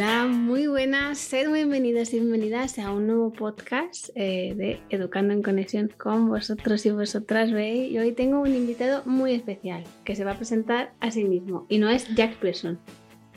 Hola, 0.00 0.26
muy 0.28 0.68
buenas, 0.68 1.18
sed 1.18 1.52
bienvenidos 1.52 2.12
y 2.12 2.20
bienvenidas 2.20 2.78
a 2.78 2.92
un 2.92 3.08
nuevo 3.08 3.32
podcast 3.32 4.10
eh, 4.14 4.54
de 4.56 4.80
Educando 4.90 5.34
en 5.34 5.42
Conexión 5.42 5.90
con 5.98 6.28
vosotros 6.28 6.86
y 6.86 6.92
vosotras, 6.92 7.50
¿veis? 7.50 7.90
Y 7.90 7.98
hoy 7.98 8.12
tengo 8.12 8.38
un 8.38 8.54
invitado 8.54 9.02
muy 9.06 9.32
especial 9.32 9.82
que 10.04 10.14
se 10.14 10.22
va 10.22 10.30
a 10.30 10.36
presentar 10.36 10.92
a 11.00 11.10
sí 11.10 11.24
mismo 11.24 11.66
y 11.68 11.78
no 11.78 11.90
es 11.90 12.06
Jack 12.14 12.36
Pearson. 12.36 12.78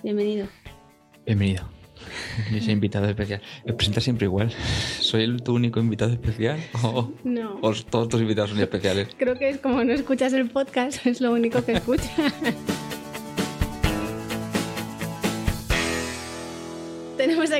Bienvenido. 0.04 0.46
Bienvenido. 1.26 1.68
Yo 2.54 2.62
soy 2.62 2.74
invitado 2.74 3.10
especial. 3.10 3.42
¿Me 3.66 3.74
presentas 3.74 4.04
siempre 4.04 4.26
igual? 4.26 4.52
¿Soy 5.00 5.24
el 5.24 5.42
tu 5.42 5.56
único 5.56 5.80
invitado 5.80 6.14
especial? 6.14 6.60
¿O, 6.84 7.12
No. 7.24 7.58
o 7.64 7.74
todos 7.74 8.08
tus 8.08 8.22
invitados 8.22 8.52
son 8.52 8.60
especiales? 8.60 9.08
Creo 9.18 9.34
que 9.34 9.50
es 9.50 9.58
como 9.58 9.84
no 9.84 9.94
escuchas 9.94 10.32
el 10.34 10.48
podcast, 10.52 11.04
es 11.08 11.22
lo 11.22 11.32
único 11.32 11.66
que 11.66 11.72
escuchas. 11.72 12.12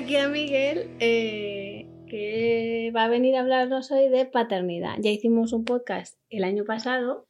Aquí 0.02 0.16
a 0.16 0.28
Miguel, 0.28 0.90
eh, 1.00 1.88
que 2.08 2.92
va 2.96 3.04
a 3.04 3.08
venir 3.08 3.36
a 3.36 3.42
hablarnos 3.42 3.92
hoy 3.92 4.10
de 4.10 4.26
paternidad. 4.26 4.96
Ya 5.00 5.12
hicimos 5.12 5.54
un 5.54 5.64
podcast 5.64 6.18
el 6.30 6.44
año 6.44 6.66
pasado 6.66 7.28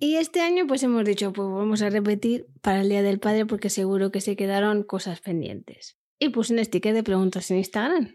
y 0.00 0.16
este 0.16 0.40
año 0.40 0.66
pues 0.66 0.82
hemos 0.82 1.04
dicho, 1.04 1.32
pues 1.32 1.48
vamos 1.48 1.82
a 1.82 1.90
repetir 1.90 2.46
para 2.62 2.80
el 2.80 2.88
Día 2.88 3.02
del 3.02 3.18
Padre 3.18 3.44
porque 3.44 3.68
seguro 3.68 4.10
que 4.10 4.20
se 4.20 4.36
quedaron 4.36 4.84
cosas 4.84 5.20
pendientes. 5.20 5.98
Y 6.18 6.30
puse 6.30 6.54
un 6.54 6.64
sticker 6.64 6.94
de 6.94 7.02
preguntas 7.02 7.50
en 7.50 7.58
Instagram. 7.58 8.14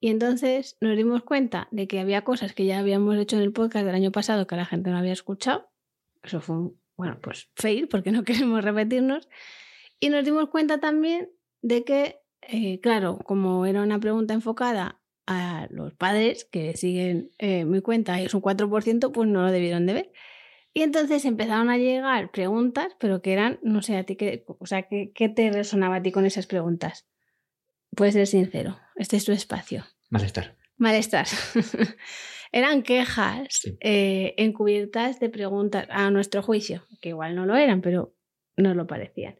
Y 0.00 0.08
entonces 0.08 0.76
nos 0.80 0.96
dimos 0.96 1.22
cuenta 1.22 1.68
de 1.70 1.86
que 1.86 2.00
había 2.00 2.24
cosas 2.24 2.54
que 2.54 2.64
ya 2.64 2.80
habíamos 2.80 3.16
hecho 3.18 3.36
en 3.36 3.42
el 3.42 3.52
podcast 3.52 3.86
del 3.86 3.94
año 3.94 4.10
pasado 4.10 4.48
que 4.48 4.56
la 4.56 4.66
gente 4.66 4.90
no 4.90 4.98
había 4.98 5.12
escuchado. 5.12 5.70
Eso 6.24 6.40
fue 6.40 6.56
un, 6.56 6.80
bueno, 6.96 7.18
pues 7.22 7.50
fail 7.54 7.86
porque 7.86 8.10
no 8.10 8.24
queremos 8.24 8.64
repetirnos. 8.64 9.28
Y 10.00 10.08
nos 10.08 10.24
dimos 10.24 10.48
cuenta 10.48 10.80
también 10.80 11.30
de 11.60 11.84
que, 11.84 12.21
eh, 12.48 12.80
claro, 12.80 13.18
como 13.18 13.66
era 13.66 13.82
una 13.82 13.98
pregunta 14.00 14.34
enfocada 14.34 15.00
a 15.26 15.68
los 15.70 15.94
padres 15.94 16.44
que 16.44 16.76
siguen 16.76 17.30
eh, 17.38 17.64
mi 17.64 17.80
cuenta 17.80 18.20
y 18.20 18.24
es 18.26 18.34
un 18.34 18.42
4%, 18.42 19.12
pues 19.12 19.28
no 19.28 19.42
lo 19.42 19.52
debieron 19.52 19.86
de 19.86 19.92
ver. 19.94 20.12
Y 20.74 20.82
entonces 20.82 21.24
empezaron 21.24 21.70
a 21.70 21.76
llegar 21.78 22.30
preguntas, 22.30 22.96
pero 22.98 23.20
que 23.22 23.32
eran, 23.32 23.58
no 23.62 23.82
sé, 23.82 23.96
a 23.96 24.04
ti 24.04 24.16
qué, 24.16 24.44
o 24.46 24.66
sea, 24.66 24.82
¿qué, 24.84 25.12
qué 25.14 25.28
te 25.28 25.50
resonaba 25.52 25.96
a 25.96 26.02
ti 26.02 26.12
con 26.12 26.24
esas 26.26 26.46
preguntas? 26.46 27.06
Puedes 27.94 28.14
ser 28.14 28.26
sincero, 28.26 28.78
este 28.96 29.16
es 29.16 29.24
tu 29.24 29.32
espacio. 29.32 29.84
Malestar. 30.10 30.56
Malestar. 30.78 31.26
eran 32.52 32.82
quejas 32.82 33.48
Sí. 33.50 33.76
eh, 33.80 34.34
encubiertas 34.38 35.20
de 35.20 35.28
preguntas 35.28 35.86
a 35.90 36.10
nuestro 36.10 36.42
juicio, 36.42 36.84
que 37.00 37.10
igual 37.10 37.34
no 37.34 37.46
lo 37.46 37.56
eran, 37.56 37.80
pero 37.82 38.14
no 38.56 38.74
lo 38.74 38.86
parecían. 38.86 39.38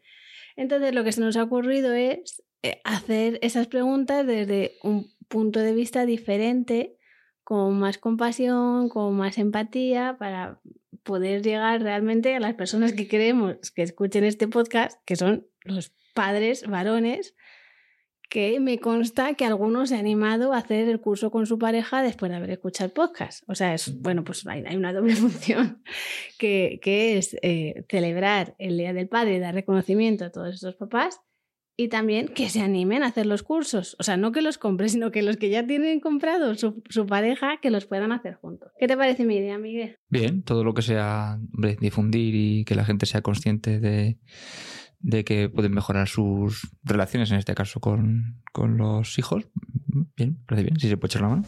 Entonces 0.55 0.93
lo 0.93 1.03
que 1.03 1.11
se 1.11 1.21
nos 1.21 1.35
ha 1.35 1.43
ocurrido 1.43 1.93
es 1.93 2.43
hacer 2.83 3.39
esas 3.41 3.67
preguntas 3.67 4.25
desde 4.25 4.77
un 4.83 5.11
punto 5.27 5.59
de 5.59 5.73
vista 5.73 6.05
diferente, 6.05 6.97
con 7.43 7.77
más 7.79 7.97
compasión, 7.97 8.89
con 8.89 9.15
más 9.15 9.37
empatía, 9.37 10.15
para 10.17 10.61
poder 11.03 11.41
llegar 11.41 11.81
realmente 11.81 12.35
a 12.35 12.39
las 12.39 12.53
personas 12.53 12.93
que 12.93 13.07
queremos 13.07 13.71
que 13.71 13.81
escuchen 13.81 14.23
este 14.23 14.47
podcast, 14.47 15.01
que 15.05 15.15
son 15.15 15.47
los 15.63 15.93
padres 16.13 16.67
varones 16.67 17.35
que 18.29 18.59
me 18.59 18.79
consta 18.79 19.35
que 19.35 19.45
algunos 19.45 19.89
se 19.89 19.95
han 19.95 20.01
animado 20.01 20.53
a 20.53 20.57
hacer 20.57 20.89
el 20.89 20.99
curso 20.99 21.29
con 21.29 21.45
su 21.45 21.59
pareja 21.59 22.01
después 22.01 22.31
de 22.31 22.37
haber 22.37 22.49
escuchado 22.49 22.87
el 22.87 22.91
podcast. 22.91 23.43
O 23.47 23.53
sea, 23.53 23.75
es, 23.75 24.01
bueno, 24.01 24.23
pues 24.23 24.47
hay, 24.47 24.75
una 24.75 24.91
doble 24.91 25.15
función 25.15 25.83
que, 26.39 26.79
que 26.81 27.19
es 27.19 27.37
eh, 27.43 27.85
celebrar 27.89 28.55
el 28.57 28.77
Día 28.77 28.91
del 28.91 29.07
Padre 29.07 29.35
y 29.35 29.39
dar 29.39 29.53
reconocimiento 29.53 30.25
a 30.25 30.31
todos 30.31 30.55
estos 30.55 30.73
papás 30.73 31.21
y 31.75 31.87
también 31.87 32.27
que 32.27 32.49
se 32.49 32.61
animen 32.61 33.03
a 33.03 33.07
hacer 33.07 33.25
los 33.25 33.41
cursos. 33.41 33.95
O 33.99 34.03
sea, 34.03 34.15
no 34.17 34.31
que 34.31 34.41
los 34.41 34.57
compren, 34.57 34.89
sino 34.89 35.11
que 35.11 35.23
los 35.23 35.37
que 35.37 35.49
ya 35.49 35.65
tienen 35.65 35.99
comprado 35.99 36.53
su, 36.55 36.83
su 36.89 37.05
pareja, 37.07 37.57
que 37.61 37.71
los 37.71 37.85
puedan 37.85 38.11
hacer 38.11 38.35
juntos. 38.35 38.71
¿Qué 38.79 38.87
te 38.87 38.95
parece 38.95 39.25
mi 39.25 39.37
idea, 39.37 39.57
Miguel? 39.57 39.97
Bien, 40.09 40.43
todo 40.43 40.63
lo 40.63 40.73
que 40.73 40.83
sea 40.83 41.39
hombre, 41.53 41.77
difundir 41.79 42.35
y 42.35 42.65
que 42.65 42.75
la 42.75 42.85
gente 42.85 43.05
sea 43.05 43.21
consciente 43.21 43.79
de, 43.79 44.19
de 44.99 45.23
que 45.23 45.49
pueden 45.49 45.73
mejorar 45.73 46.07
sus 46.07 46.69
relaciones, 46.83 47.31
en 47.31 47.37
este 47.37 47.55
caso 47.55 47.79
con, 47.79 48.41
con 48.51 48.77
los 48.77 49.17
hijos. 49.17 49.47
Bien, 50.15 50.37
parece 50.45 50.65
bien, 50.65 50.79
si 50.79 50.89
se 50.89 50.97
puede 50.97 51.11
echar 51.11 51.23
la 51.23 51.29
mano. 51.29 51.43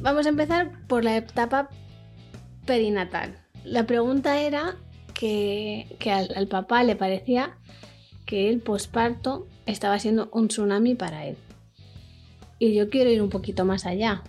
Vamos 0.00 0.26
a 0.26 0.30
empezar 0.30 0.84
por 0.88 1.04
la 1.04 1.16
etapa 1.16 1.68
perinatal. 2.66 3.34
La 3.64 3.86
pregunta 3.86 4.40
era 4.40 4.76
que, 5.14 5.96
que 5.98 6.10
al, 6.10 6.48
papá 6.48 6.82
le 6.82 6.96
parecía 6.96 7.56
que 8.26 8.48
el 8.48 8.60
posparto 8.60 9.46
estaba 9.66 9.98
siendo 9.98 10.28
un 10.32 10.48
tsunami 10.48 10.94
para 10.94 11.26
él. 11.26 11.36
Y 12.58 12.74
yo 12.74 12.90
quiero 12.90 13.10
ir 13.10 13.22
un 13.22 13.30
poquito 13.30 13.64
más 13.64 13.86
allá. 13.86 14.22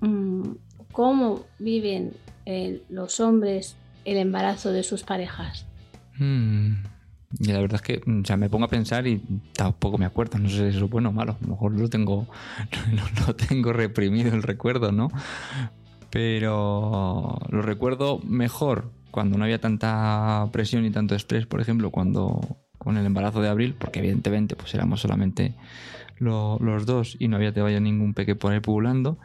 Mm, 0.00 0.52
¿Cómo 0.92 1.44
viven 1.58 2.12
eh, 2.46 2.82
los 2.88 3.20
hombres 3.20 3.76
el 4.04 4.16
embarazo 4.16 4.72
de 4.72 4.82
sus 4.82 5.02
parejas? 5.02 5.66
Mm, 6.18 6.74
Y 7.40 7.52
la 7.52 7.60
verdad 7.60 7.76
es 7.76 7.82
que 7.82 8.00
o 8.04 8.36
me 8.36 8.48
pongo 8.50 8.64
a 8.64 8.68
pensar 8.68 9.06
y 9.06 9.22
tampoco 9.54 9.98
me 9.98 10.06
acuerdo. 10.06 10.38
No 10.38 10.48
sé 10.48 10.72
si 10.72 10.78
es 10.78 10.90
bueno 10.90 11.10
o 11.10 11.12
malo. 11.12 11.36
A 11.40 11.44
lo 11.44 11.48
mejor 11.48 11.72
lo 11.78 11.88
tengo, 11.88 12.26
lo 13.26 13.34
tengo 13.36 13.72
reprimido 13.72 14.34
el 14.34 14.42
recuerdo, 14.42 14.90
¿no? 14.90 15.10
Pero 16.10 17.38
lo 17.48 17.62
recuerdo 17.62 18.18
mejor 18.24 18.90
cuando 19.10 19.38
no 19.38 19.44
había 19.44 19.60
tanta 19.60 20.48
presión 20.52 20.84
y 20.84 20.90
tanto 20.90 21.14
estrés, 21.14 21.46
por 21.46 21.60
ejemplo, 21.60 21.90
cuando 21.90 22.58
con 22.78 22.96
el 22.96 23.06
embarazo 23.06 23.40
de 23.42 23.48
abril, 23.48 23.74
porque 23.78 23.98
evidentemente 24.00 24.56
pues 24.56 24.74
éramos 24.74 25.00
solamente 25.00 25.54
lo- 26.18 26.58
los 26.60 26.86
dos 26.86 27.16
y 27.18 27.28
no 27.28 27.36
había 27.36 27.52
todavía 27.52 27.80
ningún 27.80 28.14
peque 28.14 28.34
por 28.34 28.52
ahí 28.52 28.60
pululando. 28.60 29.18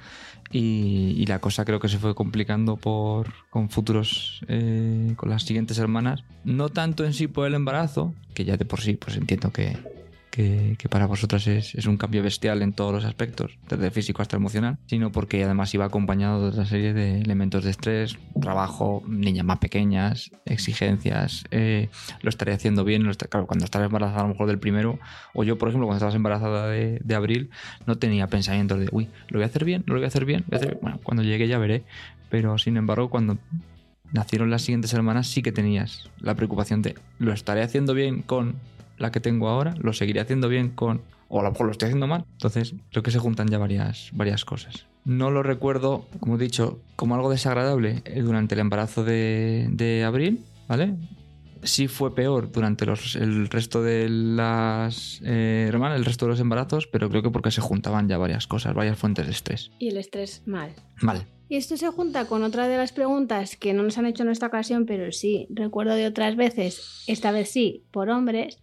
Y, 0.51 1.15
y 1.17 1.25
la 1.25 1.39
cosa 1.39 1.65
creo 1.65 1.79
que 1.79 1.89
se 1.89 1.97
fue 1.97 2.13
complicando 2.13 2.77
por 2.77 3.27
con 3.49 3.69
futuros 3.69 4.41
eh, 4.47 5.13
con 5.17 5.29
las 5.29 5.41
siguientes 5.43 5.79
hermanas 5.79 6.23
no 6.43 6.69
tanto 6.69 7.03
en 7.03 7.13
sí 7.13 7.27
por 7.27 7.47
el 7.47 7.55
embarazo 7.55 8.13
que 8.35 8.45
ya 8.45 8.55
de 8.55 8.63
por 8.63 8.79
sí 8.79 8.93
pues 8.93 9.17
entiendo 9.17 9.51
que, 9.51 9.75
que, 10.35 10.89
para 10.89 11.05
vosotras 11.05 11.47
es, 11.47 11.85
un 11.85 11.97
cambio 11.97 12.21
bestial 12.21 12.61
en 12.61 12.73
todos 12.73 12.93
los 12.93 13.05
aspectos 13.05 13.57
desde 13.69 13.89
físico 13.91 14.21
hasta 14.21 14.35
emocional 14.35 14.77
sino 14.85 15.11
porque 15.11 15.43
además 15.43 15.73
iba 15.73 15.85
acompañado 15.85 16.41
de 16.41 16.49
otra 16.49 16.65
serie 16.65 16.93
de 16.93 17.21
elementos 17.21 17.63
de 17.63 17.71
estrés 17.71 18.17
trabajo 18.41 19.01
niñas 19.07 19.45
más 19.45 19.59
pequeñas 19.59 20.31
exigencias 20.45 21.45
eh, 21.51 21.89
lo 22.21 22.29
estaré 22.29 22.53
haciendo 22.53 22.83
bien 22.83 23.09
claro, 23.29 23.47
cuando 23.47 23.65
estás 23.65 23.83
embarazada 23.83 24.19
a 24.19 24.23
lo 24.23 24.29
mejor 24.29 24.47
del 24.47 24.59
primero 24.59 24.99
o 25.33 25.43
yo 25.43 25.57
por 25.57 25.69
ejemplo 25.69 25.87
cuando 25.87 25.97
estabas 25.97 26.15
embarazada 26.15 26.67
de, 26.67 27.15
abril 27.15 27.49
no 27.85 27.97
tenía 27.97 28.27
pensamientos 28.27 28.79
de, 28.79 28.89
uy, 28.91 29.07
¿lo 29.29 29.39
voy 29.39 29.43
a 29.43 29.45
hacer 29.45 29.63
bien? 29.63 29.83
¿No 29.87 29.93
lo 29.93 29.99
voy 29.99 30.05
a 30.05 30.07
hacer 30.07 30.25
bien? 30.25 30.43
¿Lo 30.49 30.57
voy 30.57 30.57
a 30.57 30.57
hacer 30.57 30.69
bien?". 30.71 30.79
Bueno, 30.81 30.99
cuando 31.01 31.23
llegue 31.23 31.47
ya 31.47 31.57
veré. 31.57 31.83
Pero 32.29 32.57
sin 32.57 32.75
embargo, 32.75 33.09
cuando 33.09 33.37
nacieron 34.11 34.49
las 34.49 34.63
siguientes 34.63 34.93
hermanas, 34.93 35.27
sí 35.27 35.41
que 35.41 35.51
tenías 35.51 36.09
la 36.19 36.35
preocupación 36.35 36.81
de, 36.81 36.95
¿lo 37.19 37.31
estaré 37.31 37.61
haciendo 37.61 37.93
bien 37.93 38.21
con 38.21 38.55
la 38.97 39.11
que 39.11 39.19
tengo 39.19 39.49
ahora? 39.49 39.75
¿Lo 39.79 39.93
seguiré 39.93 40.19
haciendo 40.19 40.47
bien 40.49 40.69
con... 40.69 41.01
o 41.27 41.39
a 41.39 41.43
lo 41.43 41.51
mejor 41.51 41.67
lo 41.67 41.71
estoy 41.71 41.87
haciendo 41.87 42.07
mal? 42.07 42.25
Entonces, 42.33 42.75
creo 42.91 43.03
que 43.03 43.11
se 43.11 43.19
juntan 43.19 43.47
ya 43.47 43.57
varias, 43.57 44.09
varias 44.13 44.45
cosas. 44.45 44.85
No 45.03 45.31
lo 45.31 45.43
recuerdo, 45.43 46.05
como 46.19 46.35
he 46.35 46.39
dicho, 46.39 46.79
como 46.95 47.15
algo 47.15 47.29
desagradable 47.29 48.01
eh, 48.05 48.21
durante 48.21 48.55
el 48.55 48.61
embarazo 48.61 49.03
de, 49.03 49.67
de 49.71 50.03
abril, 50.03 50.43
¿vale? 50.67 50.95
sí 51.65 51.87
fue 51.87 52.15
peor 52.15 52.51
durante 52.51 52.85
los, 52.85 53.15
el 53.15 53.49
resto 53.49 53.81
de 53.81 54.07
las 54.09 55.21
eh, 55.23 55.65
hermanas, 55.67 55.97
el 55.97 56.05
resto 56.05 56.25
de 56.25 56.31
los 56.31 56.39
embarazos, 56.39 56.87
pero 56.87 57.09
creo 57.09 57.21
que 57.21 57.31
porque 57.31 57.51
se 57.51 57.61
juntaban 57.61 58.07
ya 58.07 58.17
varias 58.17 58.47
cosas, 58.47 58.73
varias 58.73 58.97
fuentes 58.97 59.25
de 59.25 59.31
estrés. 59.31 59.71
Y 59.79 59.89
el 59.89 59.97
estrés 59.97 60.43
mal. 60.45 60.73
Vale. 61.01 61.27
Y 61.47 61.57
esto 61.57 61.77
se 61.77 61.87
junta 61.89 62.25
con 62.25 62.43
otra 62.43 62.67
de 62.67 62.77
las 62.77 62.91
preguntas 62.91 63.55
que 63.55 63.73
no 63.73 63.83
nos 63.83 63.97
han 63.97 64.07
hecho 64.07 64.23
en 64.23 64.29
esta 64.29 64.47
ocasión, 64.47 64.85
pero 64.85 65.11
sí 65.11 65.47
recuerdo 65.51 65.93
de 65.93 66.07
otras 66.07 66.35
veces, 66.35 67.03
esta 67.07 67.31
vez 67.31 67.49
sí, 67.51 67.83
por 67.91 68.09
hombres, 68.09 68.57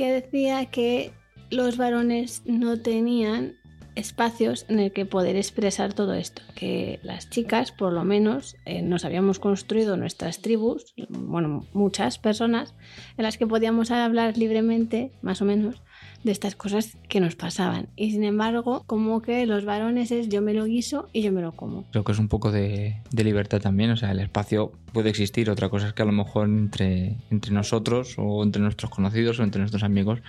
que 0.00 0.12
decía 0.12 0.64
que 0.64 1.12
los 1.50 1.76
varones 1.76 2.40
no 2.46 2.80
tenían 2.80 3.56
espacios 3.96 4.64
en 4.70 4.80
el 4.80 4.92
que 4.92 5.04
poder 5.04 5.36
expresar 5.36 5.92
todo 5.92 6.14
esto, 6.14 6.40
que 6.54 7.00
las 7.02 7.28
chicas, 7.28 7.70
por 7.70 7.92
lo 7.92 8.02
menos, 8.02 8.56
eh, 8.64 8.80
nos 8.80 9.04
habíamos 9.04 9.38
construido 9.38 9.98
nuestras 9.98 10.40
tribus, 10.40 10.94
bueno, 11.10 11.66
muchas 11.74 12.18
personas, 12.18 12.74
en 13.18 13.24
las 13.24 13.36
que 13.36 13.46
podíamos 13.46 13.90
hablar 13.90 14.38
libremente, 14.38 15.12
más 15.20 15.42
o 15.42 15.44
menos, 15.44 15.82
de 16.22 16.32
estas 16.32 16.54
cosas 16.54 16.96
que 17.08 17.20
nos 17.20 17.34
pasaban. 17.34 17.88
Y 17.96 18.10
sin 18.12 18.24
embargo, 18.24 18.84
como 18.86 19.22
que 19.22 19.46
los 19.46 19.64
varones 19.64 20.10
es 20.10 20.28
yo 20.28 20.42
me 20.42 20.54
lo 20.54 20.64
guiso 20.64 21.08
y 21.12 21.22
yo 21.22 21.32
me 21.32 21.40
lo 21.40 21.52
como. 21.52 21.84
Creo 21.90 22.04
que 22.04 22.12
es 22.12 22.18
un 22.18 22.28
poco 22.28 22.52
de, 22.52 22.96
libertad 23.12 23.60
también, 23.60 23.90
o 23.90 23.96
sea, 23.96 24.10
el 24.10 24.20
espacio 24.20 24.72
puede 24.92 25.10
existir, 25.10 25.50
otra 25.50 25.68
cosa 25.68 25.88
es 25.88 25.92
que 25.92 26.02
a 26.02 26.06
lo 26.06 26.12
mejor 26.12 26.48
entre, 26.48 27.16
entre 27.30 27.52
nosotros 27.52 28.14
o 28.18 28.42
entre 28.42 28.60
nuestros 28.62 28.90
conocidos 28.90 29.38
o 29.40 29.44
entre 29.44 29.60
nuestros 29.60 29.82
amigos, 29.82 30.20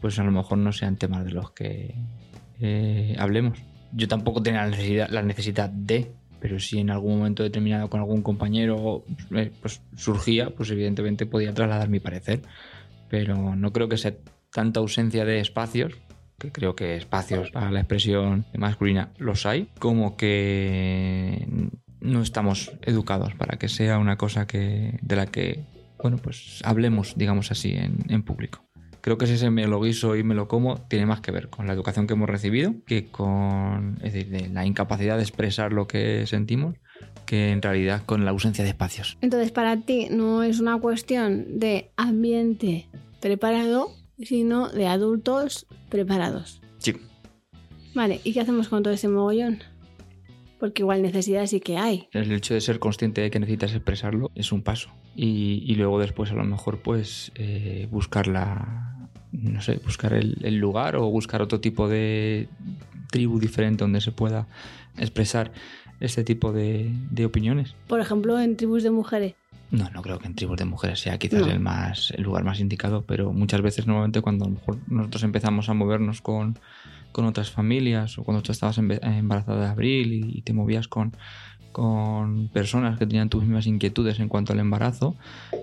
pues 0.00 0.18
a 0.18 0.24
lo 0.24 0.30
mejor 0.30 0.58
no 0.58 0.72
sean 0.72 0.96
temas 0.96 1.24
de 1.24 1.32
los 1.32 1.50
que 1.52 1.94
eh, 2.60 3.16
hablemos. 3.18 3.58
Yo 3.92 4.08
tampoco 4.08 4.42
tenía 4.42 4.62
la 4.64 4.70
necesidad, 4.70 5.08
la 5.10 5.22
necesidad 5.22 5.70
de 5.70 6.12
pero 6.40 6.58
si 6.58 6.78
en 6.78 6.90
algún 6.90 7.18
momento 7.18 7.42
determinado 7.42 7.90
con 7.90 8.00
algún 8.00 8.22
compañero 8.22 9.04
eh, 9.36 9.52
pues 9.60 9.82
surgía, 9.94 10.48
pues 10.50 10.70
evidentemente 10.70 11.26
podía 11.26 11.52
trasladar 11.52 11.90
mi 11.90 12.00
parecer. 12.00 12.40
Pero 13.10 13.56
no 13.56 13.72
creo 13.72 13.88
que 13.88 13.98
sea 13.98 14.14
tanta 14.52 14.80
ausencia 14.80 15.24
de 15.24 15.40
espacios, 15.40 15.94
que 16.38 16.50
creo 16.52 16.74
que 16.74 16.96
espacios 16.96 17.50
para 17.50 17.70
la 17.70 17.80
expresión 17.80 18.46
masculina 18.56 19.12
los 19.18 19.46
hay, 19.46 19.68
como 19.78 20.16
que 20.16 21.46
no 22.00 22.22
estamos 22.22 22.72
educados 22.82 23.34
para 23.34 23.58
que 23.58 23.68
sea 23.68 23.98
una 23.98 24.16
cosa 24.16 24.46
que, 24.46 24.98
de 25.02 25.16
la 25.16 25.26
que, 25.26 25.64
bueno, 26.02 26.16
pues 26.16 26.60
hablemos, 26.64 27.14
digamos 27.16 27.50
así, 27.50 27.74
en, 27.74 28.22
público. 28.22 28.64
Creo 29.02 29.16
que 29.16 29.26
si 29.26 29.34
ese 29.34 29.50
me 29.50 29.66
lo 29.66 29.80
guiso 29.80 30.16
y 30.16 30.22
me 30.22 30.34
lo 30.34 30.46
como 30.46 30.76
tiene 30.88 31.06
más 31.06 31.20
que 31.20 31.30
ver 31.30 31.48
con 31.48 31.66
la 31.66 31.72
educación 31.72 32.06
que 32.06 32.12
hemos 32.12 32.28
recibido 32.28 32.74
que 32.86 33.06
con 33.06 33.96
es 34.02 34.12
decir, 34.12 34.28
de 34.28 34.48
la 34.50 34.66
incapacidad 34.66 35.16
de 35.16 35.22
expresar 35.22 35.72
lo 35.72 35.86
que 35.86 36.26
sentimos 36.26 36.76
que 37.24 37.50
en 37.50 37.62
realidad 37.62 38.02
con 38.04 38.26
la 38.26 38.30
ausencia 38.30 38.62
de 38.62 38.70
espacios. 38.70 39.16
Entonces, 39.22 39.52
para 39.52 39.80
ti 39.80 40.08
no 40.10 40.42
es 40.42 40.60
una 40.60 40.78
cuestión 40.78 41.58
de 41.58 41.92
ambiente 41.96 42.88
preparado, 43.20 43.90
sino 44.22 44.68
de 44.68 44.86
adultos 44.86 45.66
preparados. 45.88 46.60
Sí. 46.78 46.96
Vale, 47.94 48.20
¿y 48.24 48.32
qué 48.32 48.40
hacemos 48.40 48.68
con 48.68 48.82
todo 48.82 48.94
ese 48.94 49.08
mogollón? 49.08 49.58
Porque 50.58 50.82
igual 50.82 51.02
necesidad 51.02 51.46
sí 51.46 51.60
que 51.60 51.78
hay. 51.78 52.08
El 52.12 52.30
hecho 52.32 52.54
de 52.54 52.60
ser 52.60 52.78
consciente 52.78 53.22
de 53.22 53.30
que 53.30 53.40
necesitas 53.40 53.72
expresarlo 53.72 54.30
es 54.34 54.52
un 54.52 54.62
paso. 54.62 54.90
Y, 55.16 55.64
y 55.66 55.74
luego 55.74 55.98
después 55.98 56.30
a 56.30 56.34
lo 56.34 56.44
mejor 56.44 56.82
pues 56.82 57.32
eh, 57.34 57.88
buscar 57.90 58.26
la, 58.26 59.08
no 59.32 59.62
sé, 59.62 59.80
buscar 59.84 60.12
el, 60.12 60.36
el, 60.42 60.56
lugar 60.56 60.96
o 60.96 61.10
buscar 61.10 61.42
otro 61.42 61.60
tipo 61.60 61.88
de 61.88 62.48
tribu 63.10 63.40
diferente 63.40 63.84
donde 63.84 64.00
se 64.00 64.12
pueda 64.12 64.46
expresar 64.98 65.50
este 65.98 66.24
tipo 66.24 66.52
de, 66.52 66.90
de 67.10 67.24
opiniones. 67.24 67.74
Por 67.88 68.00
ejemplo, 68.00 68.38
en 68.38 68.56
tribus 68.56 68.82
de 68.82 68.90
mujeres. 68.90 69.34
No, 69.70 69.88
no 69.90 70.02
creo 70.02 70.18
que 70.18 70.26
en 70.26 70.34
tribus 70.34 70.58
de 70.58 70.64
mujeres 70.64 71.00
sea 71.00 71.18
quizás 71.18 71.42
no. 71.42 71.46
el, 71.46 71.60
más, 71.60 72.10
el 72.10 72.22
lugar 72.22 72.44
más 72.44 72.60
indicado, 72.60 73.02
pero 73.02 73.32
muchas 73.32 73.62
veces 73.62 73.86
normalmente 73.86 74.20
cuando 74.20 74.44
a 74.44 74.48
lo 74.48 74.54
mejor 74.54 74.78
nosotros 74.88 75.22
empezamos 75.22 75.68
a 75.68 75.74
movernos 75.74 76.20
con, 76.20 76.58
con 77.12 77.24
otras 77.24 77.50
familias 77.50 78.18
o 78.18 78.24
cuando 78.24 78.42
tú 78.42 78.50
estabas 78.52 78.78
embarazada 78.78 79.60
de 79.60 79.68
abril 79.68 80.12
y, 80.12 80.38
y 80.38 80.42
te 80.42 80.52
movías 80.52 80.88
con, 80.88 81.16
con 81.72 82.48
personas 82.48 82.98
que 82.98 83.06
tenían 83.06 83.28
tus 83.28 83.42
mismas 83.42 83.66
inquietudes 83.66 84.18
en 84.20 84.28
cuanto 84.28 84.52
al 84.52 84.58
embarazo, 84.58 85.16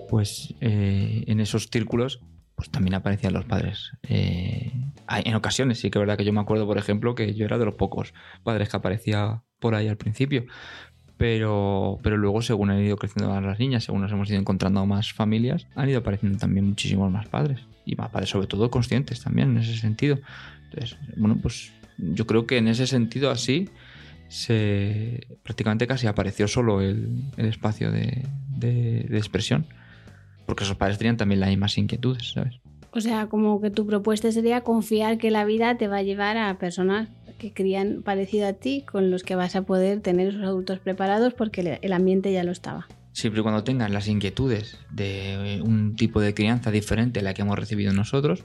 pues 0.09 0.55
eh, 0.61 1.23
en 1.27 1.39
esos 1.39 1.67
círculos 1.71 2.21
pues 2.55 2.71
también 2.71 2.95
aparecían 2.95 3.33
los 3.33 3.45
padres. 3.45 3.91
Eh, 4.01 4.71
en 5.09 5.35
ocasiones 5.35 5.79
sí 5.79 5.91
que 5.91 5.99
es 5.99 6.01
verdad 6.01 6.17
que 6.17 6.25
yo 6.25 6.33
me 6.33 6.41
acuerdo, 6.41 6.65
por 6.65 6.79
ejemplo, 6.79 7.13
que 7.13 7.35
yo 7.35 7.45
era 7.45 7.59
de 7.59 7.65
los 7.65 7.75
pocos 7.75 8.15
padres 8.43 8.69
que 8.69 8.77
aparecía 8.77 9.43
por 9.59 9.75
ahí 9.75 9.87
al 9.87 9.97
principio. 9.97 10.45
Pero, 11.17 11.97
pero 12.03 12.15
luego, 12.15 12.41
según 12.41 12.69
han 12.69 12.79
ido 12.79 12.95
creciendo 12.97 13.39
las 13.41 13.59
niñas, 13.59 13.83
según 13.83 14.01
nos 14.01 14.11
hemos 14.11 14.29
ido 14.29 14.39
encontrando 14.39 14.85
más 14.85 15.13
familias, 15.13 15.65
han 15.75 15.89
ido 15.89 15.99
apareciendo 15.99 16.37
también 16.37 16.67
muchísimos 16.67 17.11
más 17.11 17.27
padres. 17.27 17.59
Y 17.85 17.95
más 17.95 18.09
padres, 18.09 18.29
sobre 18.29 18.47
todo, 18.47 18.69
conscientes 18.69 19.21
también 19.21 19.51
en 19.51 19.57
ese 19.57 19.77
sentido. 19.77 20.19
Entonces, 20.65 20.97
bueno, 21.15 21.37
pues 21.41 21.71
yo 21.97 22.27
creo 22.27 22.45
que 22.45 22.57
en 22.57 22.67
ese 22.67 22.85
sentido 22.85 23.31
así 23.31 23.69
se 24.27 25.25
prácticamente 25.43 25.87
casi 25.87 26.05
apareció 26.05 26.47
solo 26.47 26.81
el, 26.81 27.23
espacio 27.37 27.91
de, 27.91 28.25
de, 28.49 29.05
de, 29.09 29.17
expresión. 29.17 29.65
Porque 30.45 30.63
esos 30.63 30.77
padres 30.77 30.97
tenían 30.97 31.17
también 31.17 31.39
las 31.39 31.49
mismas 31.49 31.77
inquietudes, 31.77 32.33
¿sabes? 32.33 32.59
O 32.91 33.01
sea, 33.01 33.27
como 33.27 33.59
que 33.59 33.69
tu 33.69 33.85
propuesta 33.85 34.31
sería 34.31 34.61
confiar 34.61 35.17
que 35.17 35.31
la 35.31 35.45
vida 35.45 35.77
te 35.77 35.87
va 35.87 35.97
a 35.97 36.03
llevar 36.03 36.37
a 36.37 36.57
personas 36.57 37.09
que 37.37 37.53
crían 37.53 38.01
parecido 38.03 38.47
a 38.47 38.53
ti, 38.53 38.83
con 38.89 39.11
los 39.11 39.23
que 39.23 39.35
vas 39.35 39.55
a 39.55 39.61
poder 39.63 40.01
tener 40.01 40.29
esos 40.29 40.43
adultos 40.43 40.79
preparados 40.79 41.33
porque 41.33 41.79
el 41.81 41.93
ambiente 41.93 42.31
ya 42.31 42.43
lo 42.43 42.51
estaba. 42.51 42.87
Siempre 43.13 43.39
y 43.39 43.43
cuando 43.43 43.63
tengan 43.63 43.93
las 43.93 44.07
inquietudes 44.07 44.77
de 44.91 45.61
un 45.63 45.95
tipo 45.95 46.21
de 46.21 46.33
crianza 46.33 46.69
diferente 46.71 47.19
a 47.19 47.23
la 47.23 47.33
que 47.33 47.41
hemos 47.41 47.57
recibido 47.57 47.91
nosotros, 47.93 48.43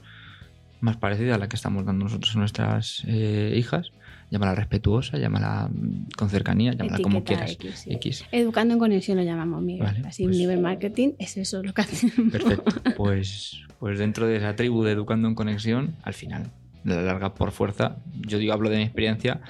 más 0.81 0.97
parecida 0.97 1.35
a 1.35 1.37
la 1.37 1.47
que 1.47 1.55
estamos 1.55 1.85
dando 1.85 2.05
nosotros 2.05 2.35
a 2.35 2.39
nuestras 2.39 3.03
eh, 3.07 3.53
hijas, 3.55 3.91
llámala 4.31 4.55
respetuosa, 4.55 5.17
llámala 5.17 5.69
con 6.17 6.29
cercanía, 6.29 6.71
llámala 6.71 6.95
Etiqueta 6.95 7.03
como 7.03 7.23
quieras. 7.23 7.51
X, 7.51 7.79
sí. 7.79 7.93
X. 7.93 8.25
Educando 8.31 8.73
en 8.73 8.79
conexión 8.79 9.17
lo 9.17 9.23
llamamos, 9.23 9.61
Miguel. 9.61 9.85
Vale, 9.85 10.07
Así, 10.07 10.23
pues- 10.25 10.37
nivel 10.37 10.59
marketing 10.59 11.11
es 11.19 11.37
eso 11.37 11.61
lo 11.61 11.73
que 11.73 11.81
hacemos. 11.81 12.31
Perfecto. 12.31 12.73
Pues, 12.97 13.61
pues 13.79 13.99
dentro 13.99 14.27
de 14.27 14.37
esa 14.37 14.55
tribu 14.55 14.83
de 14.83 14.93
Educando 14.93 15.27
en 15.27 15.35
Conexión, 15.35 15.95
al 16.03 16.13
final, 16.15 16.49
la 16.83 17.01
larga 17.01 17.33
por 17.33 17.51
fuerza, 17.51 17.97
yo 18.27 18.37
digo, 18.37 18.53
hablo 18.53 18.69
de 18.69 18.77
mi 18.77 18.83
experiencia, 18.83 19.41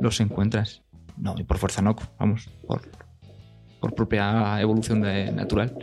los 0.00 0.20
encuentras. 0.20 0.82
No, 1.16 1.34
y 1.38 1.44
por 1.44 1.58
fuerza 1.58 1.82
no, 1.82 1.96
vamos, 2.18 2.48
por, 2.66 2.82
por 3.80 3.94
propia 3.94 4.60
evolución 4.60 5.00
natural. 5.00 5.76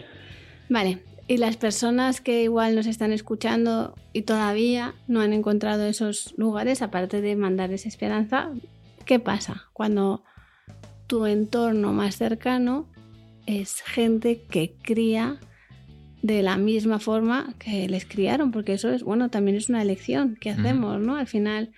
Vale, 0.69 1.03
y 1.27 1.37
las 1.37 1.57
personas 1.57 2.21
que 2.21 2.43
igual 2.43 2.75
nos 2.75 2.87
están 2.87 3.11
escuchando 3.11 3.95
y 4.13 4.21
todavía 4.23 4.95
no 5.07 5.21
han 5.21 5.33
encontrado 5.33 5.85
esos 5.85 6.33
lugares, 6.37 6.81
aparte 6.81 7.21
de 7.21 7.35
mandarles 7.35 7.85
esperanza, 7.85 8.49
¿qué 9.05 9.19
pasa 9.19 9.65
cuando 9.73 10.23
tu 11.07 11.25
entorno 11.25 11.93
más 11.93 12.15
cercano 12.15 12.87
es 13.45 13.81
gente 13.81 14.41
que 14.49 14.75
cría 14.81 15.39
de 16.21 16.41
la 16.41 16.57
misma 16.57 16.99
forma 16.99 17.55
que 17.59 17.87
les 17.87 18.05
criaron? 18.05 18.51
Porque 18.51 18.73
eso 18.73 18.89
es, 18.89 19.03
bueno, 19.03 19.29
también 19.29 19.57
es 19.57 19.69
una 19.69 19.81
elección 19.81 20.37
que 20.39 20.49
hacemos, 20.49 20.99
¿no? 20.99 21.15
Al 21.15 21.27
final, 21.27 21.71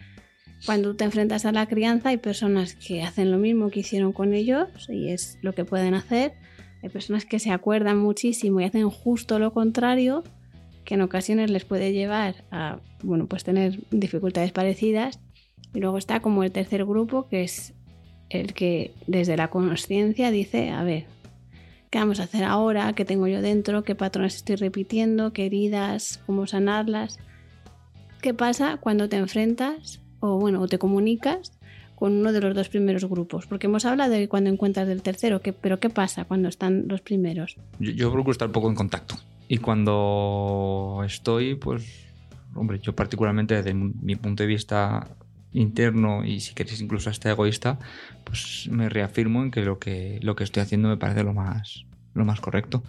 cuando 0.66 0.96
te 0.96 1.04
enfrentas 1.04 1.46
a 1.46 1.52
la 1.52 1.68
crianza, 1.68 2.10
hay 2.10 2.18
personas 2.18 2.76
que 2.76 3.04
hacen 3.04 3.32
lo 3.32 3.38
mismo 3.38 3.70
que 3.70 3.82
hicieron 3.82 4.14
con 4.14 4.34
ellos 4.34 4.68
y 4.90 5.10
es 5.10 5.38
lo 5.42 5.54
que 5.54 5.66
pueden 5.66 5.94
hacer. 5.94 6.34
Hay 6.82 6.90
personas 6.90 7.26
que 7.26 7.40
se 7.40 7.52
acuerdan 7.52 7.98
muchísimo 7.98 8.62
y 8.62 8.64
hacen 8.64 8.90
justo 8.90 9.40
lo 9.40 9.54
contrario, 9.54 10.24
que 10.86 10.96
en 10.96 11.02
ocasiones 11.02 11.52
les 11.52 11.66
puede 11.66 11.92
llevar 11.92 12.46
a, 12.52 12.80
bueno, 13.04 13.28
pues 13.28 13.44
tener 13.44 13.80
dificultades 13.92 14.52
parecidas. 14.52 15.20
Y 15.74 15.80
luego 15.80 15.98
está 15.98 16.22
como 16.22 16.44
el 16.44 16.52
tercer 16.52 16.86
grupo, 16.86 17.28
que 17.28 17.44
es 17.44 17.74
el 18.30 18.54
que 18.54 18.94
desde 19.08 19.38
la 19.38 19.50
conciencia 19.50 20.32
dice, 20.32 20.70
a 20.70 20.84
ver, 20.84 21.06
¿qué 21.90 22.00
vamos 22.00 22.20
a 22.20 22.24
hacer 22.24 22.44
ahora? 22.44 22.94
¿Qué 22.94 23.06
tengo 23.06 23.28
yo 23.28 23.42
dentro? 23.42 23.84
¿Qué 23.84 23.96
patrones 23.96 24.36
estoy 24.36 24.56
repitiendo? 24.56 25.34
¿Qué 25.34 25.46
heridas? 25.46 26.22
¿Cómo 26.26 26.48
sanarlas? 26.48 27.18
¿Qué 28.22 28.34
pasa 28.34 28.78
cuando 28.78 29.08
te 29.10 29.18
enfrentas 29.18 30.02
o 30.20 30.38
bueno, 30.40 30.62
o 30.62 30.68
te 30.68 30.78
comunicas 30.78 31.54
con 31.96 32.14
uno 32.14 32.32
de 32.32 32.42
los 32.42 32.54
dos 32.56 32.70
primeros 32.70 33.06
grupos? 33.06 33.46
Porque 33.48 33.68
hemos 33.68 33.86
hablado 33.86 34.12
de 34.12 34.28
cuando 34.28 34.50
encuentras 34.50 34.88
del 34.88 35.02
tercero, 35.02 35.42
¿qué- 35.42 35.54
pero 35.54 35.80
¿qué 35.80 35.90
pasa 35.90 36.26
cuando 36.26 36.50
están 36.50 36.86
los 36.88 37.02
primeros? 37.02 37.56
Yo, 37.80 37.92
yo 37.92 38.12
procuro 38.12 38.32
estar 38.34 38.52
poco 38.52 38.70
en 38.70 38.76
contacto. 38.76 39.16
Y 39.48 39.58
cuando 39.58 41.02
estoy, 41.06 41.56
pues, 41.56 42.06
hombre, 42.56 42.80
yo 42.80 42.94
particularmente 42.94 43.56
desde 43.56 43.74
mi 43.74 44.16
punto 44.16 44.44
de 44.44 44.48
vista 44.48 45.08
interno 45.52 46.24
y 46.24 46.40
si 46.40 46.54
queréis 46.54 46.82
incluso 46.82 47.10
hasta 47.10 47.32
egoísta, 47.32 47.80
pues 48.24 48.68
me 48.72 48.90
reafirmo 48.90 49.44
en 49.44 49.52
que 49.52 49.62
lo 49.62 49.80
que, 49.80 50.20
lo 50.22 50.36
que 50.36 50.44
estoy 50.44 50.62
haciendo 50.62 50.90
me 50.90 50.98
parece 50.98 51.24
lo 51.24 51.34
más, 51.34 51.86
lo 52.14 52.26
más 52.26 52.40
correcto. 52.40 52.84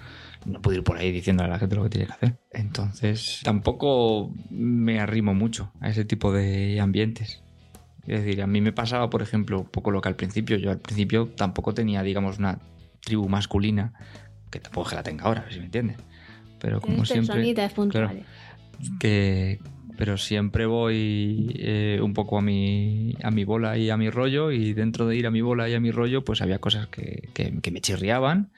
No 0.47 0.61
puedo 0.63 0.79
ir 0.79 0.85
por 0.85 0.97
ahí 0.97 1.13
diciendo 1.13 1.45
a 1.45 1.49
la 1.49 1.59
gente 1.59 1.77
lo 1.77 1.83
que 1.85 1.91
tiene 1.91 2.07
que 2.07 2.13
hacer. 2.13 2.39
Entonces, 2.51 3.41
tampoco 3.45 4.33
me 4.51 5.01
arrimo 5.01 5.35
mucho 5.35 5.73
a 5.81 5.91
ese 5.91 6.05
tipo 6.05 6.33
de 6.33 6.81
ambientes. 6.81 7.43
Es 8.07 8.25
decir, 8.25 8.43
a 8.43 8.47
mí 8.47 8.61
me 8.61 8.73
pasaba, 8.73 9.11
por 9.11 9.23
ejemplo, 9.23 9.61
un 9.61 9.67
poco 9.67 9.91
lo 9.91 10.01
que 10.01 10.09
al 10.09 10.17
principio, 10.17 10.57
yo 10.57 10.71
al 10.71 10.79
principio 10.79 11.29
tampoco 11.29 11.75
tenía, 11.75 12.03
digamos, 12.03 12.39
una 12.39 12.59
tribu 13.01 13.29
masculina, 13.29 13.93
que 14.51 14.61
tampoco 14.61 14.87
es 14.87 14.91
que 14.91 14.97
la 14.97 15.03
tenga 15.03 15.25
ahora, 15.25 15.47
si 15.51 15.59
me 15.59 15.67
entiendes. 15.67 15.99
Pero 16.59 16.81
como 16.81 17.05
siempre, 17.05 17.55
puntuales. 17.75 18.25
que 18.99 19.61
pero 20.01 20.17
siempre 20.17 20.65
voy 20.65 21.55
eh, 21.59 22.01
un 22.03 22.15
poco 22.15 22.39
a 22.39 22.41
mi, 22.43 23.15
a 23.23 23.31
mi 23.31 23.45
bola 23.45 23.77
y 23.77 23.91
a 23.91 23.99
mi 23.99 24.09
rollo 24.09 24.51
y 24.51 24.73
dentro 24.73 25.07
de 25.07 25.15
ir 25.17 25.27
a 25.27 25.31
mi 25.31 25.43
bola 25.43 25.69
y 25.69 25.75
a 25.75 25.81
mi 25.81 25.91
rollo 25.91 26.25
pues 26.25 26.41
había 26.41 26.59
cosas 26.59 26.87
que, 26.89 27.29
que- 27.35 27.61
que 27.61 27.71
me 27.71 27.83
chirriaban, 27.83 28.51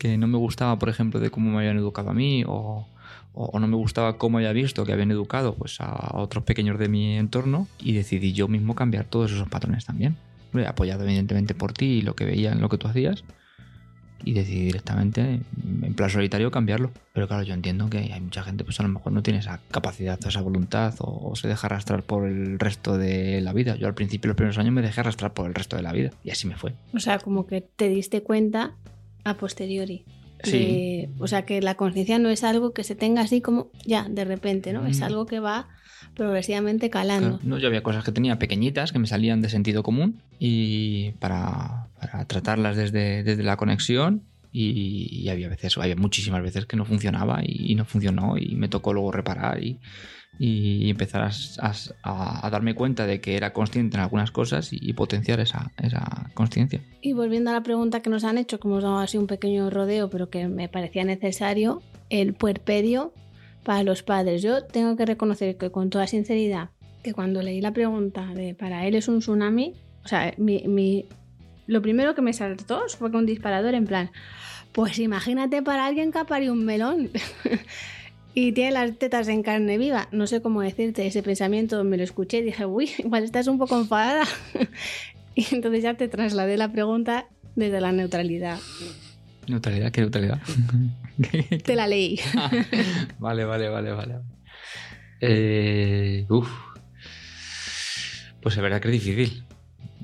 que 0.00 0.18
no 0.18 0.26
me 0.26 0.36
gustaba 0.36 0.76
por 0.80 0.88
ejemplo 0.88 1.20
de 1.20 1.30
cómo 1.30 1.50
me 1.52 1.58
habían 1.58 1.76
educado 1.78 2.10
a 2.10 2.14
mí 2.14 2.42
o, 2.46 2.88
o- 3.32 3.58
no 3.60 3.68
me 3.68 3.76
gustaba 3.76 4.18
cómo 4.18 4.38
había 4.38 4.52
visto 4.52 4.84
que 4.84 4.92
habían 4.92 5.12
educado 5.12 5.54
pues 5.54 5.80
a 5.80 6.18
otros 6.18 6.42
pequeños 6.42 6.76
de 6.78 6.88
mi 6.88 7.16
entorno 7.16 7.68
y 7.78 7.92
decidí 7.92 8.32
yo 8.32 8.48
mismo 8.48 8.74
cambiar 8.74 9.04
todos 9.04 9.30
esos 9.32 9.48
patrones 9.48 9.84
también. 9.86 10.16
Apoyado 10.66 11.04
evidentemente 11.04 11.54
por 11.54 11.72
ti 11.72 11.86
y 11.86 12.02
lo 12.02 12.14
que 12.16 12.24
veía 12.24 12.50
en 12.52 12.60
lo 12.60 12.68
que 12.68 12.78
tú 12.78 12.88
hacías 12.88 13.22
y 14.24 14.32
decidí 14.32 14.64
directamente 14.64 15.40
en 15.82 15.94
plan 15.94 16.10
solitario 16.10 16.50
cambiarlo. 16.50 16.90
Pero 17.12 17.28
claro, 17.28 17.42
yo 17.42 17.54
entiendo 17.54 17.90
que 17.90 17.98
hay 17.98 18.20
mucha 18.20 18.42
gente 18.42 18.64
pues 18.64 18.80
a 18.80 18.82
lo 18.82 18.88
mejor 18.88 19.12
no 19.12 19.22
tiene 19.22 19.40
esa 19.40 19.60
capacidad 19.70 20.18
o 20.24 20.28
esa 20.28 20.40
voluntad 20.40 20.94
o, 20.98 21.30
o 21.30 21.36
se 21.36 21.48
deja 21.48 21.66
arrastrar 21.66 22.02
por 22.02 22.26
el 22.26 22.58
resto 22.58 22.98
de 22.98 23.40
la 23.40 23.52
vida. 23.52 23.76
Yo 23.76 23.86
al 23.86 23.94
principio 23.94 24.28
los 24.28 24.36
primeros 24.36 24.58
años 24.58 24.72
me 24.72 24.82
dejé 24.82 25.00
arrastrar 25.00 25.32
por 25.32 25.46
el 25.46 25.54
resto 25.54 25.76
de 25.76 25.82
la 25.82 25.92
vida 25.92 26.10
y 26.24 26.30
así 26.30 26.46
me 26.46 26.56
fue. 26.56 26.72
O 26.94 26.98
sea, 26.98 27.18
como 27.18 27.46
que 27.46 27.60
te 27.60 27.88
diste 27.88 28.22
cuenta 28.22 28.74
a 29.24 29.36
posteriori. 29.36 30.04
Sí. 30.44 30.58
de- 30.58 31.10
o 31.18 31.26
sea, 31.26 31.42
que 31.46 31.60
la 31.62 31.74
conciencia 31.76 32.18
no 32.18 32.28
es 32.30 32.44
algo 32.44 32.72
que 32.72 32.84
se 32.84 32.94
tenga 32.94 33.22
así 33.22 33.40
como 33.40 33.70
ya, 33.86 34.06
de 34.08 34.24
repente, 34.24 34.72
¿no? 34.72 34.86
Es 34.86 35.00
Mm. 35.00 35.04
algo 35.04 35.26
que 35.26 35.40
va 35.40 35.68
progresivamente 36.14 36.90
calando. 36.90 37.38
Claro, 37.38 37.44
no, 37.48 37.58
yo 37.58 37.68
había 37.68 37.82
cosas 37.82 38.04
que 38.04 38.12
tenía 38.12 38.38
pequeñitas 38.38 38.92
que 38.92 38.98
me 38.98 39.06
salían 39.06 39.40
de 39.42 39.48
sentido 39.48 39.82
común 39.82 40.20
y 40.38 41.12
para, 41.18 41.88
para 42.00 42.24
tratarlas 42.26 42.76
desde, 42.76 43.22
desde 43.22 43.42
la 43.42 43.56
conexión 43.56 44.22
y, 44.52 45.08
y 45.10 45.28
había 45.30 45.48
veces, 45.48 45.76
había 45.78 45.96
muchísimas 45.96 46.42
veces 46.42 46.66
que 46.66 46.76
no 46.76 46.84
funcionaba 46.84 47.40
y, 47.44 47.72
y 47.72 47.74
no 47.74 47.84
funcionó 47.84 48.36
y 48.38 48.54
me 48.54 48.68
tocó 48.68 48.92
luego 48.92 49.10
reparar 49.10 49.62
y, 49.62 49.80
y 50.38 50.90
empezar 50.90 51.22
a, 51.22 51.30
a- 52.02 52.46
a 52.46 52.50
darme 52.50 52.74
cuenta 52.74 53.06
de 53.06 53.20
que 53.20 53.36
era 53.36 53.52
consciente 53.52 53.96
en 53.96 54.02
algunas 54.02 54.30
cosas 54.30 54.68
y, 54.72 54.92
potenciar 54.94 55.40
esa, 55.40 55.70
esa 55.82 56.30
conciencia. 56.34 56.80
Y 57.00 57.12
volviendo 57.12 57.50
a 57.50 57.52
la 57.52 57.62
pregunta 57.62 58.00
que 58.00 58.10
nos 58.10 58.24
han 58.24 58.38
hecho, 58.38 58.58
que 58.58 58.66
hemos 58.68 58.82
dado 58.82 58.98
así 58.98 59.16
un 59.18 59.26
pequeño 59.26 59.70
rodeo, 59.70 60.10
pero 60.10 60.30
que 60.30 60.48
me 60.48 60.68
parecía 60.68 61.04
necesario, 61.04 61.82
el 62.10 62.34
puerperio 62.34 63.12
para 63.62 63.82
los 63.82 64.02
padres. 64.02 64.42
Yo 64.42 64.64
tengo 64.64 64.96
que 64.96 65.06
reconocer 65.06 65.56
que 65.56 65.70
con 65.70 65.88
toda 65.90 66.06
sinceridad, 66.06 66.70
que 67.02 67.12
cuando 67.14 67.40
leí 67.42 67.60
la 67.60 67.72
pregunta 67.72 68.26
de 68.34 68.54
para 68.54 68.86
él 68.86 68.94
es 68.94 69.08
un 69.08 69.20
tsunami, 69.20 69.74
o 70.04 70.08
sea, 70.08 70.34
mi, 70.36 70.64
mi- 70.66 71.04
lo 71.66 71.80
primero 71.80 72.14
que 72.14 72.22
me 72.22 72.32
saltó 72.32 72.82
fue 72.98 73.10
con 73.10 73.20
un 73.20 73.26
disparador 73.26 73.74
en 73.74 73.86
plan, 73.86 74.10
pues 74.72 74.98
imagínate 74.98 75.62
para 75.62 75.86
alguien 75.86 76.12
que 76.12 76.18
ha 76.18 76.24
parido 76.24 76.52
un 76.52 76.64
melón. 76.64 77.10
Y 78.34 78.52
tiene 78.52 78.72
las 78.72 78.98
tetas 78.98 79.28
en 79.28 79.42
carne 79.42 79.78
viva. 79.78 80.08
No 80.10 80.26
sé 80.26 80.42
cómo 80.42 80.60
decirte 80.60 81.06
ese 81.06 81.22
pensamiento. 81.22 81.84
Me 81.84 81.96
lo 81.96 82.02
escuché 82.02 82.38
y 82.38 82.42
dije, 82.42 82.66
uy, 82.66 82.90
igual 82.98 83.24
estás 83.24 83.46
un 83.46 83.58
poco 83.58 83.78
enfadada. 83.78 84.24
Y 85.36 85.52
entonces 85.52 85.82
ya 85.82 85.94
te 85.94 86.06
trasladé 86.06 86.56
la 86.56 86.70
pregunta 86.70 87.26
desde 87.56 87.80
la 87.80 87.90
neutralidad. 87.90 88.60
¿Neutralidad? 89.48 89.90
¿Qué 89.90 90.00
neutralidad? 90.02 90.40
Te 91.64 91.74
la 91.74 91.88
leí. 91.88 92.20
vale, 93.18 93.44
vale, 93.44 93.68
vale, 93.68 93.90
vale. 93.90 94.14
Eh, 95.20 96.24
uf. 96.28 96.48
Pues 98.40 98.56
es 98.56 98.62
verdad 98.62 98.80
que 98.80 98.86
es 98.86 98.92
difícil. 98.92 99.44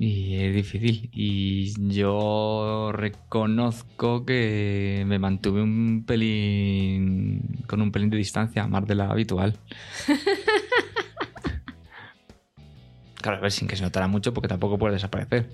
Y 0.02 0.34
es 0.36 0.54
difícil. 0.54 1.10
Y 1.12 1.74
yo 1.92 2.90
reconozco 2.90 4.24
que 4.24 5.04
me 5.06 5.18
mantuve 5.18 5.60
un 5.60 6.04
pelín. 6.06 7.62
con 7.66 7.82
un 7.82 7.92
pelín 7.92 8.08
de 8.08 8.16
distancia, 8.16 8.66
más 8.66 8.86
de 8.86 8.94
la 8.94 9.10
habitual. 9.10 9.58
Claro, 13.22 13.36
a 13.36 13.40
ver, 13.42 13.52
sin 13.52 13.68
que 13.68 13.76
se 13.76 13.82
notara 13.82 14.08
mucho, 14.08 14.32
porque 14.32 14.48
tampoco 14.48 14.78
puede 14.78 14.94
desaparecer. 14.94 15.50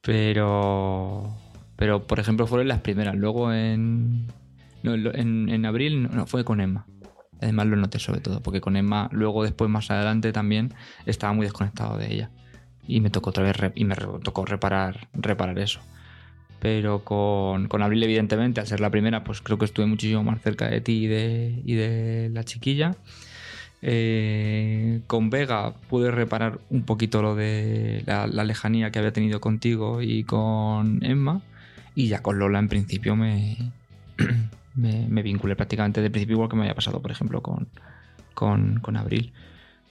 Pero. 0.00 1.36
Pero, 1.76 2.06
por 2.06 2.18
ejemplo, 2.18 2.46
fueron 2.46 2.68
las 2.68 2.80
primeras. 2.80 3.14
Luego 3.16 3.52
en. 3.52 4.28
No, 4.82 4.94
en, 4.94 5.66
abril 5.66 6.04
no, 6.04 6.08
no, 6.08 6.26
fue 6.26 6.42
con 6.42 6.62
Emma. 6.62 6.86
Además 7.42 7.66
lo 7.66 7.76
noté 7.76 7.98
sobre 7.98 8.20
todo, 8.20 8.42
porque 8.42 8.62
con 8.62 8.76
Emma, 8.76 9.10
luego 9.12 9.44
después 9.44 9.68
más 9.68 9.90
adelante 9.90 10.32
también 10.32 10.72
estaba 11.04 11.34
muy 11.34 11.44
desconectado 11.44 11.98
de 11.98 12.14
ella. 12.14 12.30
Y 12.88 13.00
me 13.00 13.10
tocó 13.10 13.30
otra 13.30 13.42
vez 13.42 13.56
y 13.74 13.84
me 13.84 13.96
tocó 13.96 14.44
reparar, 14.44 15.08
reparar 15.12 15.58
eso. 15.58 15.80
Pero 16.60 17.04
con, 17.04 17.68
con 17.68 17.82
Abril, 17.82 18.02
evidentemente, 18.02 18.60
al 18.60 18.66
ser 18.66 18.80
la 18.80 18.90
primera, 18.90 19.24
pues 19.24 19.42
creo 19.42 19.58
que 19.58 19.66
estuve 19.66 19.86
muchísimo 19.86 20.24
más 20.24 20.40
cerca 20.42 20.68
de 20.68 20.80
ti 20.80 21.04
y 21.04 21.06
de, 21.06 21.62
y 21.64 21.74
de 21.74 22.30
la 22.32 22.44
chiquilla. 22.44 22.96
Eh, 23.82 25.02
con 25.06 25.30
Vega 25.30 25.74
pude 25.88 26.10
reparar 26.10 26.58
un 26.70 26.82
poquito 26.84 27.22
lo 27.22 27.34
de 27.34 28.02
la, 28.06 28.26
la 28.26 28.44
lejanía 28.44 28.90
que 28.90 28.98
había 28.98 29.12
tenido 29.12 29.40
contigo 29.40 30.02
y 30.02 30.24
con 30.24 31.04
Emma. 31.04 31.42
Y 31.94 32.08
ya 32.08 32.22
con 32.22 32.38
Lola, 32.38 32.58
en 32.58 32.68
principio, 32.68 33.16
me, 33.16 33.56
me, 34.74 35.06
me 35.08 35.22
vinculé 35.22 35.56
prácticamente 35.56 36.02
de 36.02 36.10
principio, 36.10 36.34
igual 36.34 36.48
que 36.48 36.56
me 36.56 36.62
había 36.62 36.74
pasado, 36.74 37.00
por 37.00 37.10
ejemplo, 37.10 37.42
con, 37.42 37.68
con, 38.34 38.80
con 38.80 38.96
Abril. 38.96 39.32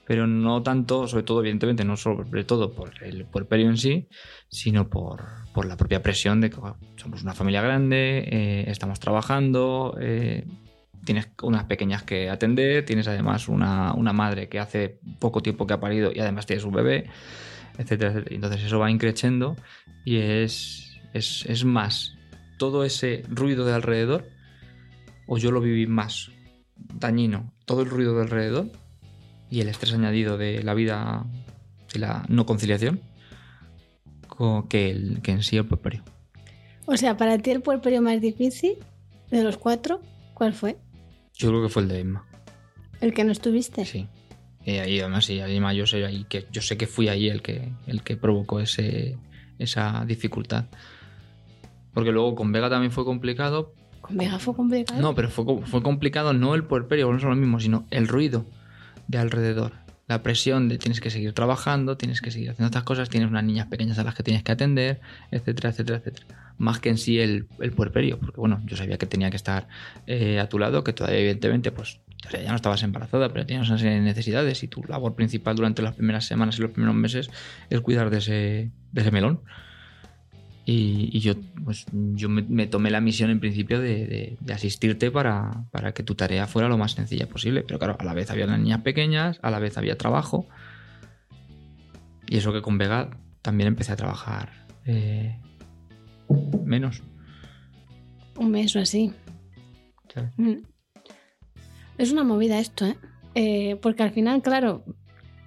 Pero 0.06 0.26
no 0.26 0.62
tanto, 0.62 1.08
sobre 1.08 1.24
todo, 1.24 1.40
evidentemente, 1.40 1.84
no 1.84 1.96
sobre 1.96 2.44
todo 2.44 2.72
por 2.72 3.02
el 3.02 3.24
puerperio 3.24 3.68
en 3.68 3.76
sí, 3.76 4.08
sino 4.48 4.88
por, 4.88 5.24
por 5.52 5.66
la 5.66 5.76
propia 5.76 6.02
presión 6.02 6.40
de 6.40 6.50
que 6.50 6.58
somos 6.96 7.22
una 7.22 7.34
familia 7.34 7.60
grande, 7.60 8.24
eh, 8.30 8.64
estamos 8.68 9.00
trabajando, 9.00 9.96
eh, 10.00 10.46
tienes 11.04 11.28
unas 11.42 11.64
pequeñas 11.64 12.04
que 12.04 12.30
atender, 12.30 12.84
tienes 12.84 13.08
además 13.08 13.48
una, 13.48 13.94
una 13.94 14.12
madre 14.12 14.48
que 14.48 14.60
hace 14.60 15.00
poco 15.18 15.42
tiempo 15.42 15.66
que 15.66 15.74
ha 15.74 15.80
parido 15.80 16.12
y 16.14 16.20
además 16.20 16.46
tienes 16.46 16.64
un 16.64 16.74
bebé, 16.74 17.06
etcétera, 17.78 18.12
etcétera. 18.12 18.36
Entonces 18.36 18.62
eso 18.62 18.78
va 18.78 18.90
increciendo 18.90 19.56
y 20.04 20.18
es, 20.18 21.00
es, 21.14 21.44
es 21.46 21.64
más 21.64 22.16
todo 22.58 22.84
ese 22.84 23.22
ruido 23.28 23.66
de 23.66 23.74
alrededor, 23.74 24.28
o 25.26 25.38
yo 25.38 25.50
lo 25.50 25.60
viví 25.60 25.86
más 25.86 26.30
dañino, 26.76 27.52
todo 27.64 27.82
el 27.82 27.90
ruido 27.90 28.14
de 28.14 28.22
alrededor 28.22 28.70
y 29.56 29.62
el 29.62 29.68
estrés 29.70 29.94
añadido 29.94 30.36
de 30.36 30.62
la 30.62 30.74
vida 30.74 31.24
y 31.94 31.98
la 31.98 32.26
no 32.28 32.44
conciliación 32.44 33.00
co- 34.28 34.66
que, 34.68 34.90
el, 34.90 35.22
que 35.22 35.32
en 35.32 35.42
sí 35.42 35.56
el 35.56 35.64
puerperio. 35.64 36.02
O 36.84 36.94
sea, 36.98 37.16
para 37.16 37.38
ti 37.38 37.52
el 37.52 37.62
puerperio 37.62 38.02
más 38.02 38.20
difícil 38.20 38.76
de 39.30 39.42
los 39.42 39.56
cuatro, 39.56 40.02
¿cuál 40.34 40.52
fue? 40.52 40.76
Yo 41.34 41.48
creo 41.48 41.62
que 41.62 41.70
fue 41.70 41.82
el 41.82 41.88
de 41.88 42.00
Emma. 42.00 42.26
El 43.00 43.14
que 43.14 43.24
no 43.24 43.32
estuviste. 43.32 43.86
Sí. 43.86 44.06
Y 44.66 44.72
ahí 44.72 45.00
además 45.00 45.24
sí, 45.24 45.40
además 45.40 45.74
yo 45.74 45.86
sé 45.86 46.04
ahí 46.04 46.24
que 46.28 46.44
yo 46.52 46.60
sé 46.60 46.76
que 46.76 46.86
fui 46.86 47.08
ahí 47.08 47.28
el 47.30 47.40
que 47.40 47.72
el 47.86 48.02
que 48.02 48.16
provocó 48.18 48.60
ese 48.60 49.16
esa 49.58 50.04
dificultad. 50.06 50.66
Porque 51.94 52.12
luego 52.12 52.34
con 52.34 52.52
Vega 52.52 52.68
también 52.68 52.92
fue 52.92 53.06
complicado. 53.06 53.72
Con 54.02 54.18
Vega 54.18 54.38
fue 54.38 54.54
complicado. 54.54 55.00
No, 55.00 55.14
pero 55.14 55.30
fue, 55.30 55.44
fue 55.64 55.82
complicado 55.82 56.34
no 56.34 56.54
el 56.54 56.64
puerperio, 56.64 57.10
no 57.10 57.16
es 57.16 57.22
lo 57.22 57.34
mismo, 57.34 57.58
sino 57.58 57.86
el 57.90 58.06
ruido 58.06 58.44
de 59.08 59.18
alrededor. 59.18 59.72
La 60.08 60.22
presión 60.22 60.68
de 60.68 60.78
tienes 60.78 61.00
que 61.00 61.10
seguir 61.10 61.32
trabajando, 61.32 61.96
tienes 61.96 62.20
que 62.20 62.30
seguir 62.30 62.50
haciendo 62.50 62.66
estas 62.66 62.84
cosas, 62.84 63.08
tienes 63.08 63.28
unas 63.28 63.42
niñas 63.42 63.66
pequeñas 63.66 63.98
a 63.98 64.04
las 64.04 64.14
que 64.14 64.22
tienes 64.22 64.44
que 64.44 64.52
atender, 64.52 65.00
etcétera, 65.32 65.70
etcétera, 65.70 65.98
etcétera. 65.98 66.26
Más 66.58 66.78
que 66.78 66.90
en 66.90 66.98
sí 66.98 67.18
el, 67.18 67.48
el 67.58 67.72
puerperio, 67.72 68.18
porque 68.18 68.40
bueno, 68.40 68.62
yo 68.64 68.76
sabía 68.76 68.98
que 68.98 69.06
tenía 69.06 69.30
que 69.30 69.36
estar 69.36 69.66
eh, 70.06 70.38
a 70.38 70.48
tu 70.48 70.58
lado, 70.58 70.84
que 70.84 70.92
todavía 70.92 71.18
evidentemente 71.18 71.72
pues 71.72 72.00
o 72.26 72.30
sea, 72.30 72.40
ya 72.40 72.50
no 72.50 72.56
estabas 72.56 72.82
embarazada, 72.82 73.28
pero 73.32 73.46
tenías 73.46 73.68
una 73.68 73.78
serie 73.78 73.94
de 73.94 74.00
necesidades 74.00 74.62
y 74.62 74.68
tu 74.68 74.82
labor 74.84 75.14
principal 75.14 75.54
durante 75.54 75.82
las 75.82 75.94
primeras 75.94 76.24
semanas 76.24 76.58
y 76.58 76.62
los 76.62 76.70
primeros 76.70 76.96
meses 76.96 77.30
es 77.70 77.80
cuidar 77.80 78.10
de 78.10 78.18
ese, 78.18 78.70
de 78.92 79.00
ese 79.00 79.10
melón. 79.10 79.40
Y, 80.68 81.10
y 81.16 81.20
yo, 81.20 81.34
pues, 81.64 81.86
yo 81.92 82.28
me, 82.28 82.42
me 82.42 82.66
tomé 82.66 82.90
la 82.90 83.00
misión 83.00 83.30
en 83.30 83.38
principio 83.38 83.80
de, 83.80 84.04
de- 84.06 84.36
de 84.40 84.52
asistirte 84.52 85.12
para, 85.12 85.64
para 85.70 85.92
que 85.94 86.02
tu 86.02 86.16
tarea 86.16 86.48
fuera 86.48 86.68
lo 86.68 86.76
más 86.76 86.92
sencilla 86.92 87.28
posible. 87.28 87.62
Pero 87.62 87.78
claro, 87.78 87.96
a 88.00 88.04
la 88.04 88.14
vez 88.14 88.30
había 88.32 88.46
las 88.46 88.58
niñas 88.58 88.80
pequeñas, 88.82 89.38
a 89.42 89.50
la 89.52 89.60
vez 89.60 89.78
había 89.78 89.96
trabajo. 89.96 90.46
Y 92.28 92.36
eso 92.38 92.52
que 92.52 92.62
con 92.62 92.78
Vega 92.78 93.10
también 93.42 93.68
empecé 93.68 93.92
a 93.92 93.96
trabajar 93.96 94.66
eh, 94.84 95.38
menos. 96.64 97.00
Un 98.36 98.50
mes 98.50 98.74
o 98.74 98.80
así. 98.80 99.12
¿sabes? 100.12 100.32
Mm. 100.36 100.56
Es 101.98 102.10
una 102.10 102.24
movida 102.24 102.58
esto, 102.58 102.86
¿eh? 102.86 102.96
Eh, 103.36 103.76
Porque 103.80 104.02
al 104.02 104.10
final, 104.10 104.42
claro, 104.42 104.84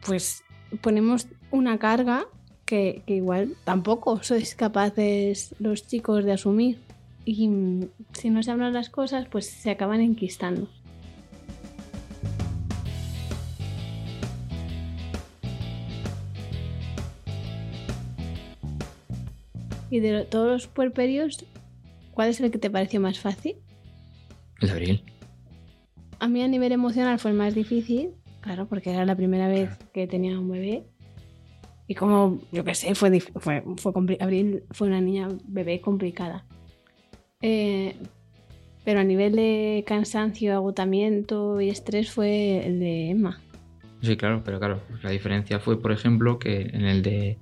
pues 0.06 0.44
ponemos 0.82 1.28
una 1.52 1.78
carga 1.78 2.26
que, 2.70 3.02
que 3.08 3.16
igual 3.16 3.56
tampoco 3.64 4.22
sois 4.22 4.54
capaces 4.54 5.56
los 5.58 5.88
chicos 5.88 6.24
de 6.24 6.34
asumir. 6.34 6.78
Y 7.26 7.48
mm, 7.48 7.90
si 8.14 8.30
no 8.30 8.44
se 8.44 8.52
hablan 8.52 8.74
las 8.74 8.92
cosas, 8.92 9.28
pues 9.28 9.50
se 9.50 9.72
acaban 9.72 10.02
enquistando. 10.02 10.70
Y 19.90 20.00
de 20.00 20.26
todos 20.26 20.52
los 20.52 20.68
puerperios, 20.68 21.44
¿cuál 22.14 22.30
es 22.30 22.40
el 22.40 22.52
que 22.52 22.60
te 22.60 22.70
pareció 22.70 23.02
más 23.02 23.20
fácil? 23.20 23.56
El 24.62 24.70
abril. 24.70 25.04
A 26.20 26.28
mí 26.28 26.44
a 26.44 26.48
nivel 26.48 26.72
emocional 26.72 27.18
fue 27.18 27.32
el 27.32 27.38
más 27.38 27.56
difícil, 27.56 28.12
claro, 28.42 28.68
porque 28.68 28.92
era 28.92 29.08
la 29.08 29.16
primera 29.16 29.48
vez 29.48 29.72
que 29.92 30.06
tenía 30.06 30.38
un 30.38 30.52
bebé. 30.52 30.84
Y 31.90 31.96
como, 31.96 32.40
yo 32.52 32.64
qué 32.64 32.76
sé, 32.76 32.94
fue, 32.94 33.20
fue, 33.20 33.64
fue 33.78 33.92
Abril 34.20 34.62
fue 34.70 34.88
una 34.88 35.02
niña 35.02 35.28
bebé 35.48 35.82
complicada. 35.82 36.46
Eh, 37.42 37.96
pero 38.86 39.00
a 39.00 39.04
nivel 39.04 39.36
de 39.36 39.84
cansancio, 39.88 40.54
agotamiento 40.54 41.60
y 41.60 41.70
estrés 41.70 42.12
fue 42.12 42.64
el 42.64 42.80
de 42.80 43.10
Emma. 43.10 43.42
Sí, 44.04 44.16
claro, 44.18 44.44
pero 44.46 44.60
claro, 44.60 44.82
la 45.02 45.10
diferencia 45.10 45.60
fue, 45.60 45.82
por 45.82 45.92
ejemplo, 45.92 46.38
que 46.38 46.62
en 46.62 46.86
el 46.86 47.02
de, 47.02 47.40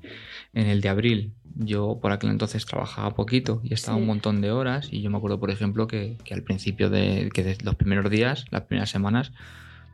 en 0.53 0.67
el 0.67 0.79
de 0.79 0.89
abril 0.89 1.33
yo 1.59 1.99
por 2.01 2.13
aquel 2.13 2.29
entonces 2.29 2.65
trabajaba 2.65 3.15
poquito 3.15 3.59
y 3.65 3.73
estaba 3.73 3.97
Sí. 3.97 4.01
un 4.01 4.07
montón 4.07 4.39
de 4.39 4.51
horas 4.51 4.87
y 4.91 5.01
yo 5.01 5.09
me 5.09 5.17
acuerdo, 5.17 5.41
por 5.41 5.51
ejemplo, 5.51 5.87
que, 5.87 6.15
que 6.23 6.33
al 6.33 6.43
principio 6.43 6.89
de, 6.89 7.29
que 7.33 7.43
de 7.43 7.57
los 7.65 7.75
primeros 7.75 8.09
días, 8.09 8.45
las 8.51 8.61
primeras 8.61 8.89
semanas, 8.91 9.33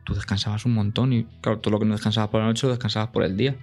tú 0.04 0.14
descansabas 0.14 0.64
un 0.64 0.74
montón 0.74 1.12
y 1.12 1.24
claro, 1.40 1.58
todo 1.58 1.72
lo 1.72 1.80
que 1.80 1.86
no 1.86 1.94
descansabas 1.94 2.30
por 2.30 2.40
la 2.40 2.46
noche 2.46 2.68
lo 2.68 2.72
descansabas 2.72 3.08
por 3.08 3.24
el 3.24 3.36
día. 3.36 3.56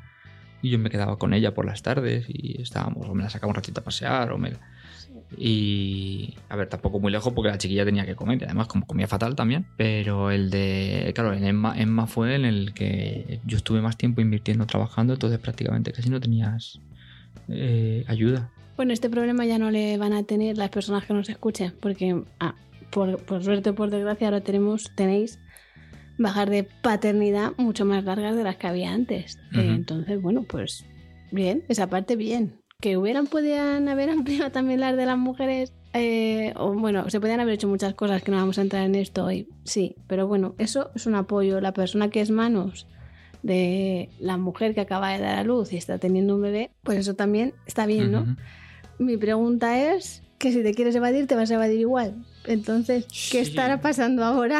Y 0.61 0.69
yo 0.69 0.79
me 0.79 0.89
quedaba 0.89 1.17
con 1.17 1.33
ella 1.33 1.53
por 1.53 1.65
las 1.65 1.81
tardes 1.81 2.25
y 2.27 2.61
estábamos, 2.61 3.07
o 3.07 3.15
me 3.15 3.23
la 3.23 3.29
sacaba 3.29 3.49
un 3.49 3.55
ratito 3.55 3.81
a 3.81 3.83
pasear, 3.83 4.31
o 4.31 4.37
me... 4.37 4.53
Y, 5.37 6.35
a 6.49 6.57
ver, 6.57 6.67
tampoco 6.67 6.99
muy 6.99 7.11
lejos 7.11 7.31
porque 7.33 7.49
la 7.49 7.57
chiquilla 7.57 7.85
tenía 7.85 8.05
que 8.05 8.15
comer, 8.15 8.41
y 8.41 8.45
además 8.45 8.67
como 8.67 8.85
comía 8.85 9.07
fatal 9.07 9.35
también, 9.35 9.65
pero 9.77 10.29
el 10.29 10.49
de, 10.49 11.11
claro, 11.15 11.33
en 11.33 11.45
Emma, 11.45 11.73
Emma 11.77 12.05
fue 12.05 12.35
en 12.35 12.43
el 12.43 12.73
que 12.73 13.39
yo 13.45 13.57
estuve 13.57 13.81
más 13.81 13.97
tiempo 13.97 14.19
invirtiendo, 14.19 14.65
trabajando, 14.65 15.13
entonces 15.13 15.39
prácticamente 15.39 15.93
casi 15.93 16.09
no 16.09 16.19
tenías 16.19 16.79
eh, 17.47 18.03
ayuda. 18.07 18.49
Bueno, 18.75 18.93
este 18.93 19.09
problema 19.09 19.45
ya 19.45 19.57
no 19.57 19.71
le 19.71 19.97
van 19.97 20.13
a 20.13 20.23
tener 20.23 20.57
las 20.57 20.69
personas 20.69 21.05
que 21.05 21.13
nos 21.13 21.29
escuchen, 21.29 21.73
porque 21.79 22.23
ah, 22.39 22.55
por, 22.89 23.17
por 23.23 23.43
suerte 23.43 23.69
o 23.69 23.75
por 23.75 23.89
desgracia 23.89 24.27
ahora 24.27 24.41
tenemos, 24.41 24.91
tenéis 24.95 25.39
bajar 26.21 26.49
de 26.49 26.63
paternidad 26.63 27.53
mucho 27.57 27.85
más 27.85 28.03
largas 28.03 28.35
de 28.35 28.43
las 28.43 28.57
que 28.57 28.67
había 28.67 28.93
antes. 28.93 29.39
Entonces, 29.53 30.21
bueno, 30.21 30.43
pues 30.43 30.85
bien, 31.31 31.63
esa 31.67 31.87
parte 31.87 32.15
bien. 32.15 32.59
Que 32.79 32.97
hubieran, 32.97 33.27
podían 33.27 33.87
haber 33.89 34.09
ampliado 34.17 34.51
también 34.51 34.79
las 34.79 34.95
de 34.95 35.05
las 35.05 35.17
mujeres. 35.17 35.73
eh, 35.93 36.53
o 36.55 36.73
bueno, 36.73 37.09
se 37.09 37.19
podían 37.19 37.39
haber 37.39 37.55
hecho 37.55 37.67
muchas 37.67 37.93
cosas 37.93 38.23
que 38.23 38.31
no 38.31 38.37
vamos 38.37 38.57
a 38.57 38.61
entrar 38.61 38.85
en 38.85 38.95
esto 38.95 39.25
hoy. 39.25 39.47
Sí, 39.63 39.95
pero 40.07 40.27
bueno, 40.27 40.55
eso 40.57 40.91
es 40.95 41.05
un 41.05 41.15
apoyo. 41.15 41.61
La 41.61 41.73
persona 41.73 42.09
que 42.09 42.21
es 42.21 42.31
manos 42.31 42.87
de 43.43 44.09
la 44.19 44.37
mujer 44.37 44.73
que 44.73 44.81
acaba 44.81 45.11
de 45.11 45.19
dar 45.19 45.39
a 45.39 45.43
luz 45.43 45.73
y 45.73 45.77
está 45.77 45.97
teniendo 45.97 46.35
un 46.35 46.41
bebé, 46.41 46.71
pues 46.83 46.99
eso 46.99 47.15
también 47.15 47.53
está 47.65 47.85
bien, 47.85 48.11
¿no? 48.11 48.37
Mi 48.99 49.17
pregunta 49.17 49.93
es 49.93 50.20
que 50.41 50.51
si 50.51 50.63
te 50.63 50.73
quieres 50.73 50.95
evadir, 50.95 51.27
te 51.27 51.35
vas 51.35 51.49
a 51.51 51.53
evadir 51.53 51.79
igual. 51.79 52.15
Entonces, 52.45 53.05
¿qué 53.05 53.13
Sí. 53.45 53.51
estará 53.51 53.79
pasando 53.81 54.23
ahora? 54.25 54.59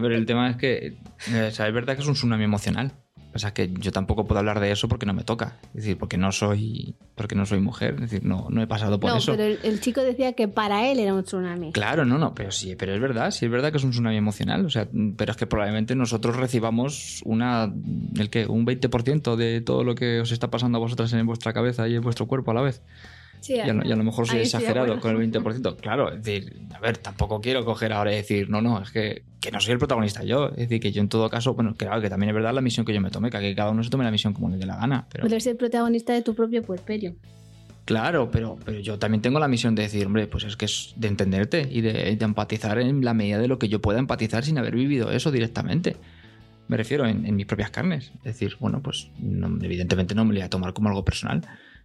Ver, 0.00 0.12
el 0.12 0.26
tema 0.26 0.50
es 0.50 0.56
que, 0.56 0.98
eh, 1.32 1.48
o 1.48 1.50
sea, 1.52 1.68
es 1.68 1.72
verdad 1.74 1.94
que 1.96 2.02
es 2.02 2.08
un 2.08 2.14
tsunami 2.14 2.44
emocional. 2.44 2.92
O 3.32 3.38
sea, 3.38 3.54
que 3.54 3.70
yo 3.78 3.92
tampoco 3.92 4.26
puedo 4.26 4.40
hablar 4.40 4.58
de 4.58 4.72
eso 4.72 4.88
porque 4.88 5.06
no 5.06 5.14
me 5.14 5.22
toca. 5.22 5.56
Es 5.68 5.82
decir, 5.84 5.96
porque 5.96 6.16
no 6.18 6.32
soy, 6.32 6.96
porque 7.14 7.36
no 7.36 7.46
soy 7.46 7.60
mujer. 7.60 7.94
Es 7.94 8.00
decir, 8.10 8.24
no, 8.24 8.48
no 8.50 8.60
he 8.60 8.66
pasado 8.66 8.98
por 8.98 9.08
no, 9.12 9.18
eso. 9.18 9.30
pero 9.30 9.44
el, 9.44 9.60
el 9.62 9.80
chico 9.80 10.00
decía 10.00 10.32
que 10.32 10.48
para 10.48 10.88
él 10.90 10.98
era 10.98 11.14
un 11.14 11.22
tsunami. 11.22 11.70
Claro, 11.70 12.04
no, 12.04 12.18
no, 12.18 12.34
pero 12.34 12.50
sí, 12.50 12.74
pero 12.74 12.92
es 12.92 13.00
verdad, 13.00 13.30
sí 13.30 13.44
es 13.44 13.50
verdad 13.52 13.70
que 13.70 13.76
es 13.78 13.84
un 13.84 13.90
tsunami 13.92 14.16
emocional, 14.16 14.66
o 14.66 14.70
sea, 14.70 14.88
pero 15.16 15.30
es 15.30 15.36
que 15.36 15.46
probablemente 15.46 15.94
nosotros 15.94 16.34
recibamos 16.36 17.22
una, 17.24 17.72
el 18.18 18.30
que, 18.30 18.46
un 18.46 18.66
20% 18.66 19.36
de 19.36 19.60
todo 19.60 19.84
lo 19.84 19.94
que 19.94 20.18
os 20.20 20.32
está 20.32 20.50
pasando 20.50 20.78
a 20.78 20.80
vosotras 20.80 21.12
en 21.12 21.24
vuestra 21.24 21.52
cabeza 21.52 21.86
y 21.86 21.94
en 21.94 22.02
vuestro 22.02 22.26
cuerpo 22.26 22.50
a 22.50 22.54
la 22.54 22.62
vez. 22.62 22.82
Sí, 23.40 23.54
Y 23.54 23.60
a, 23.60 23.72
lo- 23.72 23.84
y 23.86 23.90
a 23.90 23.96
lo 23.96 24.04
mejor 24.04 24.26
soy 24.26 24.40
exagerado 24.40 25.00
con 25.00 25.10
el 25.20 25.30
20%. 25.32 25.76
Claro, 25.76 26.12
es 26.12 26.22
decir, 26.22 26.56
a 26.74 26.78
ver, 26.80 26.98
tampoco 26.98 27.40
quiero 27.40 27.64
coger 27.64 27.92
ahora 27.92 28.12
y 28.12 28.16
decir, 28.16 28.50
no, 28.50 28.60
no, 28.60 28.82
es 28.82 28.90
que, 28.90 29.22
que 29.40 29.50
no 29.50 29.60
soy 29.60 29.72
el 29.72 29.78
protagonista 29.78 30.22
yo. 30.24 30.48
Es 30.50 30.56
decir, 30.68 30.80
que 30.80 30.92
yo 30.92 31.00
en 31.00 31.08
todo 31.08 31.28
caso, 31.30 31.54
bueno, 31.54 31.74
claro, 31.74 32.00
que 32.02 32.10
también 32.10 32.28
es 32.30 32.34
verdad 32.34 32.52
la 32.52 32.60
misión 32.60 32.84
que 32.86 32.92
yo 32.92 33.00
me 33.00 33.10
tomé, 33.10 33.30
que 33.30 33.54
cada 33.54 33.70
uno 33.70 33.82
se 33.82 33.90
tome 33.90 34.04
la 34.04 34.10
misión 34.10 34.34
como 34.34 34.48
le 34.50 34.56
dé 34.58 34.66
la 34.66 34.76
gana. 34.76 35.06
Pero, 35.10 35.22
Puedes 35.26 35.42
ser 35.44 35.56
protagonista 35.56 36.12
de 36.12 36.22
tu 36.22 36.34
propio 36.34 36.62
puerperio. 36.62 37.14
Claro, 37.86 38.30
pero, 38.30 38.56
pero 38.64 38.78
yo 38.78 38.98
también 38.98 39.20
tengo 39.22 39.40
la 39.40 39.48
misión 39.48 39.74
de 39.74 39.82
decir, 39.82 40.06
hombre, 40.06 40.26
pues 40.28 40.44
es 40.44 40.56
que 40.56 40.66
es 40.66 40.92
de 40.96 41.08
entenderte 41.08 41.66
y 41.68 41.80
de, 41.80 42.14
de 42.14 42.24
empatizar 42.24 42.78
en 42.78 43.04
la 43.04 43.14
medida 43.14 43.38
de 43.38 43.48
lo 43.48 43.58
que 43.58 43.68
yo 43.68 43.80
pueda 43.80 43.98
empatizar 43.98 44.44
sin 44.44 44.58
haber 44.58 44.76
vivido 44.76 45.10
eso 45.10 45.32
directamente. 45.32 45.96
Me 46.68 46.76
refiero 46.76 47.04
en, 47.06 47.26
en 47.26 47.34
mis 47.34 47.46
propias 47.46 47.70
carnes. 47.70 48.12
Es 48.18 48.22
decir, 48.34 48.56
bueno, 48.60 48.80
pues 48.80 49.08
no- 49.18 49.58
evidentemente 49.64 50.14
no 50.14 50.24
me 50.24 50.34
lo 50.34 50.38
voy 50.38 50.44
a 50.46 50.50
tomar 50.50 50.72
como 50.72 50.88
algo 50.88 51.04
personal. 51.04 51.40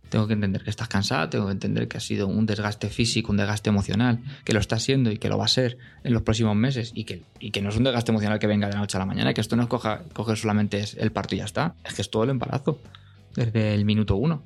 Tengo 0.09 0.27
que 0.27 0.33
entender 0.33 0.63
que 0.63 0.69
estás 0.69 0.87
cansada, 0.87 1.29
tengo 1.29 1.47
que 1.47 1.51
entender 1.51 1.87
que 1.87 1.97
ha 1.97 1.99
sido 1.99 2.27
un 2.27 2.45
desgaste 2.45 2.89
físico, 2.89 3.31
un 3.31 3.37
desgaste 3.37 3.69
emocional, 3.69 4.19
que 4.43 4.53
lo 4.53 4.59
está 4.59 4.79
siendo 4.79 5.11
y 5.11 5.17
que 5.17 5.29
lo 5.29 5.37
va 5.37 5.45
a 5.45 5.49
ser 5.49 5.77
en 6.03 6.13
los 6.13 6.21
próximos 6.21 6.55
meses 6.55 6.91
y 6.95 7.03
que, 7.05 7.23
y 7.39 7.51
que 7.51 7.61
no 7.61 7.69
es 7.69 7.75
un 7.77 7.83
desgaste 7.83 8.11
emocional 8.11 8.39
que 8.39 8.47
venga 8.47 8.67
de 8.67 8.73
la 8.73 8.79
noche 8.79 8.97
a 8.97 8.99
la 8.99 9.05
mañana, 9.05 9.33
que 9.33 9.41
esto 9.41 9.55
no 9.55 9.63
es 9.63 9.69
coja- 9.69 10.03
coger 10.13 10.37
solamente 10.37 10.83
el 10.97 11.11
parto 11.11 11.35
y 11.35 11.39
ya 11.39 11.45
está. 11.45 11.75
Es 11.83 11.95
que 11.95 12.01
es 12.01 12.09
todo 12.09 12.23
el 12.23 12.29
embarazo, 12.29 12.79
desde 13.35 13.73
el 13.73 13.83
minuto 13.85 14.15
uno. 14.15 14.43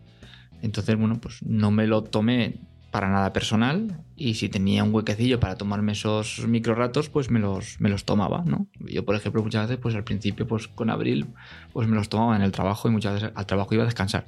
Entonces, 0.61 0.95
bueno, 0.97 1.19
pues 1.21 1.43
no 1.43 1.71
me 1.71 1.87
lo 1.87 2.03
tomé 2.03 2.55
para 2.91 3.07
nada 3.07 3.31
personal 3.33 4.01
y 4.15 4.33
si 4.33 4.49
tenía 4.49 4.83
un 4.83 4.93
huequecillo 4.93 5.39
para 5.39 5.55
tomarme 5.55 5.91
esos 5.91 6.47
micro 6.47 6.73
ratos, 6.73 7.07
pues 7.09 7.29
me 7.29 7.39
los, 7.39 7.79
me 7.79 7.87
los 7.87 8.03
tomaba, 8.03 8.43
¿no? 8.45 8.65
Yo, 8.79 9.05
por 9.05 9.15
ejemplo, 9.15 9.43
muchas 9.43 9.67
veces, 9.67 9.79
pues 9.79 9.93
al 9.93 10.03
principio, 10.03 10.47
pues 10.47 10.67
con 10.67 10.89
Abril, 10.89 11.27
pues 11.71 11.87
me 11.87 11.95
los 11.95 12.09
tomaba 12.09 12.35
en 12.35 12.41
el 12.41 12.51
trabajo 12.51 12.87
y 12.87 12.91
muchas 12.91 13.13
veces 13.13 13.31
al 13.35 13.45
trabajo 13.45 13.73
iba 13.75 13.83
a 13.83 13.85
descansar. 13.85 14.25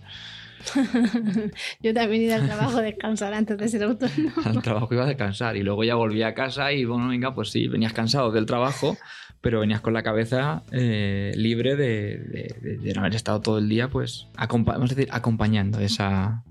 Yo 1.82 1.94
también 1.94 2.22
iba 2.24 2.36
al 2.36 2.46
trabajo 2.46 2.78
a 2.78 2.82
descansar 2.82 3.34
antes 3.34 3.58
de 3.58 3.68
ser 3.68 3.84
autónomo. 3.84 4.32
Al 4.46 4.62
trabajo 4.62 4.94
iba 4.94 5.04
a 5.04 5.08
descansar 5.08 5.56
y 5.58 5.64
luego 5.64 5.84
ya 5.84 5.96
volvía 5.96 6.28
a 6.28 6.34
casa 6.34 6.72
y, 6.74 6.86
bueno, 6.86 7.08
venga, 7.10 7.34
pues 7.34 7.50
sí, 7.50 7.68
venías 7.68 7.94
cansado 7.94 8.32
del 8.32 8.46
trabajo, 8.46 8.98
pero 9.42 9.60
venías 9.60 9.82
con 9.82 9.94
la 9.94 10.04
cabeza 10.04 10.64
eh, 10.72 11.32
libre 11.36 11.76
de, 11.76 12.18
de- 12.18 12.56
de- 12.62 12.78
de 12.78 12.94
no 12.94 13.02
haber 13.02 13.16
estado 13.16 13.42
todo 13.42 13.58
el 13.58 13.68
día, 13.70 13.88
pues, 13.90 14.28
vamos 14.38 14.92
a 14.92 14.96
decir, 14.96 15.08
acompañando 15.12 15.80
esa, 15.80 16.44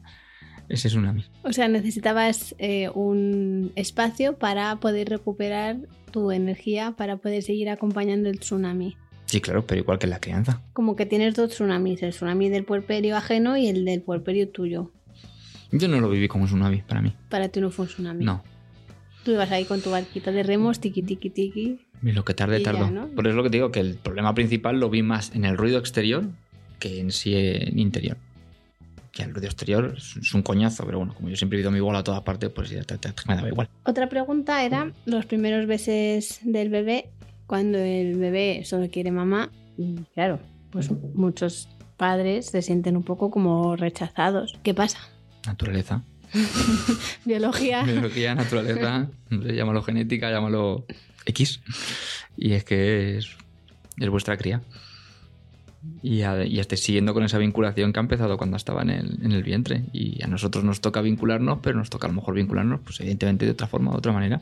ese 0.68 0.88
tsunami. 0.88 1.24
O 1.42 1.52
sea, 1.52 1.68
necesitabas 1.68 2.54
eh, 2.58 2.88
un 2.94 3.72
espacio 3.76 4.36
para 4.38 4.76
poder 4.76 5.08
recuperar 5.08 5.76
tu 6.10 6.32
energía, 6.32 6.92
para 6.96 7.16
poder 7.18 7.42
seguir 7.42 7.68
acompañando 7.70 8.28
el 8.28 8.40
tsunami. 8.40 8.96
Sí, 9.30 9.40
claro, 9.40 9.64
pero 9.64 9.80
igual 9.80 9.98
que 10.00 10.06
en 10.06 10.10
la 10.10 10.20
crianza. 10.20 10.60
Como 10.72 10.96
que 10.96 11.06
tienes 11.06 11.36
dos 11.36 11.50
tsunamis, 11.50 12.02
el 12.02 12.10
tsunami 12.10 12.48
del 12.48 12.64
puerperio 12.64 13.16
ajeno 13.16 13.56
y 13.56 13.68
el 13.68 13.84
del 13.84 14.02
puerperio 14.02 14.48
tuyo. 14.48 14.90
Yo 15.70 15.86
no 15.86 16.00
lo 16.00 16.10
viví 16.10 16.26
como 16.26 16.42
un 16.42 16.48
tsunami 16.48 16.82
para 16.82 17.00
mí. 17.00 17.14
Para 17.28 17.48
ti 17.48 17.60
no 17.60 17.70
fue 17.70 17.84
un 17.84 17.88
tsunami. 17.90 18.24
No. 18.24 18.42
Tú 19.24 19.30
ibas 19.30 19.52
ahí 19.52 19.66
con 19.66 19.80
tu 19.82 19.90
barquita 19.92 20.32
de 20.32 20.42
remos, 20.42 20.80
tiqui, 20.80 21.02
tiqui, 21.02 21.30
tiqui. 21.30 21.78
Y 22.02 22.10
lo 22.10 22.24
que 22.24 22.34
tarde, 22.34 22.56
Y 22.60 22.64
ya, 22.64 22.72
tardó. 22.72 22.90
¿no? 22.90 23.06
Por 23.06 23.26
eso 23.26 23.30
es 23.30 23.36
lo 23.36 23.42
que 23.44 23.50
te 23.50 23.58
digo, 23.58 23.70
que 23.70 23.78
el 23.78 23.94
problema 23.94 24.34
principal 24.34 24.80
lo 24.80 24.90
vi 24.90 25.02
más 25.02 25.32
en 25.36 25.44
el 25.44 25.56
ruido 25.56 25.78
exterior 25.78 26.24
que 26.80 26.98
en 26.98 27.12
sí 27.12 27.32
en 27.36 27.78
interior. 27.78 28.16
Que 29.12 29.22
el 29.22 29.32
ruido 29.32 29.46
exterior 29.46 29.94
es 29.96 30.34
un 30.34 30.42
coñazo, 30.42 30.84
pero 30.86 30.98
bueno, 30.98 31.14
como 31.14 31.28
yo 31.28 31.36
siempre 31.36 31.56
he 31.58 31.62
ido 31.62 31.70
mi 31.70 31.78
bola 31.78 32.00
a 32.00 32.02
todas 32.04 32.22
partes, 32.22 32.50
pues 32.50 32.70
ya 32.70 32.82
te- 32.82 32.98
te- 32.98 33.12
te- 33.12 33.22
me 33.28 33.36
daba 33.36 33.46
igual. 33.48 33.68
Otra 33.84 34.08
pregunta 34.08 34.64
era 34.64 34.90
los 35.04 35.26
primeros 35.26 35.66
meses 35.68 36.40
del 36.42 36.68
bebé, 36.70 37.10
cuando 37.50 37.78
el 37.78 38.14
bebé 38.16 38.62
solo 38.64 38.88
quiere 38.92 39.10
mamá. 39.10 39.50
Y 39.76 39.96
claro, 40.14 40.38
pues 40.70 40.88
muchos 41.14 41.68
padres 41.96 42.46
se 42.46 42.62
sienten 42.62 42.96
un 42.96 43.02
poco 43.02 43.28
como 43.32 43.74
rechazados. 43.74 44.56
¿Qué 44.62 44.72
pasa? 44.72 45.00
Naturaleza. 45.44 46.04
Biología. 47.24 47.82
Biología, 47.82 48.36
naturaleza, 48.36 49.08
llámalo 49.30 49.82
genética, 49.82 50.30
llámalo 50.30 50.86
X. 51.26 51.60
Y 52.36 52.52
es 52.52 52.62
que 52.62 53.18
es, 53.18 53.30
es 53.98 54.08
vuestra 54.08 54.36
cría. 54.36 54.62
Y, 56.04 56.22
a- 56.22 56.44
y 56.44 56.60
esté 56.60 56.76
siguiendo 56.76 57.14
con 57.14 57.24
esa 57.24 57.38
vinculación 57.38 57.92
que 57.92 57.98
ha 57.98 58.02
empezado 58.02 58.36
cuando 58.38 58.58
estaba 58.58 58.82
en 58.82 58.90
el, 58.90 59.18
en 59.24 59.32
el 59.32 59.42
vientre. 59.42 59.86
Y 59.92 60.22
a 60.22 60.28
nosotros 60.28 60.62
nos 60.62 60.80
toca 60.80 61.00
vincularnos, 61.00 61.58
pero 61.64 61.78
nos 61.78 61.90
toca 61.90 62.06
a 62.06 62.10
lo 62.10 62.14
mejor 62.14 62.34
vincularnos, 62.34 62.78
pues 62.84 63.00
evidentemente 63.00 63.44
de 63.44 63.50
otra 63.50 63.66
forma, 63.66 63.90
de 63.90 63.96
otra 63.98 64.12
manera. 64.12 64.40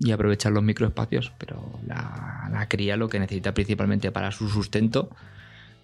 Y 0.00 0.12
aprovechar 0.12 0.52
los 0.52 0.62
microespacios. 0.62 1.32
Pero 1.38 1.80
la, 1.86 2.48
la 2.52 2.68
cría 2.68 2.96
lo 2.96 3.08
que 3.08 3.18
necesita 3.18 3.52
principalmente 3.54 4.10
para 4.12 4.30
su 4.30 4.48
sustento, 4.48 5.10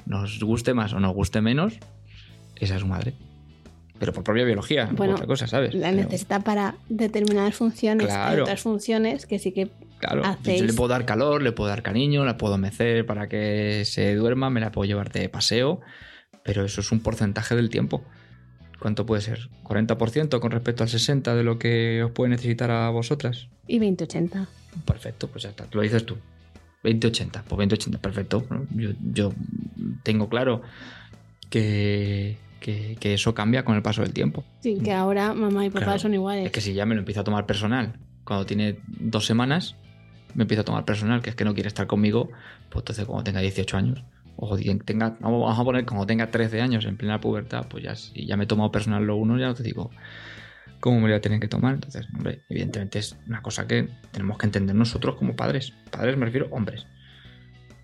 nos 0.07 0.39
guste 0.41 0.75
más 0.75 0.93
o 0.93 1.01
nos 1.01 1.15
guste 1.15 1.41
menos, 1.41 1.75
esa 2.57 2.75
es 2.77 2.81
su 2.81 2.87
madre. 2.87 3.15
Pero 3.99 4.13
por 4.13 4.25
propia 4.25 4.45
biología, 4.45 4.87
por 4.89 4.97
Bueno, 4.97 5.15
otra 5.15 5.27
cosa, 5.27 5.47
¿sabes? 5.47 5.73
La 5.75 5.91
Pero- 5.91 6.03
necesita 6.03 6.41
para 6.41 6.75
determinadas 6.89 7.55
funciones. 7.55 8.09
Hay 8.11 8.13
Claro. 8.13 8.43
otras 8.43 8.61
funciones 8.61 9.25
que 9.27 9.39
sí 9.39 9.53
que 9.53 9.71
Claro, 9.99 10.25
hacéis. 10.25 10.61
yo 10.61 10.67
le 10.67 10.73
puedo 10.75 10.89
dar 10.89 11.07
calor, 11.07 11.43
le 11.43 11.53
puedo 11.53 11.71
dar 11.71 11.83
cariño, 11.83 12.25
la 12.25 12.37
puedo 12.37 12.59
mecer 12.59 13.07
para 13.07 13.29
que 13.29 13.85
se 13.87 14.15
duerma, 14.17 14.51
me 14.51 14.61
la 14.61 14.71
puedo 14.73 14.85
llevar 14.87 15.11
de 15.13 15.29
paseo, 15.29 15.81
pero 16.43 16.65
eso 16.65 16.81
es 16.81 16.91
un 16.93 17.01
porcentaje 17.01 17.55
del 17.57 17.71
tiempo. 17.71 18.05
¿Cuánto 18.85 19.07
puede 19.07 19.23
ser? 19.23 19.49
¿40% 19.63 20.41
con 20.41 20.51
respecto 20.51 20.83
al 20.83 20.91
60% 20.91 21.35
de 21.35 21.43
lo 21.43 21.59
que 21.59 22.03
os 22.05 22.11
puede 22.11 22.29
necesitar 22.29 22.71
a 22.71 22.91
vosotras? 22.91 23.49
Y 23.67 23.79
2080. 23.79 24.47
Perfecto, 24.85 25.27
pues 25.29 25.45
ya 25.45 25.49
está, 25.49 25.67
lo 25.73 25.81
dices 25.81 26.05
tú. 26.05 26.19
20-80, 26.83 27.45
pues 27.49 27.67
20-80, 27.67 27.99
perfecto. 27.99 28.47
Yo, 28.77 28.91
yo 29.15 29.33
tengo 30.03 30.29
claro 30.29 30.61
que, 31.49 32.37
que- 32.61 32.99
que 33.01 33.15
eso 33.15 33.33
cambia 33.35 33.65
con 33.65 33.75
el 33.75 33.81
paso 33.81 34.03
del 34.03 34.13
tiempo. 34.13 34.45
Sí, 34.61 34.79
que 34.85 34.93
ahora 34.93 35.33
mamá 35.33 35.65
y 35.65 35.71
papá 35.71 35.85
Claro. 35.87 35.99
son 36.01 36.13
iguales. 36.13 36.45
Es 36.45 36.53
que 36.53 36.61
si 36.61 36.75
ya 36.75 36.85
me 36.85 36.95
lo 36.95 37.01
empiezo 37.01 37.23
a 37.23 37.25
tomar 37.25 37.47
personal 37.47 37.95
cuando 38.25 38.45
tiene 38.45 38.81
dos 38.87 39.25
semanas, 39.25 39.77
me 40.35 40.43
empiezo 40.43 40.61
a 40.61 40.65
tomar 40.67 40.85
personal, 40.85 41.23
que 41.23 41.31
es 41.31 41.37
que 41.37 41.47
no 41.47 41.55
quiere 41.55 41.69
estar 41.69 41.87
conmigo, 41.87 42.29
pues 42.69 42.83
entonces 42.83 43.07
cuando 43.07 43.25
tenga 43.25 43.41
18 43.41 43.79
años, 43.79 44.03
o 44.37 44.57
tenga, 44.85 45.17
vamos 45.21 45.59
a 45.59 45.65
poner 45.65 45.85
cuando 45.87 46.07
tenga 46.07 46.31
13 46.31 46.61
años 46.61 46.85
en 46.85 46.97
plena 46.97 47.21
pubertad, 47.21 47.67
pues 47.69 47.85
ya 47.85 47.95
si 47.95 48.27
ya 48.27 48.37
me 48.37 48.45
he 48.45 48.47
tomado 48.47 48.71
personal 48.73 49.05
lo 49.05 49.17
uno, 49.17 49.39
ya 49.39 49.47
no 49.47 49.55
te 49.55 49.63
digo 49.63 49.91
cómo 50.81 50.97
me 50.97 51.03
lo 51.03 51.09
voy 51.09 51.17
a 51.17 51.21
tener 51.21 51.41
que 51.41 51.49
tomar. 51.49 51.75
Entonces, 51.75 52.07
hombre, 52.15 52.43
evidentemente 52.49 52.99
es 52.99 53.17
una 53.27 53.43
cosa 53.43 53.67
que 53.67 53.89
tenemos 54.11 54.39
que 54.39 54.47
entender 54.47 54.77
nosotros 54.77 55.17
como 55.17 55.35
padres. 55.35 55.73
Padres 55.91 56.17
me 56.17 56.27
refiero 56.27 56.49
hombres. 56.51 56.87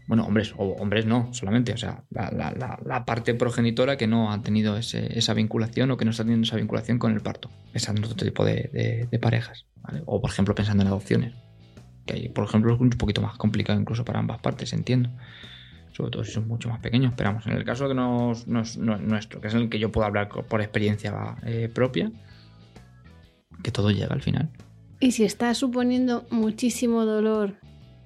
Bueno, 0.07 0.25
hombres, 0.25 0.55
o 0.57 0.75
hombres 0.75 1.07
no, 1.07 1.33
solamente, 1.33 1.73
o 1.73 1.77
sea, 1.77 2.03
la, 2.11 3.05
parte 3.07 3.33
progenitora 3.35 3.97
que 3.97 4.09
no 4.09 4.33
ha 4.33 4.43
tenido 4.43 4.77
esa 4.77 5.35
vinculación 5.35 5.93
o 5.93 5.97
que 5.97 6.05
no 6.05 6.11
está 6.11 6.25
teniendo 6.25 6.45
esa 6.45 6.57
vinculación 6.57 6.99
con 6.99 7.13
el 7.13 7.21
parto. 7.21 7.49
Es 7.73 7.89
otro 7.89 8.15
tipo 8.17 8.45
de 8.45 9.19
parejas. 9.21 9.67
¿vale? 9.83 10.03
O, 10.07 10.21
por 10.21 10.31
ejemplo, 10.31 10.55
pensando 10.55 10.83
en 10.83 10.89
adopciones. 10.89 11.35
Que 12.07 12.15
ahí, 12.15 12.29
por 12.29 12.45
ejemplo, 12.45 12.75
es 12.75 12.81
un 12.81 12.91
poquito 12.91 13.23
más 13.23 13.37
complicado 13.37 13.81
incluso 13.81 14.05
para 14.05 14.19
ambas 14.19 14.41
partes, 14.41 14.73
entiendo. 14.73 15.11
Sobre 16.01 16.11
todo 16.13 16.25
si 16.25 16.33
son 16.33 16.49
mucho 16.49 16.69
más 16.69 16.81
pequeños. 16.81 17.11
Esperamos, 17.13 17.47
en 17.47 17.53
el 17.53 17.65
caso 17.65 17.89
que 17.89 17.95
no- 17.95 18.33
nuestro, 18.47 19.41
que 19.41 19.49
es 19.49 19.55
el 19.55 19.69
que 19.69 19.79
yo 19.79 19.93
puedo 19.93 20.07
hablar 20.07 20.29
por 20.29 20.61
experiencia 20.61 21.37
eh, 21.45 21.69
propia, 21.73 22.11
que 23.63 23.71
todo 23.71 23.91
llega 23.91 24.15
al 24.15 24.23
final. 24.23 24.49
Y 25.01 25.13
si 25.13 25.25
estás 25.25 25.59
suponiendo 25.59 26.27
muchísimo 26.31 27.05
dolor, 27.05 27.55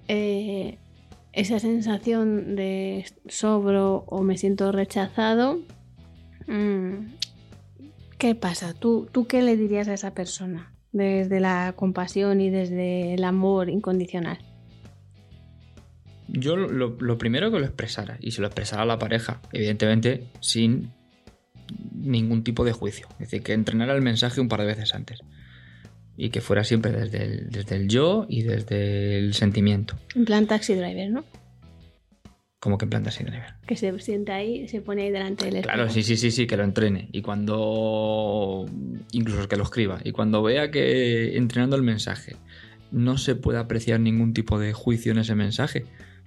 eh, 0.09 0.79
esa 1.33 1.59
sensación 1.59 2.57
de 2.57 3.07
sobro 3.29 4.05
o 4.07 4.23
me 4.23 4.37
siento 4.39 4.71
rechazado, 4.73 5.59
mm, 6.47 6.95
¿qué 8.19 8.35
pasa? 8.35 8.75
¿Tú, 8.75 9.09
¿Tú 9.11 9.27
qué 9.27 9.43
le 9.43 9.57
dirías 9.57 9.89
a 9.89 9.95
esa 9.95 10.15
persona 10.15 10.73
desde 10.93 11.41
la 11.41 11.75
compasión 11.77 12.41
y 12.41 12.51
desde 12.51 13.15
el 13.15 13.25
amor 13.25 13.69
incondicional? 13.69 14.39
Yo 16.37 16.57
lo, 16.57 16.97
lo 16.99 17.19
primero 17.19 17.51
que 17.51 17.59
lo 17.59 17.65
expresara, 17.65 18.19
y 18.21 18.33
se 18.33 18.41
lo 18.41 18.49
expresara 18.49 18.83
a 18.83 18.87
la 18.87 18.99
pareja, 18.99 19.41
evidentemente 19.53 20.25
sin 20.41 20.91
ningún 21.95 22.45
tipo 22.45 22.65
de 22.65 22.73
juicio. 22.73 23.07
Es 23.13 23.31
decir, 23.31 23.43
que 23.43 23.53
entrenara 23.53 23.95
el 23.95 24.03
mensaje 24.03 24.41
un 24.41 24.49
par 24.49 24.61
de 24.61 24.67
veces 24.67 24.95
antes. 24.95 25.21
Y 26.17 26.31
que 26.31 26.41
fuera 26.41 26.63
siempre 26.63 26.93
desde 26.93 27.25
el, 27.25 27.51
desde 27.51 27.77
el 27.77 27.89
yo 27.89 28.27
y 28.29 28.43
desde 28.43 29.19
el 29.19 29.35
sentimiento. 29.35 29.97
En 30.15 30.25
plan 30.25 30.47
taxi 30.47 30.75
driver, 30.75 31.11
¿no? 31.11 31.25
Como 32.61 32.79
que 32.79 32.87
en 32.87 32.91
planta 32.91 33.11
sin 33.11 33.27
driver. 33.27 33.55
Que 33.67 33.77
se 33.77 33.99
sienta 33.99 34.37
ahí, 34.37 34.67
se 34.69 34.81
pone 34.81 35.03
ahí 35.03 35.11
delante 35.11 35.45
del 35.45 35.57
espejo. 35.57 35.75
Claro, 35.75 35.91
sí, 35.91 36.03
sí, 36.03 36.17
sí, 36.17 36.31
sí, 36.31 36.47
que 36.47 36.57
lo 36.57 36.65
entrene. 36.65 37.09
Y 37.13 37.21
cuando. 37.21 38.65
Incluso 39.13 39.49
que 39.49 39.57
lo 39.57 39.65
escriba. 39.65 40.01
Y 40.03 40.13
cuando 40.13 40.43
vea 40.43 40.71
que 40.71 41.37
entrenando 41.37 41.77
el 41.77 41.83
mensaje 41.83 42.37
no 42.91 43.19
se 43.19 43.35
puede 43.35 43.59
apreciar 43.59 44.01
ningún 44.01 44.33
tipo 44.33 44.59
de 44.59 44.73
juicio 44.73 45.13
en 45.13 45.19
ese 45.19 45.35
mensaje. 45.35 45.85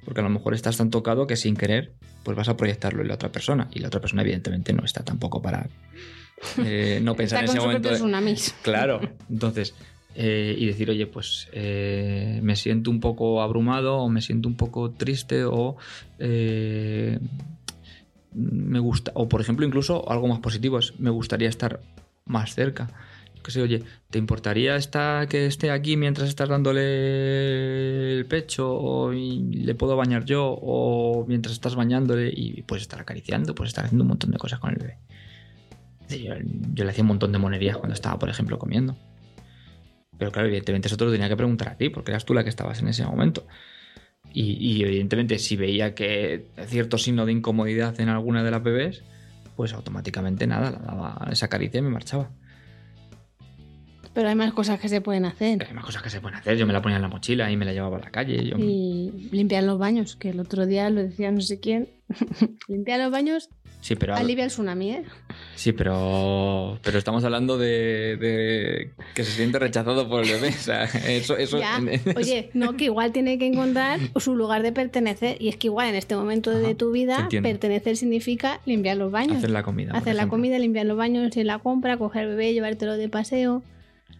Porque 0.07 0.21
a 0.21 0.23
lo 0.23 0.29
mejor 0.29 0.53
estás 0.53 0.77
tan 0.77 0.89
tocado 0.89 1.27
que 1.27 1.35
sin 1.35 1.57
querer, 1.57 1.91
pues 2.23 2.37
vas 2.37 2.47
a 2.47 2.55
proyectarlo 2.55 3.01
en 3.01 3.09
la 3.09 3.15
otra 3.15 3.29
persona. 3.29 3.67
Y 3.73 3.79
la 3.79 3.87
otra 3.89 3.99
persona, 3.99 4.21
evidentemente, 4.21 4.71
no 4.71 4.85
está 4.85 5.03
tampoco 5.03 5.41
para 5.41 5.67
eh, 6.63 7.01
no 7.03 7.13
pensar 7.17 7.43
Está 7.43 7.57
en 7.57 7.59
con 7.59 7.75
ese 7.75 8.01
momento. 8.01 8.23
de-. 8.23 8.41
Claro, 8.63 9.01
entonces, 9.29 9.75
eh, 10.15 10.55
y 10.57 10.65
decir, 10.65 10.89
oye, 10.89 11.07
pues 11.07 11.49
eh, 11.51 12.39
me 12.41 12.55
siento 12.55 12.89
un 12.89 13.01
poco 13.01 13.41
abrumado 13.41 13.97
o 13.97 14.07
me 14.07 14.21
siento 14.21 14.47
un 14.47 14.55
poco 14.55 14.91
triste 14.91 15.43
o 15.43 15.75
eh, 16.19 17.19
me 18.33 18.79
gusta, 18.79 19.11
o 19.13 19.27
por 19.27 19.41
ejemplo, 19.41 19.65
incluso 19.65 20.09
algo 20.09 20.29
más 20.29 20.39
positivo 20.39 20.79
es, 20.79 20.97
me 21.01 21.09
gustaría 21.09 21.49
estar 21.49 21.81
más 22.23 22.55
cerca. 22.55 22.87
Que 23.47 23.51
sé, 23.51 23.62
oye, 23.62 23.81
¿te 24.10 24.19
importaría 24.19 24.75
estar, 24.75 25.25
que 25.29 25.45
esté 25.45 25.71
aquí 25.71 25.95
mientras 25.95 26.27
estás 26.27 26.49
dándole 26.49 28.17
el 28.17 28.25
pecho 28.25 28.69
o 28.69 29.13
le 29.13 29.73
puedo 29.73 29.95
bañar 29.95 30.25
yo 30.25 30.60
o 30.62 31.23
mientras 31.29 31.53
estás 31.53 31.75
bañándole 31.75 32.29
y 32.36 32.63
puedes 32.63 32.81
estar 32.81 32.99
acariciando, 32.99 33.55
puedes 33.55 33.69
estar 33.69 33.86
haciendo 33.86 34.03
un 34.03 34.10
montón 34.10 34.31
de 34.31 34.38
cosas 34.38 34.60
con 34.60 34.71
el 34.71 34.75
bebé? 34.79 34.97
Yo 36.73 36.83
le 36.83 36.91
hacía 36.91 37.03
un 37.03 37.07
montón 37.07 37.31
de 37.31 37.38
monerías 37.38 37.77
cuando 37.77 37.93
estaba, 37.93 38.19
por 38.19 38.27
ejemplo, 38.27 38.60
comiendo. 38.60 38.97
Pero 40.17 40.29
claro, 40.33 40.49
evidentemente 40.49 40.89
eso 40.89 40.97
te 40.97 41.05
lo 41.05 41.12
tenía 41.13 41.29
que 41.29 41.38
preguntar 41.38 41.69
a 41.69 41.77
ti, 41.77 41.88
porque 41.88 42.12
eras 42.12 42.25
tú 42.25 42.33
la 42.33 42.43
que 42.43 42.49
estabas 42.49 42.81
en 42.81 42.89
ese 42.89 43.05
momento. 43.05 43.47
Y, 44.33 44.57
y, 44.60 44.83
evidentemente 44.83 45.39
si 45.39 45.55
veía 45.55 45.95
que 45.95 46.47
cierto 46.65 46.97
signo 46.97 47.25
de 47.25 47.31
incomodidad 47.31 47.97
en 48.01 48.10
alguna 48.10 48.43
de 48.43 48.51
las 48.51 48.62
bebés, 48.62 49.03
pues 49.55 49.71
automáticamente 49.71 50.47
nada, 50.47 50.69
la 50.71 50.79
daba 50.79 51.27
esa 51.31 51.47
caricia 51.47 51.77
y 51.77 51.83
me 51.83 51.91
marchaba. 51.91 52.29
Pero 54.17 54.30
hay 54.30 54.36
más 54.36 54.51
cosas 54.51 54.80
que 54.80 54.89
se 54.89 54.99
pueden 54.99 55.25
hacer. 55.25 55.63
Hay 55.63 55.75
más 55.75 55.86
cosas 55.86 56.01
que 56.01 56.10
se 56.10 56.19
pueden 56.19 56.39
hacer. 56.39 56.58
Yo 56.58 56.65
me 56.65 56.73
la 56.73 56.82
ponía 56.82 56.95
en 56.95 57.03
la 57.03 57.08
mochila 57.08 57.51
y 57.51 57.56
me 57.56 57.65
la 57.65 57.73
llevaba 57.73 57.97
a 57.97 57.99
la 57.99 58.10
calle. 58.10 58.43
Yo... 58.43 58.58
Y 58.58 59.30
limpiar 59.32 59.63
los 59.63 59.77
baños, 59.77 60.15
que 60.15 60.32
el 60.32 60.39
otro 60.39 60.65
día 60.65 60.89
lo 60.89 61.03
decía 61.03 61.32
no 61.32 61.39
sé 61.41 61.60
quién. 61.60 61.88
limpiar 62.67 62.99
los 62.99 63.12
baños 63.12 63.47
Sí, 63.80 63.95
pero, 63.95 64.15
alivia 64.15 64.43
el 64.43 64.49
tsunami, 64.49 64.91
¿eh? 64.91 65.03
sí, 65.56 65.71
pero, 65.71 66.80
pero 66.82 66.97
estamos 66.97 67.23
hablando 67.23 67.58
de, 67.58 68.17
de 68.19 68.91
que 69.13 69.23
se 69.23 69.32
siente 69.32 69.60
rechazado 69.60 70.10
por 70.10 70.23
el 70.23 70.32
bebé. 70.32 70.49
O 70.49 70.51
sea, 70.51 70.86
eso, 70.86 71.38
eso 71.38 71.60
Ya. 71.60 71.80
Oye, 72.15 72.49
no, 72.53 72.75
que 72.75 72.86
igual 72.86 73.12
tiene 73.12 73.38
que 73.38 73.45
encontrar 73.45 73.99
su 74.17 74.36
lugar 74.36 74.63
de 74.63 74.71
pertenecer. 74.71 75.38
Y 75.39 75.49
es 75.49 75.58
que 75.58 75.67
igual 75.67 75.89
en 75.89 75.95
este 75.95 76.15
momento 76.15 76.49
Ajá, 76.49 76.60
de 76.60 76.73
tu 76.73 76.91
vida, 76.91 77.30
pertenecer 77.43 77.95
significa 77.97 78.62
limpiar 78.65 78.97
los 78.97 79.12
baños. 79.12 79.38
hacer 79.38 79.51
la 79.51 79.62
comida. 79.62 79.93
Hacer 79.93 80.15
la 80.15 80.27
comida, 80.27 80.58
limpiar 80.58 80.88
los 80.88 80.97
baños, 80.97 81.38
ir 81.38 81.49
a 81.49 81.53
la 81.53 81.60
compra, 81.60 81.97
coger 81.97 82.23
el 82.23 82.30
bebé, 82.30 82.53
llevártelo 82.53 82.97
de 82.97 83.10
paseo. 83.10 83.62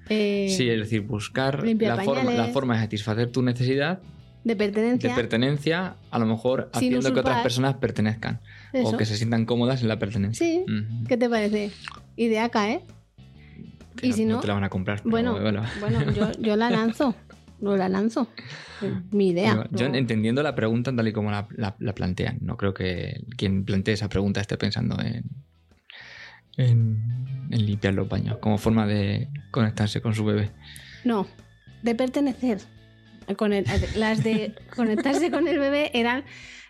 Eh, 0.10 0.48
Sí, 0.50 0.70
es 0.70 0.80
decir, 0.80 1.02
buscar 1.02 1.63
la 1.63 1.98
forma, 2.04 2.22
pañales. 2.24 2.48
la 2.48 2.54
forma 2.54 2.76
de 2.76 2.82
satisfacer 2.82 3.32
tu 3.32 3.41
necesidad 3.41 4.00
de 4.43 4.56
pertenencia. 4.56 5.10
de 5.10 5.15
pertenencia, 5.15 5.96
a 6.10 6.20
lo 6.20 6.26
mejor 6.26 6.70
Sin 6.74 6.78
haciendo 6.96 7.13
que 7.13 7.20
otras 7.20 7.41
personas 7.43 7.76
pertenezcan 7.76 8.39
eso. 8.74 8.89
o 8.89 8.98
que 8.98 9.06
se 9.06 9.17
sientan 9.17 9.46
cómodas 9.46 9.82
en 9.82 9.88
la 9.89 10.00
pertenencia. 10.00 10.46
Sí. 10.46 10.63
¿Qué 11.08 11.17
te 11.17 11.30
parece? 11.30 11.72
Ideaca, 12.15 12.70
¿eh? 12.72 12.82
Que 13.96 14.08
y 14.08 14.13
si 14.13 14.26
no- 14.26 14.39
te 14.39 14.48
la 14.48 14.54
van 14.54 14.63
a 14.63 14.70
comprar. 14.70 15.02
Bueno, 15.04 15.39
bueno. 15.39 15.63
bueno, 15.80 16.12
yo, 16.12 16.32
yo 16.39 16.56
la 16.56 16.70
lanzo. 16.70 17.15
No 17.60 17.76
la 17.76 17.89
lanzo. 17.89 18.28
Mi 19.12 19.30
idea. 19.30 19.67
Yo, 19.72 19.78
yo 19.80 19.89
No. 19.89 19.96
entendiendo 19.96 20.43
la 20.43 20.54
pregunta 20.54 20.96
tal 20.96 21.08
y 21.08 21.12
como 21.13 21.32
la, 21.32 21.48
la- 21.56 21.76
la 21.80 21.96
plantean, 21.96 22.38
no 22.41 22.56
creo 22.56 22.76
que 22.76 23.24
quien 23.36 23.65
plantee 23.65 23.96
esa 23.96 24.08
pregunta 24.10 24.39
esté 24.39 24.56
pensando 24.58 25.02
en, 25.02 25.24
en, 26.58 27.00
en 27.52 27.65
limpiar 27.65 27.93
los 27.93 28.10
baños 28.10 28.38
como 28.39 28.58
forma 28.58 28.86
de 28.86 29.30
conectarse 29.52 30.02
con 30.02 30.13
su 30.13 30.26
bebé. 30.26 30.52
No, 31.04 31.28
de 31.84 31.96
pertenecer. 31.96 32.60
Con 33.36 33.52
el- 33.54 33.65
las 33.96 34.24
de 34.24 34.54
conectarse 34.76 35.30
con 35.32 35.48
el 35.48 35.60
bebé 35.60 35.91
eran 35.93 36.24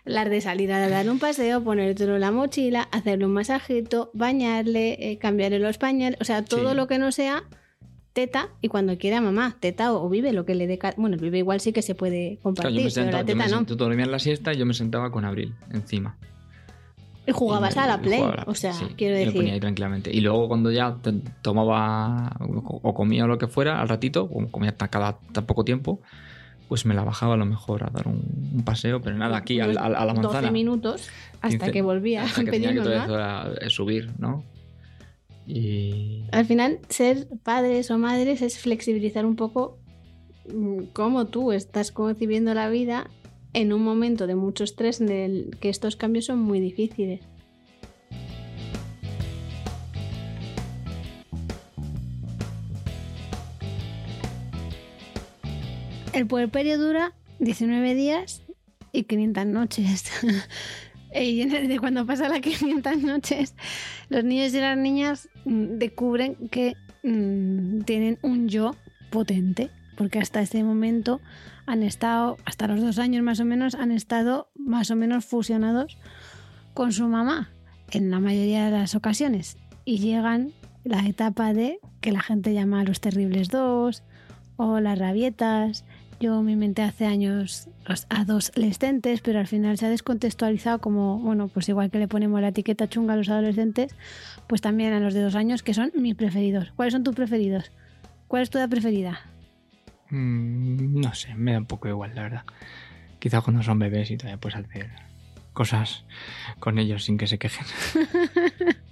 las 0.04 0.28
de 0.30 0.40
salir 0.40 0.72
a 0.72 0.88
dar 0.88 1.08
un 1.08 1.18
paseo, 1.18 1.62
ponértelo 1.62 2.14
en 2.16 2.20
la 2.20 2.30
mochila, 2.32 2.88
hacerle 2.92 3.26
un 3.26 3.32
masajito, 3.32 4.10
bañarle, 4.14 5.10
eh, 5.10 5.18
cambiarle 5.18 5.58
los 5.60 5.78
pañales, 5.78 6.18
o 6.20 6.24
sea, 6.24 6.44
todo 6.44 6.70
Sí. 6.70 6.76
lo 6.76 6.86
que 6.88 6.98
no 6.98 7.12
sea 7.12 7.44
teta 8.14 8.48
y 8.60 8.68
cuando 8.68 8.96
quiera 8.98 9.20
mamá, 9.20 9.56
teta 9.60 9.92
o, 9.92 10.04
o 10.04 10.08
vive 10.08 10.32
lo 10.32 10.44
que 10.44 10.54
le 10.56 10.66
dé. 10.66 10.78
Bueno, 10.96 11.14
el 11.14 11.22
vive 11.22 11.38
igual 11.38 11.60
sí 11.60 11.72
que 11.72 11.82
se 11.82 11.94
puede 11.94 12.38
Claro, 12.38 12.42
compartir, 12.42 12.72
yo 12.72 12.76
me 12.76 12.82
pero 12.82 12.90
sentaba, 12.90 13.22
la 13.22 13.28
yo 13.28 13.36
me 13.36 13.44
teta 13.44 13.54
no. 13.56 13.62
sent- 13.62 13.66
tú 13.66 13.76
dormías 13.76 14.08
la 14.08 14.18
siesta 14.18 14.52
y 14.52 14.56
yo 14.56 14.66
me 14.66 14.74
sentaba 14.74 15.12
con 15.12 15.24
Abril 15.24 15.54
encima. 15.72 16.16
Y 17.28 17.32
jugabas 17.32 17.76
Y 17.76 17.78
a 17.78 17.86
la 17.86 18.00
play, 18.00 18.22
a 18.22 18.26
la- 18.36 18.44
o 18.46 18.54
sea, 18.54 18.72
sí, 18.72 18.86
quiero 18.96 19.16
y 19.20 19.26
me 19.26 19.32
ponía 19.32 19.42
ahí 19.42 19.48
decir. 19.50 19.60
tranquilamente. 19.60 20.10
Y 20.14 20.20
luego 20.20 20.48
cuando 20.48 20.70
ya 20.70 20.96
tomaba 21.42 22.36
o 22.40 22.94
comía 22.94 23.24
o 23.24 23.26
lo 23.28 23.38
que 23.38 23.46
fuera, 23.48 23.80
al 23.80 23.88
ratito, 23.88 24.24
o 24.24 24.46
comía 24.50 24.76
tan- 24.76 24.88
cada 24.88 25.18
tan 25.32 25.44
poco 25.46 25.64
tiempo, 25.64 26.00
pues 26.68 26.84
me 26.86 26.94
la 26.94 27.02
bajaba 27.04 27.34
a 27.34 27.36
lo 27.36 27.46
mejor 27.46 27.84
a 27.84 27.90
dar 27.90 28.08
un, 28.08 28.22
un 28.54 28.62
paseo, 28.62 29.00
pero 29.00 29.16
nada, 29.16 29.36
aquí 29.38 29.60
al- 29.60 29.78
a, 29.78 29.88
la 29.88 30.06
12 30.06 30.20
manzana. 30.22 30.50
minutos 30.50 31.08
hasta 31.40 31.48
15, 31.66 31.72
que 31.72 31.82
volvía 31.82 32.24
hasta 32.24 32.40
a 32.40 32.44
que 32.44 32.50
tenía 32.56 32.70
que 32.74 32.80
pedirnos 32.80 33.04
otra 33.10 33.26
más. 33.44 33.48
vez 33.50 33.62
a- 33.62 33.66
a 33.66 33.70
subir, 33.70 34.10
¿no? 34.18 34.44
Y 35.46 36.24
Al 36.32 36.44
final, 36.44 36.78
ser 36.88 37.26
padres 37.42 37.90
o 37.90 37.98
madres 37.98 38.42
es 38.42 38.58
flexibilizar 38.58 39.24
un 39.24 39.36
poco 39.36 39.78
mm, 40.52 40.84
cómo 40.92 41.26
tú 41.26 41.52
estás 41.52 41.90
concibiendo 41.90 42.52
la 42.54 42.68
vida 42.68 43.08
en 43.52 43.72
un 43.72 43.82
momento 43.82 44.26
de 44.26 44.34
mucho 44.34 44.64
estrés 44.64 45.00
en 45.00 45.08
el 45.08 45.56
que 45.60 45.68
estos 45.68 45.96
cambios 45.96 46.26
son 46.26 46.38
muy 46.38 46.60
difíciles. 46.60 47.20
El 56.12 56.26
puerperio 56.26 56.78
dura 56.78 57.14
19 57.38 57.94
días 57.94 58.42
y 58.92 59.04
500 59.04 59.46
noches. 59.46 60.10
y 61.14 61.42
en 61.42 61.54
el 61.54 61.68
de 61.68 61.78
cuando 61.78 62.06
pasa 62.06 62.28
las 62.28 62.40
500 62.40 62.98
noches, 62.98 63.54
los 64.08 64.24
niños 64.24 64.52
y 64.54 64.58
las 64.58 64.76
niñas 64.76 65.28
mm, 65.44 65.78
descubren 65.78 66.34
que 66.50 66.74
mm, 67.04 67.82
tienen 67.82 68.18
un 68.22 68.48
yo 68.48 68.74
potente, 69.10 69.70
porque 69.98 70.20
hasta 70.20 70.40
ese 70.40 70.62
momento 70.62 71.20
han 71.66 71.82
estado, 71.82 72.36
hasta 72.44 72.68
los 72.68 72.80
dos 72.80 73.00
años 73.00 73.22
más 73.24 73.40
o 73.40 73.44
menos, 73.44 73.74
han 73.74 73.90
estado 73.90 74.48
más 74.54 74.92
o 74.92 74.96
menos 74.96 75.24
fusionados 75.24 75.98
con 76.72 76.92
su 76.92 77.08
mamá 77.08 77.50
en 77.90 78.10
la 78.12 78.20
mayoría 78.20 78.66
de 78.66 78.70
las 78.70 78.94
ocasiones. 78.94 79.58
Y 79.84 79.98
llegan 79.98 80.52
la 80.84 81.04
etapa 81.06 81.52
de 81.52 81.80
que 82.00 82.12
la 82.12 82.20
gente 82.20 82.54
llama 82.54 82.80
a 82.80 82.84
los 82.84 83.00
terribles 83.00 83.48
dos 83.48 84.04
o 84.56 84.78
las 84.78 84.98
rabietas. 84.98 85.84
Yo 86.20 86.42
me 86.42 86.52
inventé 86.52 86.82
hace 86.82 87.04
años 87.04 87.68
los 87.88 88.06
adolescentes, 88.08 89.20
pero 89.20 89.40
al 89.40 89.48
final 89.48 89.78
se 89.78 89.86
ha 89.86 89.90
descontextualizado 89.90 90.80
como, 90.80 91.18
bueno, 91.18 91.48
pues 91.48 91.68
igual 91.68 91.90
que 91.90 91.98
le 91.98 92.06
ponemos 92.06 92.40
la 92.40 92.48
etiqueta 92.48 92.88
chunga 92.88 93.14
a 93.14 93.16
los 93.16 93.30
adolescentes, 93.30 93.96
pues 94.46 94.60
también 94.60 94.92
a 94.92 95.00
los 95.00 95.12
de 95.12 95.22
dos 95.22 95.34
años, 95.34 95.64
que 95.64 95.74
son 95.74 95.90
mis 95.96 96.14
preferidos. 96.14 96.72
¿Cuáles 96.76 96.92
son 96.92 97.02
tus 97.02 97.16
preferidos? 97.16 97.72
¿Cuál 98.28 98.44
es 98.44 98.50
tu 98.50 98.58
edad 98.58 98.68
preferida? 98.68 99.20
Mm, 100.10 101.00
no 101.00 101.14
sé, 101.14 101.34
me 101.34 101.52
da 101.52 101.58
un 101.58 101.66
poco 101.66 101.88
igual, 101.88 102.14
la 102.14 102.22
verdad. 102.22 102.44
Quizá 103.18 103.40
cuando 103.40 103.62
son 103.62 103.78
bebés 103.78 104.10
y 104.10 104.16
todavía 104.16 104.40
puedes 104.40 104.58
hacer 104.58 104.90
cosas 105.52 106.04
con 106.60 106.78
ellos 106.78 107.04
sin 107.04 107.18
que 107.18 107.26
se 107.26 107.38
quejen. 107.38 107.66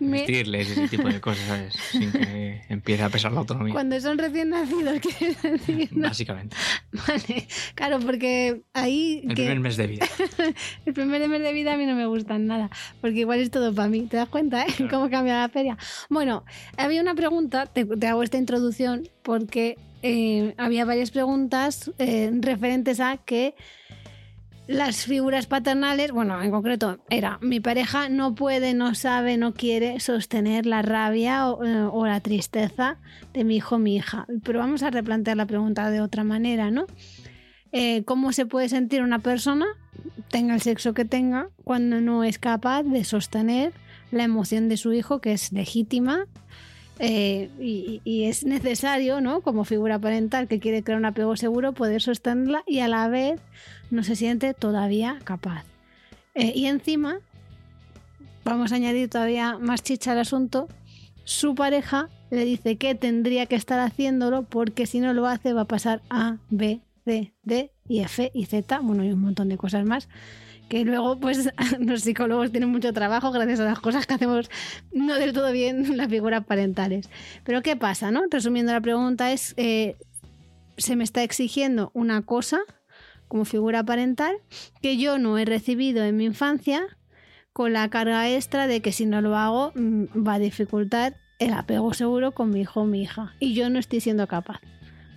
Vestirles 0.00 0.70
ese 0.70 0.88
tipo 0.88 1.08
de 1.08 1.20
cosas, 1.20 1.46
¿sabes? 1.46 1.74
Sin 1.74 2.12
que 2.12 2.62
empiece 2.68 3.02
a 3.02 3.08
pesar 3.08 3.32
la 3.32 3.40
autonomía. 3.40 3.72
Cuando 3.72 4.00
son 4.00 4.18
recién 4.18 4.50
nacidos, 4.50 5.00
quieres 5.18 5.42
decir, 5.42 5.88
¿no? 5.96 6.08
Básicamente. 6.08 6.56
Vale, 6.92 7.48
claro, 7.74 7.98
porque 8.00 8.62
ahí 8.74 9.22
El 9.24 9.34
que 9.34 9.42
primer 9.42 9.60
mes 9.60 9.76
de 9.76 9.86
vida. 9.86 10.06
el 10.86 10.92
primer 10.94 11.28
mes 11.28 11.42
de 11.42 11.52
vida 11.52 11.74
a 11.74 11.76
mí 11.76 11.86
no 11.86 11.94
me 11.94 12.06
gustan 12.06 12.46
nada, 12.46 12.70
porque 13.00 13.20
igual 13.20 13.40
es 13.40 13.50
todo 13.50 13.74
para 13.74 13.88
mí, 13.88 14.02
¿te 14.02 14.16
das 14.16 14.28
cuenta, 14.28 14.62
eh? 14.62 14.66
Claro. 14.76 14.90
Cómo 14.90 15.10
cambia 15.10 15.40
la 15.40 15.48
feria. 15.48 15.76
Bueno, 16.08 16.44
había 16.76 17.00
una 17.00 17.14
pregunta, 17.14 17.66
te, 17.66 17.84
te 17.84 18.06
hago 18.06 18.22
esta 18.22 18.38
introducción 18.38 19.08
porque 19.22 19.76
eh, 20.02 20.54
había 20.56 20.84
varias 20.84 21.10
preguntas 21.10 21.90
eh, 21.98 22.30
referentes 22.40 23.00
a 23.00 23.16
que 23.16 23.54
las 24.68 25.06
figuras 25.06 25.46
paternales, 25.46 26.12
bueno, 26.12 26.42
en 26.42 26.50
concreto 26.50 26.98
era, 27.08 27.38
mi 27.40 27.58
pareja 27.58 28.10
no 28.10 28.34
puede, 28.34 28.74
no 28.74 28.94
sabe, 28.94 29.38
no 29.38 29.54
quiere 29.54 29.98
sostener 29.98 30.66
la 30.66 30.82
rabia 30.82 31.48
o, 31.48 31.64
eh, 31.64 32.08
la 32.08 32.20
tristeza 32.20 32.98
de 33.32 33.44
mi 33.44 33.56
hijo 33.56 33.76
o 33.76 33.78
mi 33.78 33.96
hija. 33.96 34.26
Pero 34.44 34.58
vamos 34.58 34.82
a 34.82 34.90
replantear 34.90 35.38
la 35.38 35.46
pregunta 35.46 35.90
de 35.90 36.02
otra 36.02 36.22
manera, 36.22 36.70
¿no? 36.70 36.86
Eh, 37.72 38.04
¿Cómo 38.04 38.32
se 38.32 38.44
puede 38.44 38.68
sentir 38.68 39.02
una 39.02 39.20
persona, 39.20 39.66
tenga 40.30 40.54
el 40.54 40.60
sexo 40.60 40.92
que 40.92 41.06
tenga, 41.06 41.48
cuando 41.64 42.02
no 42.02 42.22
es 42.22 42.38
capaz 42.38 42.82
de 42.82 43.04
sostener 43.04 43.72
la 44.10 44.24
emoción 44.24 44.68
de 44.68 44.76
su 44.76 44.92
hijo, 44.92 45.22
que 45.22 45.32
es 45.32 45.50
legítima? 45.50 46.26
Eh, 46.98 47.50
y, 47.60 48.24
es 48.24 48.44
necesario, 48.44 49.20
¿no? 49.20 49.40
Como 49.40 49.64
figura 49.64 49.98
parental 49.98 50.48
que 50.48 50.58
quiere 50.58 50.82
crear 50.82 50.98
un 50.98 51.04
apego 51.04 51.36
seguro, 51.36 51.72
poder 51.72 52.02
sostenerla 52.02 52.64
y 52.66 52.80
a 52.80 52.88
la 52.88 53.08
vez 53.08 53.40
no 53.90 54.02
se 54.02 54.16
siente 54.16 54.54
todavía 54.54 55.18
capaz. 55.24 55.64
Eh, 56.34 56.52
y 56.54 56.66
encima, 56.66 57.20
vamos 58.44 58.72
a 58.72 58.76
añadir 58.76 59.08
todavía 59.08 59.58
más 59.58 59.82
chicha 59.82 60.12
al 60.12 60.18
asunto, 60.18 60.68
su 61.24 61.54
pareja 61.54 62.08
le 62.30 62.44
dice 62.44 62.76
que 62.76 62.94
tendría 62.94 63.46
que 63.46 63.56
estar 63.56 63.80
haciéndolo 63.80 64.42
porque 64.42 64.86
si 64.86 65.00
no 65.00 65.12
lo 65.12 65.26
hace 65.26 65.52
va 65.52 65.62
a 65.62 65.66
pasar 65.66 66.02
A, 66.10 66.38
B, 66.50 66.80
C, 67.04 67.32
D 67.42 67.72
y 67.88 68.00
F 68.00 68.30
y 68.34 68.46
Z, 68.46 68.80
bueno, 68.80 69.04
y 69.04 69.12
un 69.12 69.20
montón 69.20 69.48
de 69.48 69.56
cosas 69.56 69.84
más 69.84 70.08
que 70.68 70.84
luego 70.84 71.18
pues 71.18 71.50
los 71.78 72.02
psicólogos 72.02 72.50
tienen 72.50 72.70
mucho 72.70 72.92
trabajo 72.92 73.30
gracias 73.32 73.60
a 73.60 73.64
las 73.64 73.80
cosas 73.80 74.06
que 74.06 74.14
hacemos 74.14 74.50
no 74.92 75.14
del 75.14 75.32
todo 75.32 75.52
bien 75.52 75.96
las 75.96 76.08
figuras 76.08 76.44
parentales. 76.44 77.08
Pero 77.44 77.62
¿qué 77.62 77.76
pasa? 77.76 78.10
no? 78.10 78.22
Resumiendo 78.30 78.72
la 78.72 78.80
pregunta 78.80 79.32
es, 79.32 79.54
eh, 79.56 79.96
se 80.76 80.96
me 80.96 81.04
está 81.04 81.22
exigiendo 81.22 81.90
una 81.94 82.22
cosa 82.22 82.60
como 83.26 83.44
figura 83.44 83.84
parental 83.84 84.36
que 84.80 84.96
yo 84.96 85.18
no 85.18 85.38
he 85.38 85.44
recibido 85.44 86.04
en 86.04 86.16
mi 86.16 86.24
infancia 86.24 86.86
con 87.52 87.72
la 87.72 87.88
carga 87.90 88.30
extra 88.30 88.66
de 88.66 88.80
que 88.80 88.92
si 88.92 89.04
no 89.04 89.20
lo 89.20 89.36
hago 89.36 89.72
mm, 89.74 90.04
va 90.26 90.34
a 90.34 90.38
dificultar 90.38 91.16
el 91.38 91.52
apego 91.52 91.92
seguro 91.94 92.32
con 92.32 92.50
mi 92.50 92.60
hijo 92.60 92.82
o 92.82 92.84
mi 92.84 93.02
hija. 93.02 93.34
Y 93.38 93.54
yo 93.54 93.70
no 93.70 93.78
estoy 93.78 94.00
siendo 94.00 94.26
capaz. 94.26 94.60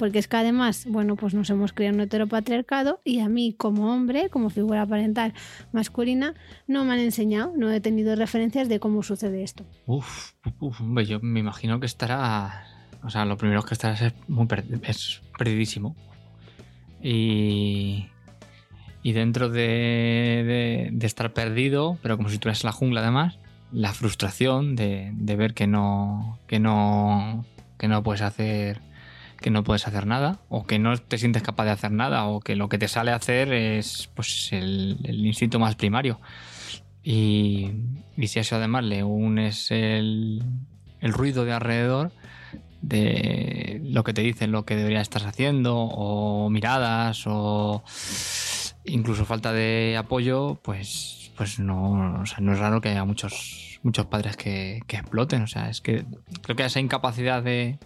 Porque 0.02 0.18
es 0.18 0.28
que 0.28 0.36
además, 0.38 0.86
bueno, 0.90 1.16
pues 1.16 1.36
nos 1.36 1.48
hemos 1.52 1.74
criado 1.74 1.94
en 1.94 2.02
heteropatriarcado 2.02 3.02
y 3.04 3.20
a 3.20 3.30
mí 3.30 3.54
como 3.56 3.94
hombre, 3.94 4.30
como 4.32 4.50
figura 4.50 4.84
parental 4.88 5.32
masculina, 5.74 6.34
no 6.66 6.84
me 6.86 6.94
han 6.94 7.00
enseñado, 7.02 7.54
no 7.56 7.70
he 7.70 7.80
tenido 7.82 8.16
referencias 8.16 8.68
de 8.68 8.80
cómo 8.80 9.04
sucede 9.04 9.44
esto. 9.44 9.64
Uf, 9.86 10.32
uf, 10.60 10.82
yo 11.08 11.20
me 11.22 11.40
imagino 11.40 11.80
que 11.80 11.86
estará. 11.86 12.66
O 13.04 13.12
sea, 13.12 13.26
lo 13.26 13.38
primero 13.38 13.62
que 13.62 13.76
estarás 13.76 14.02
es, 14.02 14.14
muy 14.28 14.48
perdidísimo. 15.38 15.96
Y. 17.02 18.08
Y 19.04 19.12
dentro 19.14 19.50
de, 19.50 19.62
de- 19.62 20.90
de 20.92 21.06
estar 21.08 21.32
perdido, 21.34 22.00
pero 22.02 22.18
como 22.18 22.30
si 22.30 22.36
estuvieras 22.36 22.64
en 22.64 22.70
la 22.70 22.72
jungla 22.74 23.02
además, 23.02 23.38
la 23.72 23.94
frustración 23.94 24.76
de, 24.76 25.12
de 25.14 25.36
ver 25.36 25.54
que 25.54 25.68
no. 25.68 26.40
que 26.48 26.60
no. 26.60 27.46
que 27.78 27.88
no 27.88 28.02
puedes 28.02 28.22
hacer. 28.24 28.82
Que 29.42 29.50
no 29.50 29.64
puedes 29.64 29.88
hacer 29.88 30.06
nada, 30.08 30.40
o 30.48 30.66
que 30.66 30.80
no 30.80 30.98
te 30.98 31.18
sientes 31.18 31.44
capaz 31.44 31.66
de 31.66 31.72
hacer 31.72 31.92
nada, 31.92 32.26
o 32.26 32.40
que 32.40 32.56
lo 32.56 32.70
que 32.70 32.78
te 32.78 32.88
sale 32.88 33.12
a 33.12 33.16
hacer 33.16 33.52
es 33.52 34.10
pues 34.16 34.54
el, 34.54 34.98
instinto 35.26 35.60
más 35.60 35.76
primario. 35.76 36.22
Y, 37.04 37.72
y 38.16 38.28
si 38.28 38.40
eso 38.40 38.56
además 38.56 38.86
le 38.86 39.04
unes 39.04 39.72
el, 39.72 40.44
el 41.02 41.14
ruido 41.14 41.44
de 41.44 41.54
alrededor 41.54 42.12
de 42.82 43.82
lo 43.84 44.04
que 44.04 44.14
te 44.14 44.22
dicen, 44.22 44.52
lo 44.52 44.66
que 44.66 44.76
deberías 44.76 45.04
estar 45.04 45.26
haciendo, 45.28 45.78
o 45.78 46.50
miradas, 46.50 47.24
o 47.28 47.84
incluso 48.86 49.26
falta 49.26 49.54
de 49.54 49.96
apoyo, 49.98 50.60
pues, 50.64 51.32
pues 51.38 51.60
no, 51.60 52.22
o 52.22 52.26
sea, 52.26 52.40
no 52.40 52.54
es 52.54 52.60
raro 52.60 52.82
que 52.82 52.90
haya 52.90 53.06
muchos, 53.06 53.80
muchos 53.84 54.06
padres 54.08 54.38
que, 54.38 54.82
que 54.88 54.98
exploten. 54.98 55.44
O 55.44 55.48
sea, 55.48 55.70
es 55.70 55.82
que 55.82 56.06
creo 56.42 56.56
que 56.56 56.66
esa 56.66 56.80
incapacidad 56.80 57.44
de, 57.44 57.78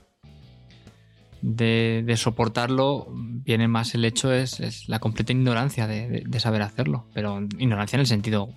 de, 1.41 2.13
soportarlo 2.17 3.07
viene 3.11 3.67
más 3.67 3.93
el 3.95 4.05
hecho, 4.05 4.31
es, 4.31 4.59
es 4.59 4.89
la 4.89 4.99
completa 4.99 5.31
ignorancia 5.31 5.87
de, 5.87 6.39
saber 6.39 6.61
hacerlo. 6.61 7.07
Pero 7.13 7.41
ignorancia 7.57 7.97
en 7.97 8.01
el 8.01 8.07
sentido 8.07 8.49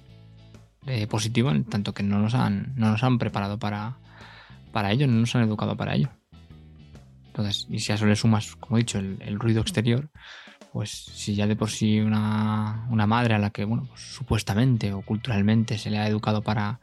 eh, 0.87 1.07
positivo, 1.07 1.51
en 1.51 1.64
tanto 1.64 1.95
que 1.95 2.03
no 2.03 2.19
nos 2.19 2.35
han, 2.35 2.73
no 2.77 2.91
nos 2.91 3.03
han 3.03 3.19
preparado 3.19 3.59
para, 3.59 3.99
para 4.73 4.93
ello, 4.93 5.07
no 5.07 5.21
nos 5.21 5.35
han 5.35 5.43
educado 5.43 5.77
para 5.77 5.95
ello. 5.95 6.11
Entonces, 7.27 7.67
y 7.71 7.79
si 7.79 7.93
a 7.93 7.95
eso 7.95 8.07
le 8.07 8.17
sumas, 8.17 8.57
como 8.57 8.77
he 8.77 8.81
dicho, 8.81 8.99
el, 8.99 9.19
el 9.21 9.38
ruido 9.38 9.61
exterior, 9.61 10.11
pues 10.73 10.91
si 10.91 11.35
ya 11.35 11.47
de 11.47 11.57
por 11.57 11.71
sí 11.71 12.01
una, 12.01 12.87
una 12.91 13.07
madre 13.07 13.35
a 13.35 13.38
la 13.38 13.51
que, 13.51 13.64
bueno, 13.64 13.87
pues, 13.88 14.01
supuestamente 14.01 14.93
o 14.93 15.03
culturalmente 15.03 15.79
se 15.79 15.91
le 15.91 15.99
ha 15.99 16.09
educado 16.09 16.43
para 16.43 16.81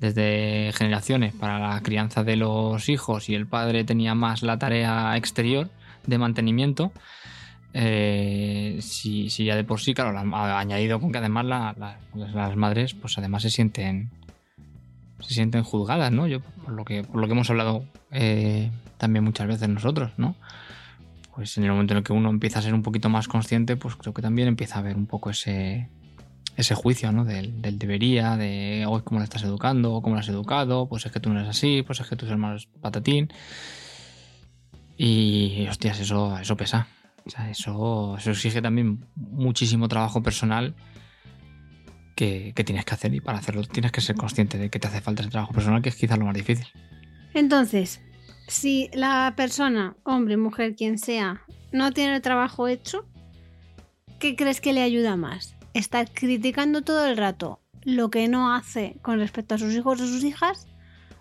desde 0.00 0.72
generaciones 0.74 1.34
para 1.34 1.58
la 1.58 1.80
crianza 1.82 2.22
de 2.24 2.36
los 2.36 2.88
hijos 2.88 3.28
y 3.28 3.34
el 3.34 3.46
padre 3.46 3.84
tenía 3.84 4.14
más 4.14 4.42
la 4.42 4.58
tarea 4.58 5.16
exterior 5.16 5.68
de 6.06 6.18
mantenimiento, 6.18 6.92
eh, 7.74 8.78
si, 8.80 9.28
ya 9.28 9.56
de 9.56 9.64
por 9.64 9.80
sí, 9.80 9.94
claro, 9.94 10.12
la- 10.12 10.20
ha 10.36 10.58
añadido 10.58 11.00
con 11.00 11.12
que 11.12 11.18
además 11.18 11.44
la- 11.44 11.74
las 12.14 12.56
madres, 12.56 12.94
pues 12.94 13.18
además 13.18 13.42
se 13.42 13.50
sienten 13.50 14.10
se 15.20 15.34
sienten 15.34 15.64
juzgadas, 15.64 16.12
¿no? 16.12 16.28
Yo 16.28 16.40
por 16.40 16.72
lo 16.72 16.84
que 16.84 17.02
por 17.02 17.20
lo 17.20 17.26
que 17.26 17.32
hemos 17.32 17.50
hablado 17.50 17.84
eh, 18.12 18.70
también 18.98 19.24
muchas 19.24 19.48
veces 19.48 19.68
nosotros, 19.68 20.12
¿no? 20.16 20.36
Pues 21.34 21.58
en 21.58 21.64
el 21.64 21.70
momento 21.72 21.92
en 21.94 21.98
el 21.98 22.04
que 22.04 22.12
uno 22.12 22.30
empieza 22.30 22.60
a 22.60 22.62
ser 22.62 22.72
un 22.72 22.82
poquito 22.84 23.08
más 23.08 23.26
consciente, 23.26 23.76
pues 23.76 23.96
creo 23.96 24.14
que 24.14 24.22
también 24.22 24.46
empieza 24.48 24.76
a 24.76 24.78
haber 24.78 24.96
un 24.96 25.06
poco 25.06 25.30
ese 25.30 25.88
ese 26.58 26.74
juicio, 26.74 27.12
¿no? 27.12 27.24
Del, 27.24 27.78
debería, 27.78 28.36
de 28.36 28.84
hoy 28.86 29.02
cómo 29.04 29.20
la 29.20 29.24
estás 29.24 29.44
educando, 29.44 30.02
cómo 30.02 30.16
la 30.16 30.22
has 30.22 30.28
educado, 30.28 30.88
pues 30.88 31.06
es 31.06 31.12
que 31.12 31.20
tú 31.20 31.30
no 31.30 31.38
eres 31.38 31.48
así, 31.48 31.84
pues 31.86 32.00
es 32.00 32.08
que 32.08 32.16
tus 32.16 32.28
hermanos 32.28 32.68
patatín. 32.80 33.32
Y 34.96 35.68
hostias, 35.68 36.00
eso, 36.00 36.36
eso 36.36 36.56
pesa. 36.56 36.88
O 37.24 37.30
sea, 37.30 37.48
eso, 37.48 38.16
eso 38.18 38.32
exige 38.32 38.60
también 38.60 39.06
muchísimo 39.14 39.86
trabajo 39.86 40.20
personal 40.20 40.74
que, 42.16 42.52
que 42.56 42.64
tienes 42.64 42.84
que 42.84 42.94
hacer 42.94 43.14
y 43.14 43.20
para 43.20 43.38
hacerlo 43.38 43.62
tienes 43.62 43.92
que 43.92 44.00
ser 44.00 44.16
consciente 44.16 44.58
de 44.58 44.68
que 44.68 44.80
te 44.80 44.88
hace 44.88 45.00
falta 45.00 45.22
ese 45.22 45.30
trabajo 45.30 45.52
personal, 45.52 45.80
que 45.80 45.90
es 45.90 45.96
quizás 45.96 46.18
lo 46.18 46.24
más 46.24 46.34
difícil. 46.34 46.66
Entonces, 47.34 48.00
si 48.48 48.90
la 48.94 49.32
persona, 49.36 49.96
hombre, 50.02 50.36
mujer, 50.36 50.74
quien 50.74 50.98
sea, 50.98 51.42
no 51.70 51.92
tiene 51.92 52.16
el 52.16 52.22
trabajo 52.22 52.66
hecho, 52.66 53.06
¿qué 54.18 54.34
crees 54.34 54.60
que 54.60 54.72
le 54.72 54.82
ayuda 54.82 55.14
más? 55.14 55.57
¿Estar 55.78 56.10
criticando 56.12 56.82
todo 56.82 57.06
el 57.06 57.16
rato 57.16 57.60
lo 57.84 58.10
que 58.10 58.26
no 58.26 58.52
hace 58.52 58.96
con 59.00 59.20
respecto 59.20 59.54
a 59.54 59.58
sus 59.58 59.72
hijos 59.74 60.00
o 60.00 60.08
sus 60.08 60.24
hijas? 60.24 60.66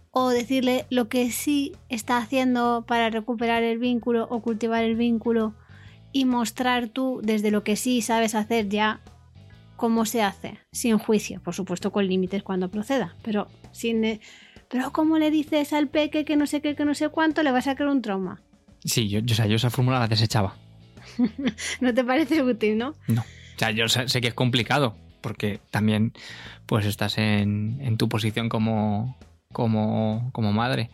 ¿O 0.09 0.29
decirle 0.29 0.87
lo 0.89 1.09
que 1.09 1.29
sí 1.29 1.73
está 1.89 2.17
haciendo 2.17 2.83
para 2.87 3.11
recuperar 3.11 3.61
el 3.61 3.77
vínculo 3.77 4.27
o 4.31 4.41
cultivar 4.41 4.83
el 4.83 4.95
vínculo 4.95 5.53
y 6.11 6.25
mostrar 6.25 6.89
tú 6.89 7.21
desde 7.23 7.51
lo 7.51 7.63
que 7.63 7.75
sí 7.75 8.01
sabes 8.01 8.33
hacer 8.33 8.67
ya 8.67 8.99
cómo 9.75 10.07
se 10.07 10.23
hace? 10.23 10.57
Sin 10.71 10.97
juicio, 10.97 11.39
por 11.43 11.53
supuesto 11.53 11.91
con 11.91 12.07
límites 12.07 12.41
cuando 12.41 12.71
proceda, 12.71 13.15
pero 13.21 13.49
sin... 13.71 14.19
pero 14.69 14.91
¿cómo 14.91 15.19
le 15.19 15.29
dices 15.29 15.71
al 15.71 15.87
peque 15.87 16.25
que 16.25 16.35
no 16.35 16.47
sé 16.47 16.61
qué, 16.61 16.75
que 16.75 16.83
no 16.83 16.95
sé 16.95 17.09
cuánto, 17.09 17.43
le 17.43 17.51
vas 17.51 17.67
a 17.67 17.75
crear 17.75 17.91
un 17.91 18.01
trauma? 18.01 18.41
Sí, 18.83 19.07
yo, 19.07 19.19
yo, 19.19 19.33
o 19.33 19.35
sea, 19.35 19.45
yo 19.45 19.57
esa 19.57 19.69
fórmula 19.69 19.99
la 19.99 20.07
desechaba. 20.07 20.55
¿No 21.79 21.93
te 21.93 22.03
parece 22.03 22.41
útil, 22.41 22.79
no? 22.79 22.95
No. 23.07 23.23
O 23.57 23.59
sea, 23.59 23.71
yo 23.71 23.89
sé, 23.89 24.07
sé 24.07 24.21
que 24.21 24.27
es 24.27 24.33
complicado, 24.35 24.95
porque 25.21 25.59
también 25.71 26.13
pues 26.67 26.85
estás 26.85 27.17
en, 27.17 27.79
en 27.81 27.97
tu 27.97 28.07
posición 28.07 28.49
como, 28.49 29.17
como, 29.51 30.29
como 30.31 30.53
madre. 30.53 30.91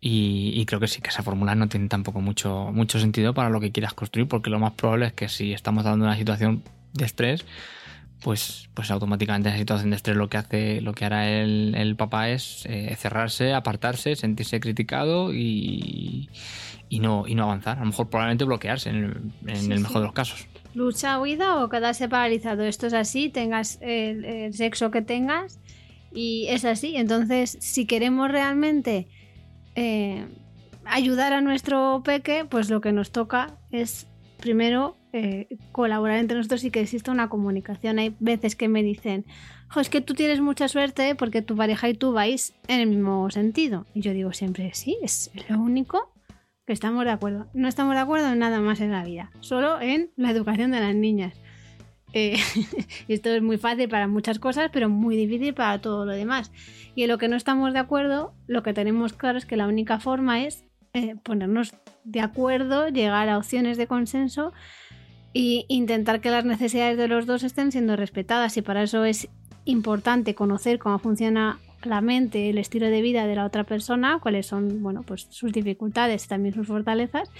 Y, 0.00 0.52
y 0.54 0.66
creo 0.66 0.80
que 0.80 0.86
sí, 0.86 1.00
que 1.00 1.08
esa 1.08 1.22
fórmula 1.22 1.54
no 1.54 1.66
tiene 1.68 1.88
tampoco 1.88 2.20
mucho, 2.20 2.70
mucho 2.72 3.00
sentido 3.00 3.32
para 3.34 3.48
lo 3.48 3.58
que 3.60 3.72
quieras 3.72 3.94
construir, 3.94 4.28
porque 4.28 4.50
lo 4.50 4.58
más 4.58 4.72
probable 4.74 5.06
es 5.06 5.12
que 5.14 5.28
si 5.28 5.52
estamos 5.52 5.82
dando 5.84 6.04
una 6.04 6.16
situación 6.16 6.62
de 6.92 7.06
estrés, 7.06 7.44
pues, 8.22 8.68
pues 8.74 8.90
automáticamente 8.90 9.48
en 9.48 9.54
esa 9.54 9.60
situación 9.62 9.90
de 9.90 9.96
estrés 9.96 10.16
lo 10.16 10.28
que 10.28 10.36
hace, 10.36 10.80
lo 10.82 10.92
que 10.92 11.06
hará 11.06 11.28
el, 11.28 11.74
el 11.74 11.96
papá 11.96 12.28
es 12.28 12.66
eh, 12.66 12.94
cerrarse, 12.98 13.54
apartarse, 13.54 14.14
sentirse 14.14 14.60
criticado 14.60 15.32
y, 15.34 16.28
y 16.90 17.00
no, 17.00 17.24
y 17.26 17.34
no 17.34 17.44
avanzar. 17.44 17.78
A 17.78 17.80
lo 17.80 17.86
mejor 17.86 18.10
probablemente 18.10 18.44
bloquearse 18.44 18.90
en 18.90 18.96
el, 18.96 19.50
en 19.50 19.56
Sí, 19.56 19.72
el 19.72 19.78
sí. 19.78 19.82
mejor 19.82 20.00
de 20.02 20.06
los 20.06 20.12
casos. 20.14 20.46
Lucha, 20.74 21.20
huida 21.20 21.62
o 21.62 21.68
quedarse 21.68 22.08
paralizado. 22.08 22.64
Esto 22.64 22.86
es 22.86 22.94
así, 22.94 23.28
tengas 23.28 23.78
el, 23.80 24.52
sexo 24.52 24.90
que 24.90 25.02
tengas 25.02 25.60
Y 26.12 26.46
es 26.48 26.64
así. 26.64 26.96
Entonces, 26.96 27.56
si 27.60 27.86
queremos 27.86 28.30
realmente 28.30 29.08
eh, 29.76 30.26
ayudar 30.84 31.32
a 31.32 31.40
nuestro 31.40 32.02
peque, 32.04 32.44
pues 32.44 32.70
lo 32.70 32.80
que 32.80 32.92
nos 32.92 33.12
toca 33.12 33.58
es 33.70 34.06
primero 34.38 34.96
eh, 35.12 35.46
colaborar 35.72 36.18
entre 36.18 36.36
nosotros 36.36 36.64
y 36.64 36.70
que 36.70 36.80
exista 36.80 37.12
una 37.12 37.28
comunicación. 37.28 37.98
Hay 37.98 38.16
veces 38.18 38.56
que 38.56 38.68
me 38.68 38.82
dicen, 38.82 39.24
es 39.80 39.88
que 39.88 40.00
tú 40.00 40.14
tienes 40.14 40.40
mucha 40.40 40.68
suerte 40.68 41.14
porque 41.14 41.42
tu 41.42 41.56
pareja 41.56 41.88
y 41.88 41.94
tú 41.94 42.12
vais 42.12 42.54
en 42.68 42.80
el 42.80 42.88
mismo 42.88 43.30
sentido. 43.30 43.86
Y 43.94 44.00
yo 44.00 44.12
digo 44.12 44.32
siempre, 44.32 44.70
sí, 44.74 44.98
es 45.02 45.30
lo 45.48 45.58
único 45.60 46.13
que 46.66 46.72
estamos 46.72 47.04
de 47.04 47.10
acuerdo. 47.10 47.46
No 47.54 47.68
estamos 47.68 47.94
de 47.94 48.00
acuerdo 48.00 48.32
en 48.32 48.38
nada 48.38 48.60
más 48.60 48.80
en 48.80 48.92
la 48.92 49.04
vida, 49.04 49.30
solo 49.40 49.80
en 49.80 50.10
la 50.16 50.30
educación 50.30 50.70
de 50.70 50.80
las 50.80 50.94
niñas. 50.94 51.34
Eh, 52.12 52.36
esto 53.08 53.30
es 53.30 53.42
muy 53.42 53.58
fácil 53.58 53.88
para 53.88 54.06
muchas 54.06 54.38
cosas, 54.38 54.70
pero 54.72 54.88
muy 54.88 55.16
difícil 55.16 55.52
para 55.52 55.80
todo 55.80 56.06
lo 56.06 56.12
demás. 56.12 56.52
Y 56.94 57.02
en 57.02 57.08
lo 57.08 57.18
que 57.18 57.28
no 57.28 57.36
estamos 57.36 57.72
de 57.72 57.80
acuerdo, 57.80 58.32
lo 58.46 58.62
que 58.62 58.72
tenemos 58.72 59.12
claro 59.12 59.36
es 59.36 59.46
que 59.46 59.56
la 59.56 59.66
única 59.66 59.98
forma 59.98 60.44
es 60.44 60.64
eh, 60.92 61.16
ponernos 61.22 61.74
de 62.04 62.20
acuerdo, 62.20 62.88
llegar 62.88 63.28
a 63.28 63.36
opciones 63.36 63.76
de 63.76 63.88
consenso 63.88 64.52
e 65.34 65.64
intentar 65.66 66.20
que 66.20 66.30
las 66.30 66.44
necesidades 66.44 66.96
de 66.96 67.08
los 67.08 67.26
dos 67.26 67.42
estén 67.42 67.72
siendo 67.72 67.96
respetadas. 67.96 68.56
Y 68.56 68.62
para 68.62 68.84
eso 68.84 69.04
es 69.04 69.28
importante 69.64 70.34
conocer 70.36 70.78
cómo 70.78 71.00
funciona 71.00 71.58
la 71.86 72.00
mente, 72.00 72.50
el 72.50 72.58
estilo 72.58 72.86
de 72.86 73.02
vida 73.02 73.26
de 73.26 73.36
la 73.36 73.44
otra 73.44 73.64
persona, 73.64 74.18
cuáles 74.20 74.46
son, 74.46 74.82
bueno, 74.82 75.02
pues 75.02 75.26
sus 75.30 75.52
dificultades, 75.52 76.26
también 76.26 76.54
sus 76.54 76.66
fortalezas, 76.66 77.30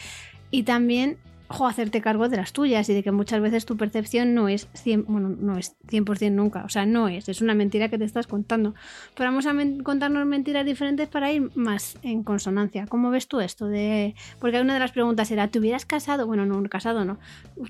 y 0.50 0.62
también 0.62 1.16
o 1.48 1.66
hacerte 1.66 2.00
cargo 2.00 2.28
de 2.28 2.36
las 2.36 2.52
tuyas 2.52 2.88
y 2.88 2.94
de 2.94 3.02
que 3.02 3.12
muchas 3.12 3.40
veces 3.40 3.66
tu 3.66 3.76
percepción 3.76 4.34
no 4.34 4.48
es 4.48 4.68
100%, 4.72 5.04
bueno, 5.06 5.28
no 5.28 5.58
es 5.58 5.76
100% 5.88 6.32
nunca, 6.32 6.64
o 6.64 6.68
sea, 6.68 6.86
no 6.86 7.08
es, 7.08 7.28
es 7.28 7.40
una 7.40 7.54
mentira 7.54 7.88
que 7.88 7.98
te 7.98 8.04
estás 8.04 8.26
contando. 8.26 8.74
Pero 9.14 9.30
vamos 9.30 9.46
a 9.46 9.54
contarnos 9.82 10.26
mentiras 10.26 10.64
diferentes 10.64 11.08
para 11.08 11.32
ir 11.32 11.50
más 11.54 11.98
en 12.02 12.22
consonancia. 12.24 12.86
¿Cómo 12.86 13.10
ves 13.10 13.28
tú 13.28 13.40
esto? 13.40 13.66
De... 13.66 14.14
Porque 14.40 14.60
una 14.60 14.74
de 14.74 14.80
las 14.80 14.92
preguntas 14.92 15.30
era, 15.30 15.48
¿te 15.48 15.58
hubieras 15.58 15.84
casado? 15.86 16.26
Bueno, 16.26 16.46
no, 16.46 16.62
casado 16.68 17.04
no. 17.04 17.18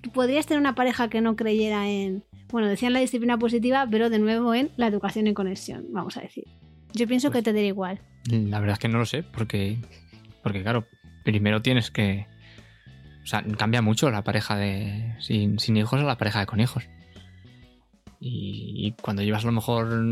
¿Tú 0.00 0.10
podrías 0.10 0.46
tener 0.46 0.60
una 0.60 0.74
pareja 0.74 1.08
que 1.08 1.20
no 1.20 1.36
creyera 1.36 1.88
en, 1.88 2.24
bueno, 2.50 2.68
decían 2.68 2.92
la 2.92 3.00
disciplina 3.00 3.38
positiva, 3.38 3.86
pero 3.90 4.10
de 4.10 4.18
nuevo 4.18 4.54
en 4.54 4.70
la 4.76 4.86
educación 4.86 5.26
en 5.26 5.34
conexión, 5.34 5.86
vamos 5.90 6.16
a 6.16 6.20
decir. 6.20 6.44
Yo 6.92 7.08
pienso 7.08 7.28
que 7.28 7.38
pues 7.38 7.44
te 7.44 7.52
daría 7.52 7.68
igual. 7.68 8.00
La 8.30 8.60
verdad 8.60 8.74
es 8.74 8.78
que 8.78 8.88
no 8.88 8.98
lo 8.98 9.06
sé, 9.06 9.24
porque, 9.24 9.78
porque 10.42 10.62
claro, 10.62 10.86
primero 11.24 11.60
tienes 11.60 11.90
que 11.90 12.26
o 13.24 13.26
sea, 13.26 13.42
cambia 13.56 13.80
mucho 13.80 14.10
la 14.10 14.22
pareja 14.22 14.56
de 14.56 15.16
sin, 15.18 15.58
hijos 15.76 16.00
a 16.00 16.04
la 16.04 16.18
pareja 16.18 16.40
de 16.40 16.46
con 16.46 16.60
hijos. 16.60 16.84
Y, 18.20 18.94
cuando 19.02 19.22
llevas 19.22 19.44
a 19.44 19.46
lo 19.46 19.52
mejor 19.52 20.02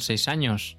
seis 0.00 0.28
años, 0.28 0.76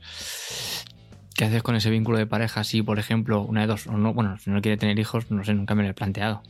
¿qué 1.34 1.46
haces 1.46 1.64
con 1.64 1.76
ese 1.76 1.90
vínculo 1.90 2.18
de 2.18 2.28
pareja? 2.28 2.64
Si, 2.64 2.82
por 2.82 3.00
ejemplo, 3.00 3.42
una 3.42 3.62
de 3.62 3.68
dos, 3.68 3.88
o 3.88 3.94
no, 3.94 4.14
bueno, 4.14 4.38
si 4.38 4.50
no 4.50 4.62
quiere 4.62 4.78
tener 4.78 5.00
hijos, 5.00 5.32
no 5.32 5.44
sé, 5.44 5.54
nunca 5.54 5.76
me 5.76 5.84
lo 5.84 5.90
he 5.90 5.94
planteado. 5.94 6.44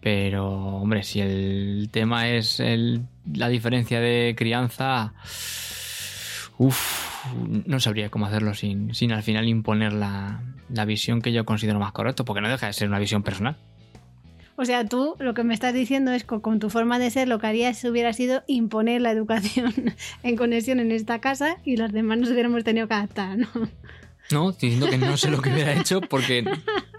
Pero, 0.00 0.46
hombre, 0.48 1.02
si 1.02 1.20
el 1.20 1.88
tema 1.92 2.28
es 2.28 2.62
la 3.32 3.48
diferencia 3.48 4.00
de 4.00 4.34
crianza, 4.36 5.14
uff, 6.58 7.34
no 7.66 7.80
sabría 7.80 8.08
cómo 8.08 8.26
hacerlo 8.26 8.54
sin, 8.54 8.94
sin 8.94 9.12
al 9.12 9.24
final 9.24 9.48
imponer 9.48 9.92
la, 9.92 10.42
la 10.68 10.84
visión 10.84 11.20
que 11.20 11.32
yo 11.32 11.44
considero 11.44 11.80
más 11.80 11.92
correcto, 11.92 12.24
porque 12.24 12.40
no 12.40 12.48
deja 12.48 12.66
de 12.66 12.72
ser 12.72 12.88
una 12.88 12.98
visión 12.98 13.22
personal. 13.22 13.56
O 14.60 14.64
sea, 14.64 14.84
tú 14.84 15.14
lo 15.20 15.34
que 15.34 15.44
me 15.44 15.54
estás 15.54 15.72
diciendo 15.72 16.10
es 16.10 16.24
que 16.24 16.40
con 16.40 16.58
tu 16.58 16.68
forma 16.68 16.98
de 16.98 17.12
ser 17.12 17.28
lo 17.28 17.38
que 17.38 17.46
harías 17.46 17.84
hubiera 17.84 18.12
sido 18.12 18.42
imponer 18.48 19.00
la 19.00 19.12
educación 19.12 19.72
en 20.24 20.36
conexión 20.36 20.80
en 20.80 20.90
esta 20.90 21.20
casa 21.20 21.58
y 21.64 21.76
los 21.76 21.92
demás 21.92 22.18
nos 22.18 22.30
hubiéramos 22.30 22.64
tenido 22.64 22.88
que 22.88 22.94
adaptar, 22.94 23.38
¿no? 23.38 23.48
No, 24.32 24.50
diciendo 24.50 24.88
que 24.90 24.98
no 24.98 25.16
sé 25.16 25.30
lo 25.30 25.40
que 25.40 25.50
hubiera 25.50 25.74
hecho 25.74 26.00
porque, 26.00 26.44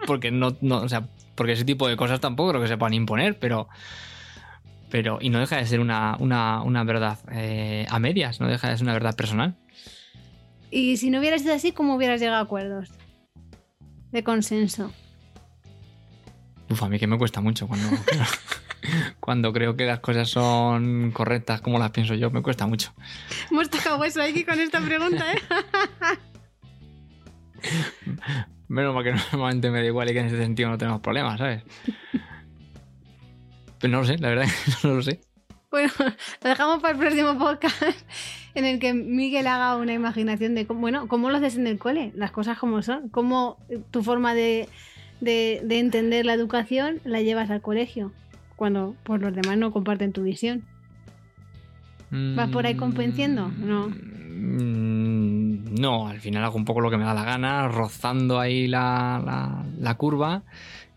porque 0.08 0.32
no, 0.32 0.56
no, 0.62 0.78
o 0.78 0.88
sea, 0.88 1.10
porque 1.36 1.52
ese 1.52 1.66
tipo 1.66 1.90
de 1.90 1.98
cosas 1.98 2.22
tampoco 2.22 2.52
creo 2.52 2.62
que 2.62 2.70
se 2.70 2.78
puedan 2.78 2.94
imponer, 2.94 3.38
pero, 3.38 3.68
pero 4.90 5.18
y 5.20 5.30
no 5.30 5.40
deja 5.40 5.58
de 5.58 5.66
ser 5.66 5.82
una, 5.82 6.16
verdad 6.86 7.20
eh, 7.34 7.86
a 7.90 8.00
medias, 8.00 8.40
no 8.40 8.48
deja 8.48 8.70
de 8.70 8.78
ser 8.78 8.86
una 8.86 8.94
verdad 8.94 9.18
personal. 9.18 9.58
Y 10.72 10.96
si 10.96 11.10
no 11.10 11.20
hubieras 11.20 11.42
sido 11.42 11.56
así, 11.56 11.74
¿cómo 11.74 11.96
hubieras 11.96 12.22
llegado 12.22 12.38
a 12.38 12.44
acuerdos 12.44 12.90
de 14.14 14.24
consenso? 14.24 14.94
Uf, 16.70 16.84
a 16.84 16.90
mí 16.90 17.00
que 17.00 17.08
me 17.08 17.18
cuesta 17.18 17.42
mucho 17.42 17.68
cuando, 17.68 17.90
cuando 19.20 19.52
creo 19.52 19.76
que 19.76 19.86
las 19.86 20.00
cosas 20.00 20.30
son 20.30 21.12
correctas 21.12 21.62
como 21.62 21.80
las 21.80 21.92
pienso 21.92 22.14
yo, 22.14 22.30
me 22.30 22.42
cuesta 22.42 22.68
mucho. 22.68 22.94
Hemos 23.50 23.70
tocado 23.70 23.98
hueso 23.98 24.22
aquí 24.22 24.44
con 24.44 24.60
esta 24.60 24.80
pregunta, 24.80 25.26
¿eh? 25.34 25.42
Menos 28.68 28.94
mal 28.94 29.04
que 29.04 29.14
normalmente 29.14 29.72
me 29.72 29.80
da 29.80 29.86
igual 29.86 30.10
y 30.10 30.14
que 30.14 30.20
en 30.20 30.28
ese 30.28 30.38
sentido 30.38 30.70
no 30.70 30.78
tenemos 30.78 31.02
problemas, 31.02 31.40
¿sabes? 31.40 31.64
Pero 33.80 33.92
no 33.92 34.00
lo 34.02 34.06
sé, 34.06 34.20
la 34.20 34.30
verdad 34.30 34.48
no 34.84 34.94
lo 34.94 35.02
sé. 35.02 35.22
Bueno, 35.72 35.92
lo 36.00 36.50
dejamos 36.50 36.80
para 36.82 36.94
el 36.94 37.00
próximo 37.00 37.38
podcast 37.38 37.82
en 38.56 38.66
el 38.66 38.80
que 38.80 38.94
Miguel 38.94 39.48
haga 39.48 39.76
una 39.76 39.94
imaginación 39.94 40.56
de 40.56 40.68
cómo, 40.68 40.82
bueno, 40.82 41.08
cómo 41.08 41.30
lo 41.30 41.38
haces 41.38 41.58
en 41.58 41.68
el 41.68 41.78
cole, 41.78 42.12
las 42.16 42.32
cosas 42.32 42.58
como 42.58 42.82
son, 42.82 43.10
cómo 43.10 43.58
tu 43.92 44.04
forma 44.04 44.34
de 44.34 44.68
de, 45.22 45.62
entender 45.70 46.26
la 46.26 46.34
educación 46.34 47.00
la 47.04 47.22
llevas 47.22 47.50
al 47.50 47.62
colegio, 47.62 48.12
cuando 48.56 48.96
por 49.04 49.22
los 49.22 49.34
demás 49.34 49.58
no 49.58 49.72
comparten 49.72 50.14
tu 50.14 50.24
visión. 50.24 50.64
¿Vas 52.12 52.50
por 52.50 52.66
ahí 52.66 52.76
convenciendo? 52.76 53.50
No. 53.50 53.90
Mm, 53.90 55.76
no, 55.80 56.08
al 56.08 56.20
final 56.20 56.44
hago 56.44 56.56
un 56.56 56.66
poco 56.66 56.82
lo 56.82 56.90
que 56.90 56.98
me 56.98 57.04
da 57.04 57.14
la 57.14 57.24
gana, 57.24 57.68
rozando 57.68 58.40
ahí 58.40 58.68
la, 58.68 59.64
la, 59.78 59.94
curva 59.96 60.44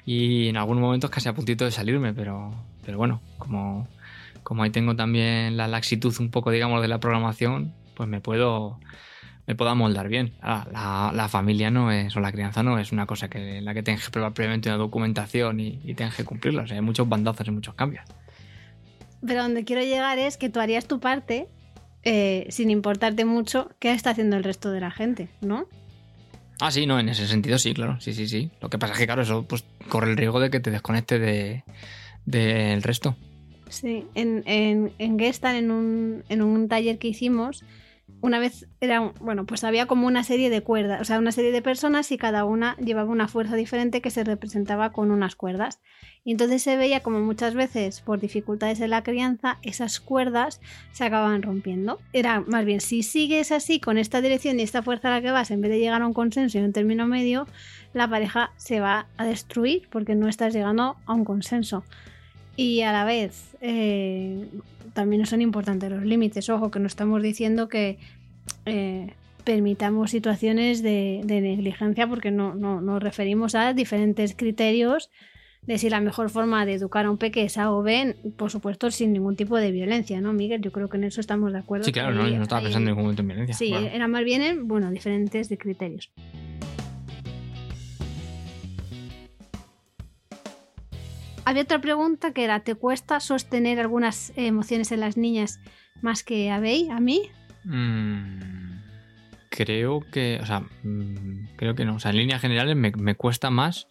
y 0.06 0.48
en 0.48 0.56
algunos 0.56 0.80
momentos 0.80 1.11
casi 1.11 1.28
a 1.28 1.35
puntito 1.35 1.64
de 1.64 1.70
salirme, 1.70 2.14
pero, 2.14 2.54
pero 2.85 2.96
bueno, 2.98 3.20
como, 3.38 3.88
como 4.42 4.62
ahí 4.62 4.70
tengo 4.70 4.96
también 4.96 5.56
la 5.56 5.68
laxitud 5.68 6.14
un 6.20 6.30
poco, 6.30 6.50
digamos, 6.50 6.80
de 6.80 6.88
la 6.88 6.98
programación, 6.98 7.74
pues 7.94 8.08
me 8.08 8.20
puedo, 8.20 8.78
me 9.53 9.57
pueda 9.57 9.75
moldar 9.75 10.09
bien. 10.09 10.33
la, 10.43 11.29
familia 11.31 11.71
no 11.71 11.93
es, 11.93 12.17
o 12.17 12.21
la 12.21 12.33
crianza 12.33 12.62
no 12.62 12.79
es 12.79 12.91
una 12.93 13.07
cosa 13.07 13.29
que 13.29 13.61
la 13.61 13.75
que 13.75 13.83
tengas 13.83 14.07
que 14.07 14.11
probar 14.11 14.33
previamente 14.33 14.69
una 14.69 14.79
documentación 14.79 15.61
y, 15.61 15.81
y 15.85 15.95
tengas 15.95 16.17
que 16.17 16.25
cumplirla. 16.25 16.62
O 16.62 16.67
sea, 16.67 16.77
hay 16.77 16.83
muchos 16.83 17.09
bandazos 17.09 17.47
y 17.49 17.51
muchos 17.51 17.75
cambios. 17.75 18.05
Pero 19.25 19.43
donde 19.43 19.65
quiero 19.65 19.83
llegar 19.83 20.19
es 20.19 20.37
que 20.37 20.49
tú 20.49 20.61
harías 20.61 20.87
tu 20.87 20.99
parte 21.01 21.49
eh, 22.05 22.47
sin 22.49 22.71
importarte 22.71 23.25
mucho 23.25 23.71
qué 23.79 23.93
está 23.93 24.11
haciendo 24.11 24.37
el 24.37 24.43
resto 24.43 24.73
de 24.73 24.81
la 24.81 24.91
gente, 24.91 25.29
¿no? 25.41 25.67
Ah, 26.61 26.71
sí, 26.71 26.87
no, 26.87 26.99
en 26.99 27.09
ese 27.09 27.27
sentido 27.27 27.59
sí, 27.59 27.75
claro. 27.75 28.01
Sí, 28.01 28.12
sí, 28.12 28.27
sí. 28.27 28.51
Lo 28.61 28.71
que 28.71 28.79
pasa 28.79 28.95
es 28.95 28.99
que, 28.99 29.07
claro, 29.07 29.23
eso 29.23 29.45
pues 29.45 29.65
corre 29.88 30.11
el 30.11 30.17
riesgo 30.17 30.41
de 30.41 30.51
que 30.51 30.61
te 30.61 30.71
desconecte 30.71 31.19
del 31.19 31.62
de, 32.25 32.81
resto. 32.83 33.17
Sí, 33.69 34.05
en, 34.15 34.43
en, 34.47 34.93
en 34.99 35.19
Gestan, 35.19 35.57
en 35.57 35.71
un, 35.71 36.25
en 36.29 36.43
un 36.43 36.69
taller 36.69 36.99
que 36.99 37.09
hicimos, 37.09 37.65
una 38.22 38.38
vez 38.38 38.68
era, 38.80 39.12
bueno, 39.20 39.44
pues 39.46 39.64
había 39.64 39.87
como 39.87 40.06
una 40.06 40.22
serie 40.22 40.48
de 40.48 40.62
cuerdas, 40.62 41.00
o 41.00 41.04
sea, 41.04 41.18
una 41.18 41.32
serie 41.32 41.50
de 41.50 41.61
personas 41.61 42.12
y 42.12 42.16
cada 42.18 42.44
una 42.44 42.76
llevaba 42.76 43.11
una 43.11 43.26
fuerza 43.26 43.56
diferente 43.56 44.00
que 44.00 44.11
se 44.11 44.22
representaba 44.22 44.92
con 44.92 45.11
unas 45.11 45.35
cuerdas. 45.35 45.80
Y 46.24 46.30
entonces 46.30 46.62
se 46.62 46.76
veía 46.76 47.00
como 47.00 47.18
muchas 47.18 47.54
veces, 47.54 48.00
por 48.00 48.20
dificultades 48.20 48.80
en 48.80 48.90
la 48.90 49.02
crianza, 49.02 49.58
esas 49.62 49.98
cuerdas 49.98 50.61
se 50.92 51.04
acababan 51.04 51.42
rompiendo. 51.42 51.98
Era 52.12 52.40
más 52.40 52.64
bien, 52.64 52.80
si 52.80 53.02
sigues 53.02 53.50
así 53.50 53.80
con 53.80 53.98
esta 53.98 54.20
dirección 54.20 54.61
y 54.61 54.62
esta 54.62 54.85
fuerza 54.85 55.08
a 55.08 55.16
la 55.16 55.20
que 55.20 55.32
vas, 55.32 55.50
en 55.50 55.61
vez 55.61 55.72
de 55.72 55.80
llegar 55.80 56.00
a 56.00 56.06
un 56.06 56.14
consenso 56.14 56.58
y 56.58 56.62
un 56.62 56.72
término 56.72 57.08
medio, 57.08 57.48
la 57.92 58.08
pareja 58.08 58.52
se 58.56 58.78
va 58.78 59.08
a 59.16 59.26
destruir 59.26 59.88
porque 59.90 60.14
no 60.14 60.28
estás 60.28 60.54
llegando 60.54 60.96
a 61.06 61.12
un 61.12 61.24
consenso. 61.24 61.82
Y 62.54 62.82
a 62.82 62.92
la 62.92 63.04
vez, 63.04 63.56
eh, 63.61 64.46
también 64.92 65.24
son 65.26 65.42
importantes 65.42 65.90
los 65.90 66.05
límites. 66.05 66.48
Ojo, 66.48 66.70
que 66.70 66.78
no 66.78 66.87
estamos 66.87 67.22
diciendo 67.22 67.68
que 67.68 67.98
eh, 68.66 69.14
permitamos 69.44 70.11
situaciones 70.11 70.83
de, 70.83 71.22
negligencia 71.26 72.07
porque 72.07 72.31
no, 72.31 72.55
nos 72.55 73.02
referimos 73.02 73.55
a 73.55 73.72
diferentes 73.72 74.35
criterios 74.35 75.11
de 75.62 75.78
si 75.78 75.88
la 75.88 76.00
mejor 76.00 76.28
forma 76.28 76.66
de 76.66 76.74
educar 76.74 77.07
a 77.07 77.11
un 77.11 77.18
peque 77.18 77.44
es 77.44 77.57
A 77.57 77.70
o 77.70 77.83
B, 77.83 78.16
por 78.37 78.50
supuesto 78.50 78.90
sin 78.90 79.12
ningún 79.12 79.37
tipo 79.37 79.57
de 79.57 79.70
violencia, 79.70 80.20
¿no, 80.20 80.33
Miguel? 80.33 80.61
Yo 80.61 80.72
creo 80.72 80.88
que 80.88 80.96
en 80.96 81.05
eso 81.05 81.20
estamos 81.20 81.52
de 81.52 81.61
acuerdo. 81.61 81.85
Sí, 81.85 81.92
claro, 81.92 82.12
no, 82.12 82.26
yo 82.26 82.37
no 82.37 82.42
estaba 82.42 82.62
pensando 82.62 82.90
en 82.90 82.96
ningún 82.96 83.05
momento 83.05 83.22
en 83.22 83.28
violencia. 83.28 83.55
Sí, 83.55 83.72
era 83.72 84.09
más 84.09 84.24
bien 84.24 84.42
en, 84.42 84.66
bueno, 84.66 84.90
diferentes 84.90 85.48
de 85.48 85.59
criterios. 85.59 86.11
Había 91.44 91.62
otra 91.62 91.81
pregunta 91.81 92.33
que 92.33 92.44
era, 92.44 92.60
¿te 92.60 92.75
cuesta 92.75 93.19
sostener 93.19 93.81
algunas 93.81 94.33
emociones 94.37 94.92
en 94.92 95.00
las 95.00 95.17
niñas 95.17 95.60
más 96.00 96.23
que 96.23 96.50
a 96.50 96.60
Bey, 96.60 96.88
a 96.88 97.00
mí? 97.00 97.31
Mm, 97.64 98.79
creo 99.48 100.00
que, 100.00 100.38
o 100.40 100.46
sea, 100.46 100.60
mm, 100.83 101.56
creo 101.56 101.75
que 101.75 101.85
no. 101.85 101.96
O 101.96 101.98
sea, 101.98 102.12
en 102.12 102.19
líneas 102.19 102.40
generales 102.40 102.77
me, 102.77 103.14
cuesta 103.17 103.50
más 103.50 103.88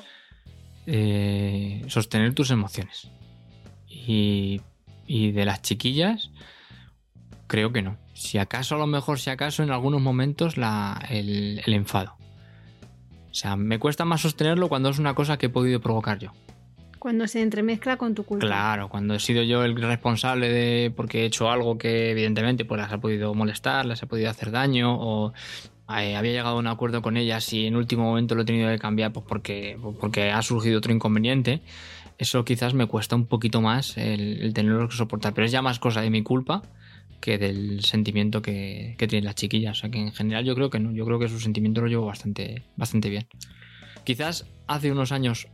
eh, 0.86 1.84
sostener 1.88 2.34
tus 2.34 2.52
emociones. 2.52 3.10
Y, 3.88 4.62
y 5.06 5.32
de 5.32 5.46
las 5.46 5.62
chiquillas, 5.62 6.32
creo 7.48 7.74
que 7.74 7.82
no. 7.82 7.98
Si 8.14 8.38
acaso, 8.38 8.76
a 8.76 8.80
lo 8.80 8.88
mejor, 8.88 9.20
si 9.20 9.30
acaso, 9.30 9.62
en 9.62 9.72
algunos 9.72 10.02
momentos 10.02 10.56
la, 10.56 11.06
el 11.10 11.62
enfado. 11.66 12.16
O 13.30 13.34
sea, 13.34 13.56
me 13.56 13.80
cuesta 13.80 14.06
más 14.06 14.22
sostenerlo 14.22 14.70
cuando 14.70 14.90
es 14.90 15.00
una 15.00 15.16
cosa 15.16 15.38
que 15.38 15.48
he 15.48 15.50
podido 15.50 15.82
provocar 15.82 16.20
yo. 16.20 16.34
Cuando 17.02 17.28
se 17.28 17.42
entremezcla 17.42 17.98
con 17.98 18.14
tu 18.14 18.24
culpa. 18.24 18.46
Claro, 18.46 18.88
cuando 18.88 19.16
he 19.16 19.20
sido 19.20 19.42
yo 19.42 19.64
el 19.64 19.76
responsable 19.76 20.50
de 20.50 20.94
porque 20.96 21.24
he 21.24 21.26
hecho 21.26 21.50
algo 21.50 21.80
que 21.80 22.12
evidentemente 22.12 22.64
pues 22.64 22.80
las 22.80 22.92
ha 22.92 23.00
podido 23.00 23.34
molestar, 23.34 23.88
las 23.88 24.04
ha 24.04 24.06
podido 24.06 24.30
hacer 24.30 24.52
daño 24.52 24.96
o 25.00 25.34
eh, 25.98 26.16
había 26.16 26.32
llegado 26.32 26.58
a 26.58 26.60
un 26.60 26.68
acuerdo 26.68 27.02
con 27.02 27.18
ellas 27.18 27.52
y 27.54 27.66
en 27.66 27.76
último 27.76 28.04
momento 28.04 28.36
lo 28.36 28.44
he 28.44 28.46
tenido 28.46 28.70
que 28.70 28.78
cambiar 28.78 29.12
pues 29.14 29.26
porque, 29.28 29.80
pues, 29.82 29.98
porque 30.00 30.30
ha 30.30 30.44
surgido 30.44 30.78
otro 30.78 30.94
inconveniente. 30.94 31.62
Eso 32.20 32.46
quizás 32.46 32.76
me 32.76 32.86
cuesta 32.86 33.16
un 33.16 33.26
poquito 33.26 33.62
más 33.62 33.98
el, 33.98 34.54
tenerlo 34.54 34.88
que 34.88 34.96
soportar, 34.96 35.34
pero 35.34 35.46
es 35.46 35.52
ya 35.52 35.64
más 35.64 35.80
cosa 35.80 36.02
de 36.02 36.12
mi 36.12 36.22
culpa 36.22 36.62
que 37.20 37.40
del 37.40 37.84
sentimiento 37.84 38.44
que, 38.44 38.94
que 39.00 39.08
tienen 39.08 39.26
las 39.26 39.34
chiquillas. 39.34 39.80
O 39.80 39.82
sea 39.82 39.90
que 39.90 39.98
en 39.98 40.12
general 40.12 40.46
yo 40.46 40.54
creo 40.54 40.70
que 40.70 40.78
no, 40.78 40.92
yo 40.92 41.04
creo 41.08 41.18
que 41.18 41.30
su 41.30 41.40
sentimiento 41.40 41.82
lo 41.82 41.88
llevo 41.88 42.06
bastante, 42.06 42.62
bastante 42.78 43.10
bien. 43.10 43.26
Quizás 44.04 44.46
hace 44.68 44.92
unos 44.92 45.12
años 45.12 45.48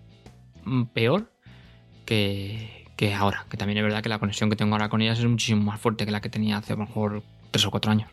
mm, 0.65 0.87
peor 0.87 1.36
que, 2.07 2.85
que 2.95 3.13
ahora, 3.13 3.45
que 3.49 3.57
también 3.57 3.77
es 3.77 3.83
verdad 3.83 4.01
que 4.01 4.09
la 4.09 4.17
conexión 4.17 4.49
que 4.49 4.55
tengo 4.55 4.73
ahora 4.73 4.89
con 4.89 5.01
ellas 5.01 5.19
es 5.19 5.25
muchísimo 5.25 5.61
más 5.61 5.79
fuerte 5.79 6.05
que 6.05 6.11
la 6.11 6.21
que 6.21 6.29
tenía 6.29 6.57
hace 6.57 6.73
a 6.73 6.77
lo 6.77 6.85
mejor 6.85 7.21
tres 7.51 7.65
o 7.65 7.69
cuatro 7.71 7.91
años. 7.91 8.09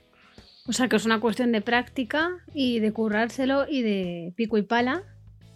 O 0.67 0.73
sea 0.73 0.89
que 0.89 0.97
es 0.97 1.05
una 1.07 1.21
cuestión 1.21 1.53
de 1.53 1.61
práctica 1.61 2.31
y 2.53 2.81
de 2.81 2.93
currárselo 2.93 3.67
y 3.69 3.83
de 3.83 4.33
pico 4.37 4.59
y 4.59 4.63
pala 4.63 5.03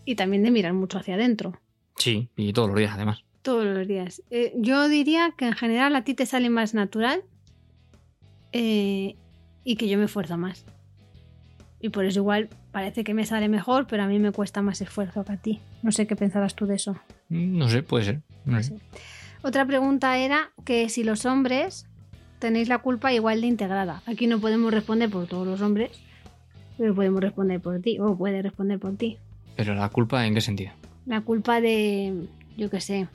y 0.05 0.15
también 0.15 0.43
de 0.43 0.51
mirar 0.51 0.73
mucho 0.73 0.99
hacia 0.99 1.15
adentro. 1.15 1.59
Sí, 1.97 2.29
y 2.37 2.53
todos 2.53 2.69
los 2.69 2.79
días 2.79 2.93
además. 2.95 3.25
Todos 3.43 3.65
los 3.67 3.89
días. 3.89 4.23
Eh, 4.31 4.53
yo 4.57 4.89
diría 4.89 5.33
que 5.37 5.47
en 5.47 5.55
general 5.55 5.97
a 5.97 6.05
ti 6.05 6.15
te 6.15 6.27
sale 6.27 6.51
más 6.51 6.75
natural 6.75 7.23
eh, 8.53 9.17
y 9.65 9.77
que 9.77 9.89
yo 9.89 9.99
me 9.99 10.05
esfuerzo 10.05 10.37
más. 10.37 10.65
Y 11.81 11.91
por 11.91 12.05
eso 12.05 12.21
igual 12.21 12.49
parece 12.73 13.05
que 13.05 13.15
me 13.15 13.25
sale 13.25 13.49
mejor, 13.49 13.87
pero 13.87 14.03
a 14.03 14.07
mí 14.07 14.19
me 14.19 14.33
cuesta 14.33 14.63
más 14.63 14.81
esfuerzo 14.81 15.25
que 15.25 15.33
a 15.33 15.37
ti. 15.37 15.61
No 15.83 15.93
sé 15.93 16.07
qué 16.07 16.17
pensabas 16.17 16.55
tú 16.55 16.67
de 16.67 16.75
eso. 16.75 16.93
Mm, 17.29 17.57
No 17.59 17.69
sé, 17.69 17.83
puede 17.83 18.05
ser. 18.05 18.21
No 18.49 18.63
sé. 18.63 18.77
Sí. 18.77 18.83
Otra 19.43 19.67
pregunta 19.67 20.19
era 20.19 20.51
que 20.65 20.89
si 20.89 21.05
los 21.05 21.25
hombres 21.25 21.87
tenéis 22.39 22.69
la 22.69 22.79
culpa 22.79 23.13
igual 23.13 23.41
de 23.41 23.47
integrada. 23.47 24.03
Aquí 24.07 24.27
no 24.27 24.41
podemos 24.41 24.73
responder 24.73 25.11
por 25.11 25.27
todos 25.27 25.47
los 25.47 25.61
hombres, 25.61 25.91
pero 26.77 26.95
podemos 26.95 27.21
responder 27.21 27.61
por 27.61 27.81
ti, 27.81 27.99
o 28.01 28.17
puede 28.17 28.43
responder 28.43 28.79
por 28.79 28.97
ti. 28.97 29.19
Pero 29.57 29.75
la 29.75 29.89
culpa, 29.89 30.27
¿en 30.27 30.35
qué 30.35 30.41
sentido? 30.41 30.73
La 31.07 31.21
culpa 31.23 31.61
de, 31.61 32.27
yo 32.57 32.71
qué 32.71 32.81
sé, 32.81 33.09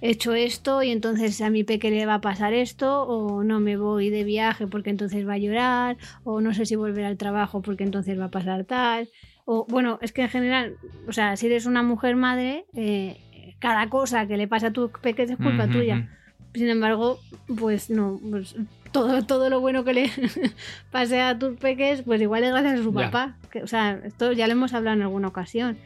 he 0.00 0.10
hecho 0.10 0.34
esto 0.34 0.82
y 0.82 0.90
entonces 0.90 1.40
a 1.40 1.50
mi 1.50 1.62
peque 1.62 1.90
le 1.90 2.06
va 2.06 2.14
a 2.14 2.20
pasar 2.20 2.52
esto, 2.52 3.02
o 3.02 3.44
no 3.44 3.60
me 3.60 3.76
voy 3.76 4.10
de 4.10 4.24
viaje 4.24 4.66
porque 4.66 4.90
entonces 4.90 5.26
va 5.26 5.34
a 5.34 5.38
llorar, 5.38 5.96
o 6.24 6.40
no 6.40 6.54
sé 6.54 6.66
si 6.66 6.74
volver 6.74 7.04
al 7.04 7.16
trabajo 7.16 7.62
porque 7.62 7.84
entonces 7.84 8.18
va 8.18 8.26
a 8.26 8.30
pasar 8.30 8.64
tal. 8.64 9.08
O 9.44 9.66
bueno, 9.68 9.98
es 10.02 10.12
que 10.12 10.22
en 10.22 10.28
general, 10.28 10.76
o 11.08 11.12
sea, 11.12 11.36
si 11.36 11.46
eres 11.46 11.66
una 11.66 11.82
mujer 11.82 12.16
madre, 12.16 12.64
eh, 12.74 13.20
cada 13.62 13.88
cosa 13.88 14.26
que 14.26 14.36
le 14.36 14.46
pasa 14.48 14.66
a 14.66 14.72
tu 14.72 14.90
peque 14.90 15.22
es 15.22 15.36
culpa 15.38 15.68
tuya. 15.68 16.08
Sin 16.52 16.68
embargo, 16.68 17.18
pues 17.56 17.88
no, 17.88 18.20
pues 18.30 18.56
todo, 18.90 19.22
todo 19.24 19.48
lo 19.48 19.60
bueno 19.60 19.84
que 19.84 19.94
le 19.94 20.10
pase 20.90 21.22
a 21.22 21.38
tus 21.38 21.56
peques, 21.58 22.02
pues 22.02 22.20
igual 22.20 22.44
es 22.44 22.50
gracias 22.50 22.80
a 22.80 22.82
su 22.82 22.92
papá. 22.92 23.36
Que, 23.50 23.62
o 23.62 23.66
sea, 23.66 23.98
esto 24.04 24.32
ya 24.32 24.46
lo 24.48 24.52
hemos 24.52 24.74
hablado 24.74 24.96
en 24.96 25.02
alguna 25.02 25.28
ocasión. 25.28 25.78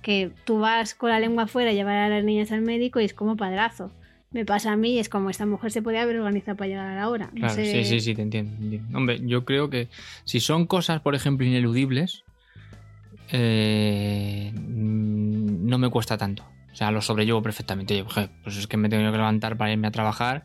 Que 0.00 0.30
tú 0.44 0.60
vas 0.60 0.94
con 0.94 1.10
la 1.10 1.18
lengua 1.20 1.42
afuera 1.42 1.70
a 1.70 1.74
llevar 1.74 1.96
a 1.96 2.08
las 2.08 2.24
niñas 2.24 2.52
al 2.52 2.62
médico 2.62 3.00
y 3.00 3.04
es 3.04 3.12
como 3.14 3.36
padrazo. 3.36 3.90
Me 4.30 4.44
pasa 4.44 4.72
a 4.72 4.76
mí 4.76 4.94
y 4.94 4.98
es 4.98 5.08
como 5.08 5.28
esta 5.30 5.44
mujer 5.46 5.70
se 5.72 5.82
podía 5.82 6.02
haber 6.02 6.18
organizado 6.18 6.56
para 6.56 6.68
llegar 6.68 6.86
a 6.86 6.94
la 6.96 7.08
hora. 7.08 7.30
No 7.34 7.40
Claro, 7.40 7.54
sé- 7.56 7.66
sí, 7.66 7.84
sí, 7.84 8.00
sí, 8.00 8.14
te 8.14 8.22
entiendo, 8.22 8.56
te 8.56 8.62
entiendo. 8.64 8.96
Hombre, 8.98 9.20
yo 9.26 9.44
creo 9.44 9.68
que 9.70 9.88
si 10.24 10.40
son 10.40 10.66
cosas, 10.66 11.00
por 11.02 11.14
ejemplo, 11.14 11.46
ineludibles, 11.46 12.24
eh, 13.30 14.52
mm, 14.54 15.66
no 15.68 15.78
me 15.78 15.88
cuesta 15.90 16.16
tanto. 16.18 16.44
O 16.74 16.76
sea, 16.76 16.90
lo 16.90 17.00
sobrellevo 17.00 17.40
perfectamente. 17.40 18.02
Joder, 18.02 18.30
pues 18.42 18.56
es 18.56 18.66
que 18.66 18.76
me 18.76 18.88
tengo 18.88 19.08
que 19.12 19.16
levantar 19.16 19.56
para 19.56 19.70
irme 19.70 19.86
a 19.86 19.92
trabajar 19.92 20.42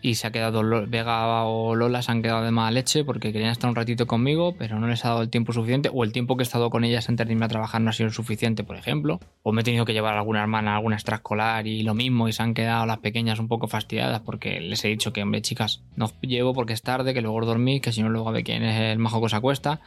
y 0.00 0.14
se 0.14 0.28
ha 0.28 0.30
quedado 0.30 0.62
Vega 0.86 1.44
o 1.44 1.74
Lola 1.74 2.02
se 2.02 2.12
han 2.12 2.22
quedado 2.22 2.44
de 2.44 2.52
mala 2.52 2.70
leche 2.70 3.02
porque 3.04 3.32
querían 3.32 3.50
estar 3.50 3.68
un 3.68 3.74
ratito 3.74 4.06
conmigo, 4.06 4.54
pero 4.56 4.78
no 4.78 4.86
les 4.86 5.04
ha 5.04 5.08
dado 5.08 5.22
el 5.22 5.28
tiempo 5.28 5.52
suficiente 5.52 5.90
o 5.92 6.04
el 6.04 6.12
tiempo 6.12 6.36
que 6.36 6.42
he 6.42 6.44
estado 6.44 6.70
con 6.70 6.84
ellas 6.84 7.08
antes 7.08 7.26
de 7.26 7.32
irme 7.32 7.46
a 7.46 7.48
trabajar 7.48 7.80
no 7.80 7.90
ha 7.90 7.92
sido 7.92 8.10
suficiente, 8.10 8.62
por 8.62 8.76
ejemplo. 8.76 9.18
O 9.42 9.50
me 9.50 9.62
he 9.62 9.64
tenido 9.64 9.84
que 9.84 9.92
llevar 9.92 10.14
a 10.14 10.20
alguna 10.20 10.40
hermana 10.40 10.74
a 10.74 10.76
alguna 10.76 10.94
extraescolar 10.94 11.66
y 11.66 11.82
lo 11.82 11.94
mismo 11.94 12.28
y 12.28 12.32
se 12.32 12.44
han 12.44 12.54
quedado 12.54 12.86
las 12.86 12.98
pequeñas 12.98 13.40
un 13.40 13.48
poco 13.48 13.66
fastidiadas 13.66 14.20
porque 14.20 14.60
les 14.60 14.84
he 14.84 14.88
dicho 14.88 15.12
que, 15.12 15.24
hombre, 15.24 15.42
chicas, 15.42 15.82
no 15.96 16.04
os 16.04 16.14
llevo 16.20 16.54
porque 16.54 16.74
es 16.74 16.82
tarde, 16.82 17.12
que 17.12 17.22
luego 17.22 17.38
os 17.38 17.46
dormís, 17.46 17.82
que 17.82 17.90
si 17.90 18.04
no 18.04 18.08
luego 18.08 18.28
a 18.28 18.32
ver 18.32 18.44
quién 18.44 18.62
es 18.62 18.80
el 18.80 19.00
majo 19.00 19.18
que 19.18 19.26
os 19.26 19.34
acuesta. 19.34 19.80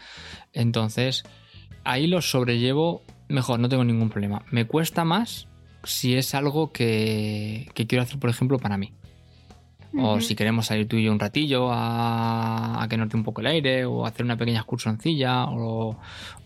Entonces, 0.52 1.24
ahí 1.86 2.08
los 2.08 2.30
sobrellevo 2.30 3.02
mejor, 3.30 3.62
no 3.62 3.70
tengo 3.70 3.86
ningún 3.86 4.10
problema. 4.10 4.43
Me 4.52 4.66
cuesta 4.66 5.06
más 5.06 5.48
si 5.86 6.16
es 6.16 6.34
algo 6.36 6.72
que, 6.72 7.70
que 7.74 7.88
quiero 7.88 8.04
hacer, 8.04 8.20
por 8.20 8.30
ejemplo, 8.30 8.60
para 8.60 8.78
mí. 8.78 8.92
O 9.98 10.20
si 10.20 10.36
queremos 10.36 10.66
salir 10.66 10.90
tú 10.90 10.98
y 10.98 11.06
yo 11.06 11.12
un 11.14 11.20
ratillo 11.22 11.70
a, 11.72 12.84
a 12.84 12.88
que 12.90 12.98
note 12.98 13.16
un 13.16 13.24
poco 13.24 13.40
el 13.40 13.48
aire, 13.48 13.86
o 13.86 14.06
hacer 14.06 14.26
una 14.26 14.36
pequeña 14.36 14.60
excursioncilla, 14.60 15.46
o, 15.46 15.96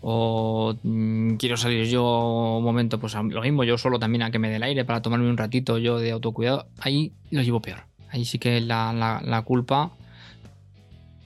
o, 0.02 0.74
mm, 0.84 1.34
quiero 1.34 1.56
salir 1.56 1.84
yo 1.88 2.56
un 2.58 2.62
momento, 2.62 3.00
pues 3.00 3.16
a- 3.16 3.22
lo 3.24 3.40
mismo, 3.42 3.64
yo 3.64 3.76
solo 3.76 3.98
también 3.98 4.22
a 4.22 4.30
que 4.30 4.38
me 4.38 4.48
dé 4.50 4.56
el 4.56 4.62
aire 4.62 4.84
para 4.84 5.02
tomarme 5.02 5.28
un 5.28 5.36
ratito 5.36 5.78
yo 5.78 5.98
de 5.98 6.12
autocuidado, 6.12 6.68
ahí 6.78 7.12
lo 7.32 7.42
llevo 7.42 7.60
peor. 7.60 7.80
Ahí 8.10 8.24
sí 8.24 8.38
que 8.38 8.60
la, 8.60 8.92
la- 8.92 9.20
la 9.24 9.42
culpa 9.42 9.90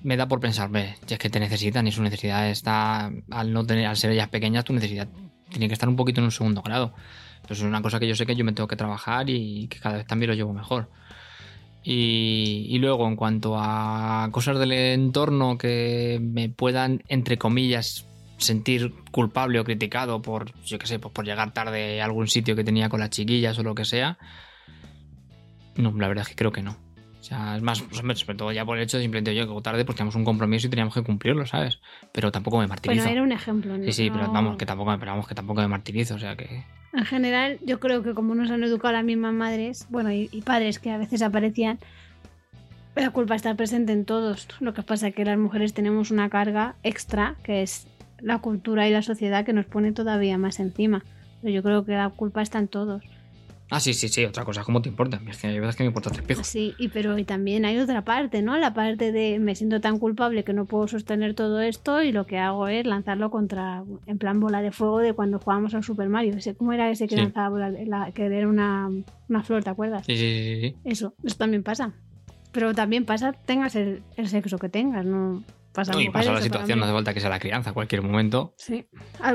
me 0.02 0.16
da 0.16 0.26
por 0.26 0.40
pensar, 0.40 0.70
ve, 0.70 0.94
es 1.06 1.18
que 1.18 1.28
te 1.28 1.40
necesitan 1.40 1.86
y 1.86 1.92
su 1.92 2.02
necesidad 2.02 2.48
está, 2.48 3.10
al 3.30 3.52
no 3.52 3.66
tener, 3.66 3.86
al 3.86 3.96
ser 3.98 4.10
ellas 4.12 4.28
pequeñas, 4.28 4.64
tu 4.64 4.72
necesidad 4.72 5.08
tiene 5.50 5.68
que 5.68 5.74
estar 5.74 5.88
un 5.90 5.96
poquito 5.96 6.20
en 6.20 6.24
un 6.24 6.32
segundo 6.32 6.62
grado. 6.62 6.94
Pues 7.46 7.60
es 7.60 7.64
una 7.64 7.82
cosa 7.82 8.00
que 8.00 8.08
yo 8.08 8.14
sé 8.14 8.26
que 8.26 8.36
yo 8.36 8.44
me 8.44 8.52
tengo 8.52 8.68
que 8.68 8.76
trabajar 8.76 9.28
y 9.28 9.68
que 9.68 9.78
cada 9.78 9.98
vez 9.98 10.06
también 10.06 10.30
lo 10.30 10.36
llevo 10.36 10.52
mejor. 10.52 10.90
Y, 11.82 12.66
y 12.70 12.78
luego, 12.78 13.06
en 13.06 13.16
cuanto 13.16 13.56
a 13.58 14.28
cosas 14.32 14.58
del 14.58 14.72
entorno 14.72 15.58
que 15.58 16.18
me 16.22 16.48
puedan, 16.48 17.02
entre 17.08 17.36
comillas, 17.36 18.06
sentir 18.38 18.94
culpable 19.10 19.60
o 19.60 19.64
criticado 19.64 20.22
por, 20.22 20.52
yo 20.62 20.78
qué 20.78 20.86
sé, 20.86 20.98
pues 20.98 21.12
por 21.12 21.24
llegar 21.24 21.52
tarde 21.52 22.00
a 22.00 22.04
algún 22.04 22.28
sitio 22.28 22.56
que 22.56 22.64
tenía 22.64 22.88
con 22.88 23.00
las 23.00 23.10
chiquillas 23.10 23.58
o 23.58 23.62
lo 23.62 23.74
que 23.74 23.84
sea, 23.84 24.18
no, 25.76 25.92
la 25.92 26.08
verdad 26.08 26.22
es 26.22 26.28
que 26.28 26.36
creo 26.36 26.52
que 26.52 26.62
no. 26.62 26.83
O 27.24 27.26
sea, 27.26 27.56
es 27.56 27.62
más, 27.62 27.80
pues, 27.80 28.18
sobre 28.18 28.36
todo 28.36 28.52
ya 28.52 28.66
por 28.66 28.76
el 28.76 28.82
hecho 28.82 28.98
de 28.98 29.02
simplemente 29.02 29.34
yo 29.34 29.48
que 29.48 29.62
tarde 29.62 29.86
porque 29.86 29.96
teníamos 29.96 30.14
un 30.14 30.26
compromiso 30.26 30.66
y 30.66 30.70
teníamos 30.70 30.92
que 30.92 31.02
cumplirlo, 31.02 31.46
¿sabes? 31.46 31.80
Pero 32.12 32.30
tampoco 32.30 32.58
me 32.58 32.66
martirizo. 32.66 33.00
Bueno, 33.00 33.12
era 33.12 33.22
un 33.22 33.32
ejemplo. 33.32 33.78
¿no? 33.78 33.84
Sí, 33.86 33.92
sí, 33.92 34.10
pero 34.10 34.30
vamos, 34.30 34.58
que 34.58 34.66
tampoco, 34.66 34.94
pero 34.98 35.12
vamos, 35.12 35.26
que 35.26 35.34
tampoco 35.34 35.62
me 35.62 35.68
martirizo, 35.68 36.16
o 36.16 36.18
sea 36.18 36.36
que... 36.36 36.64
En 36.92 37.06
general, 37.06 37.58
yo 37.64 37.80
creo 37.80 38.02
que 38.02 38.12
como 38.12 38.34
nos 38.34 38.50
han 38.50 38.62
educado 38.62 38.92
las 38.92 39.04
mismas 39.04 39.32
madres, 39.32 39.86
bueno, 39.88 40.12
y, 40.12 40.28
y 40.32 40.42
padres 40.42 40.78
que 40.78 40.90
a 40.90 40.98
veces 40.98 41.22
aparecían, 41.22 41.78
la 42.94 43.08
culpa 43.08 43.36
está 43.36 43.54
presente 43.54 43.92
en 43.92 44.04
todos. 44.04 44.46
Lo 44.60 44.74
que 44.74 44.82
pasa 44.82 45.08
es 45.08 45.14
que 45.14 45.24
las 45.24 45.38
mujeres 45.38 45.72
tenemos 45.72 46.10
una 46.10 46.28
carga 46.28 46.74
extra, 46.82 47.36
que 47.42 47.62
es 47.62 47.86
la 48.20 48.40
cultura 48.40 48.86
y 48.86 48.92
la 48.92 49.00
sociedad, 49.00 49.46
que 49.46 49.54
nos 49.54 49.64
pone 49.64 49.92
todavía 49.92 50.36
más 50.36 50.60
encima. 50.60 51.02
Pero 51.40 51.54
yo 51.54 51.62
creo 51.62 51.86
que 51.86 51.92
la 51.92 52.10
culpa 52.10 52.42
está 52.42 52.58
en 52.58 52.68
todos. 52.68 53.02
Ah, 53.74 53.80
sí, 53.80 53.92
sí, 53.92 54.08
sí, 54.08 54.24
otra 54.24 54.44
cosa, 54.44 54.62
¿cómo 54.62 54.80
te 54.82 54.88
importa? 54.88 55.20
Es 55.28 55.38
que 55.38 55.48
hay 55.48 55.58
veces 55.58 55.74
que 55.74 55.82
me 55.82 55.88
importa 55.88 56.08
tres 56.10 56.24
pijos. 56.24 56.46
Sí, 56.46 56.74
y 56.78 56.88
pero 56.90 57.18
y 57.18 57.24
también 57.24 57.64
hay 57.64 57.76
otra 57.78 58.04
parte, 58.04 58.40
¿no? 58.40 58.56
La 58.56 58.72
parte 58.72 59.10
de 59.10 59.40
me 59.40 59.56
siento 59.56 59.80
tan 59.80 59.98
culpable 59.98 60.44
que 60.44 60.52
no 60.52 60.64
puedo 60.64 60.86
sostener 60.86 61.34
todo 61.34 61.60
esto 61.60 62.00
y 62.00 62.12
lo 62.12 62.24
que 62.24 62.38
hago 62.38 62.68
es 62.68 62.86
lanzarlo 62.86 63.32
contra, 63.32 63.82
en 64.06 64.18
plan 64.18 64.38
bola 64.38 64.62
de 64.62 64.70
fuego 64.70 65.00
de 65.00 65.12
cuando 65.12 65.40
jugábamos 65.40 65.74
al 65.74 65.82
Super 65.82 66.08
Mario. 66.08 66.36
¿Cómo 66.56 66.72
era 66.72 66.88
ese 66.88 67.08
que 67.08 67.16
Sí. 67.16 67.20
lanzaba 67.22 67.48
bola 67.48 67.72
de- 67.72 67.86
la- 67.86 68.12
que 68.12 68.26
era 68.26 68.46
una, 68.48 68.88
una 69.28 69.42
flor, 69.42 69.64
¿te 69.64 69.70
acuerdas? 69.70 70.06
Sí, 70.06 70.16
sí, 70.16 70.22
sí, 70.22 70.60
sí. 70.60 70.76
Eso, 70.84 71.14
eso 71.24 71.36
también 71.36 71.64
pasa. 71.64 71.94
Pero 72.52 72.74
también 72.74 73.04
pasa, 73.04 73.32
tengas 73.32 73.74
el, 73.74 74.02
el 74.16 74.28
sexo 74.28 74.56
que 74.58 74.68
tengas, 74.68 75.04
no 75.04 75.42
pasa 75.74 75.92
No, 75.92 76.00
y 76.00 76.06
mujeres 76.06 76.26
pasa 76.28 76.38
la 76.38 76.40
situación, 76.42 76.78
no 76.78 76.84
hace 76.86 76.94
falta 76.94 77.12
que 77.12 77.20
sea 77.20 77.30
la 77.30 77.38
crianza, 77.38 77.72
cualquier 77.72 78.00
momento. 78.02 78.54
Sí. 78.56 78.86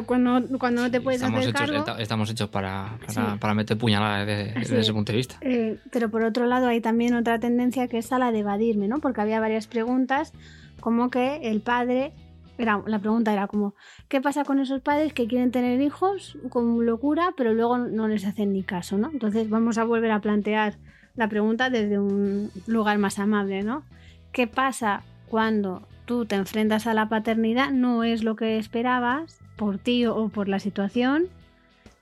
Cuando, 0.05 0.57
cuando 0.57 0.81
no 0.83 0.89
te 0.91 1.01
puedes 1.01 1.21
estamos, 1.21 1.39
hacer 1.41 1.49
hechos, 1.51 1.83
cargo. 1.85 2.01
estamos 2.01 2.29
hechos 2.31 2.49
para, 2.49 2.97
para, 3.05 3.31
Sí. 3.33 3.37
para 3.39 3.53
meter 3.53 3.77
puñaladas 3.77 4.25
desde, 4.25 4.53
desde 4.53 4.75
Sí. 4.75 4.81
ese 4.81 4.93
punto 4.93 5.11
de 5.11 5.17
vista. 5.17 5.35
Eh, 5.41 5.77
pero 5.91 6.09
por 6.09 6.23
otro 6.23 6.45
lado 6.47 6.67
hay 6.67 6.81
también 6.81 7.13
otra 7.13 7.39
tendencia 7.39 7.87
que 7.87 7.97
es 7.99 8.11
a 8.11 8.17
la 8.19 8.31
de 8.31 8.39
evadirme, 8.39 8.87
¿no? 8.87 8.99
Porque 8.99 9.21
había 9.21 9.39
varias 9.39 9.67
preguntas, 9.67 10.33
como 10.79 11.09
que 11.09 11.49
el 11.49 11.61
padre, 11.61 12.13
era, 12.57 12.81
la 12.87 12.99
pregunta 12.99 13.33
era 13.33 13.47
como, 13.47 13.75
¿qué 14.07 14.21
pasa 14.21 14.43
con 14.45 14.59
esos 14.59 14.81
padres 14.81 15.13
que 15.13 15.27
quieren 15.27 15.51
tener 15.51 15.81
hijos 15.81 16.37
con 16.49 16.85
locura, 16.85 17.33
pero 17.37 17.53
luego 17.53 17.77
no 17.77 18.07
les 18.07 18.25
hacen 18.25 18.53
ni 18.53 18.63
caso, 18.63 18.97
¿no? 18.97 19.09
Entonces 19.11 19.49
vamos 19.49 19.77
a 19.77 19.83
volver 19.83 20.11
a 20.11 20.21
plantear 20.21 20.77
la 21.15 21.27
pregunta 21.27 21.69
desde 21.69 21.99
un 21.99 22.49
lugar 22.67 22.97
más 22.97 23.19
amable, 23.19 23.63
¿no? 23.63 23.83
¿Qué 24.31 24.47
pasa 24.47 25.03
cuando 25.27 25.87
tú 26.09 26.25
te 26.25 26.35
enfrentas 26.35 26.87
a 26.87 26.95
la 26.95 27.07
paternidad, 27.07 27.69
no 27.71 28.03
es 28.03 28.23
lo 28.23 28.35
que 28.35 28.57
esperabas 28.57 29.37
por 29.55 29.77
ti 29.77 30.07
o 30.07 30.29
por 30.29 30.47
la 30.49 30.59
situación? 30.59 31.27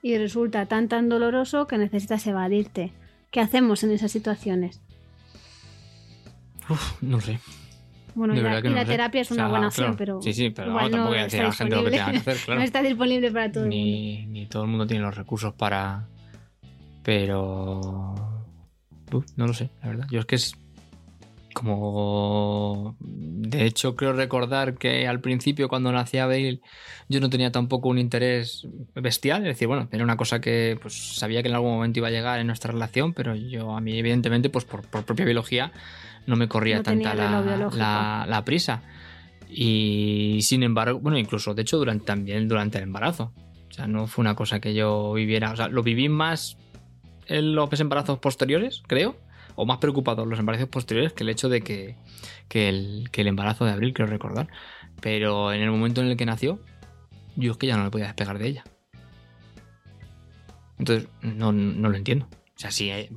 y 0.00 0.16
resulta 0.16 0.64
tan 0.66 0.88
tan 0.88 1.08
doloroso 1.10 1.66
que 1.66 1.76
necesitas 1.76 2.24
evadirte. 2.26 2.92
¿Qué 3.32 3.40
hacemos 3.40 3.82
en 3.82 3.90
esas 3.90 4.10
situaciones? 4.12 4.80
Uf, 6.70 7.02
no 7.02 7.20
sé. 7.20 7.40
Bueno, 8.14 8.32
De 8.34 8.40
la, 8.42 8.48
verdad 8.48 8.62
que 8.62 8.68
y 8.68 8.70
no 8.70 8.76
la 8.76 8.82
lo 8.82 8.86
sé. 8.86 8.92
terapia 8.92 9.20
es 9.20 9.30
O 9.30 9.34
una 9.34 9.42
sea, 9.42 9.50
buena 9.50 9.66
opción, 9.68 9.96
pero. 9.98 10.22
Sí, 10.22 10.32
sí, 10.32 10.50
pero 10.50 10.68
igual 10.70 10.90
tampoco 10.90 11.10
voy 11.10 11.18
a 11.18 11.24
decir 11.24 11.40
a 11.40 11.44
la 11.44 11.52
gente 11.52 11.76
lo 11.76 11.84
que 11.84 11.90
tenga 11.90 12.10
que 12.12 12.16
hacer, 12.18 12.36
claro. 12.44 12.58
No 12.60 12.64
está 12.64 12.82
disponible 12.82 13.30
para 13.32 13.52
todo 13.52 13.64
el 13.64 13.70
mundo. 13.70 13.84
ni, 13.84 14.26
ni 14.26 14.46
todo 14.46 14.62
el 14.62 14.68
mundo 14.70 14.86
tiene 14.86 15.02
los 15.02 15.16
recursos 15.16 15.52
para. 15.54 16.06
Pero. 17.02 18.14
Uf, 19.12 19.26
no 19.36 19.46
lo 19.46 19.52
sé, 19.52 19.70
la 19.82 19.88
verdad. 19.88 20.06
Yo 20.10 20.20
es 20.20 20.26
que 20.26 20.36
es. 20.36 20.54
Como. 21.58 22.96
De 23.00 23.64
hecho, 23.64 23.96
creo 23.96 24.12
recordar 24.12 24.74
que 24.74 25.06
al 25.08 25.20
principio, 25.20 25.68
cuando 25.68 25.90
nacía 25.92 26.26
Bale, 26.26 26.60
yo 27.08 27.20
no 27.20 27.30
tenía 27.30 27.50
tampoco 27.52 27.88
un 27.88 27.98
interés 27.98 28.66
bestial. 28.94 29.42
Es 29.42 29.48
decir, 29.54 29.68
bueno, 29.68 29.88
era 29.90 30.04
una 30.04 30.16
cosa 30.16 30.40
que 30.40 30.78
pues, 30.80 31.16
sabía 31.16 31.42
que 31.42 31.48
en 31.48 31.54
algún 31.54 31.72
momento 31.72 31.98
iba 31.98 32.08
a 32.08 32.10
llegar 32.12 32.40
en 32.40 32.46
nuestra 32.46 32.72
relación, 32.72 33.12
pero 33.12 33.34
yo, 33.34 33.76
a 33.76 33.80
mí, 33.80 33.98
evidentemente, 33.98 34.50
pues 34.50 34.64
por, 34.64 34.82
por 34.82 35.04
propia 35.04 35.24
biología, 35.24 35.72
no 36.26 36.36
me 36.36 36.48
corría 36.48 36.76
No 36.78 36.82
tanta 36.82 37.14
la, 37.14 37.40
la- 37.76 38.26
la 38.28 38.44
prisa. 38.44 38.82
Y 39.50 40.40
sin 40.42 40.62
embargo, 40.62 40.98
bueno, 41.00 41.18
incluso 41.18 41.54
de 41.54 41.62
hecho 41.62 41.78
durante, 41.78 42.04
también 42.04 42.48
durante 42.48 42.78
el 42.78 42.84
embarazo. 42.84 43.32
O 43.68 43.72
sea, 43.72 43.86
no 43.86 44.06
fue 44.06 44.22
una 44.22 44.34
cosa 44.34 44.60
que 44.60 44.74
yo 44.74 45.12
viviera. 45.14 45.52
O 45.52 45.56
sea, 45.56 45.68
lo 45.68 45.82
viví 45.82 46.08
más 46.08 46.56
en 47.26 47.54
los 47.54 47.80
embarazos 47.80 48.18
posteriores, 48.18 48.82
creo. 48.86 49.16
O 49.60 49.66
más 49.66 49.78
preocupado 49.78 50.22
en 50.22 50.30
los 50.30 50.38
embarazos 50.38 50.68
posteriores 50.68 51.12
que 51.12 51.24
el 51.24 51.30
hecho 51.30 51.48
de 51.48 51.62
que, 51.62 51.96
que 52.48 52.68
el, 52.68 53.08
que 53.10 53.22
el 53.22 53.26
embarazo 53.26 53.64
de 53.64 53.72
abril, 53.72 53.92
creo 53.92 54.06
recordar. 54.06 54.46
Pero 55.00 55.52
en 55.52 55.60
el 55.60 55.70
momento 55.72 56.00
en 56.00 56.06
el 56.06 56.16
que 56.16 56.26
nació, 56.26 56.60
yo 57.34 57.50
es 57.50 57.58
que 57.58 57.66
ya 57.66 57.76
no 57.76 57.82
me 57.82 57.90
podía 57.90 58.06
despegar 58.06 58.38
de 58.38 58.46
ella. 58.46 58.64
Entonces, 60.78 61.08
no, 61.22 61.50
no 61.50 61.88
lo 61.88 61.96
entiendo. 61.96 62.28
O 62.30 62.58
sea, 62.60 62.70
si, 62.70 62.90
eh, 62.90 63.10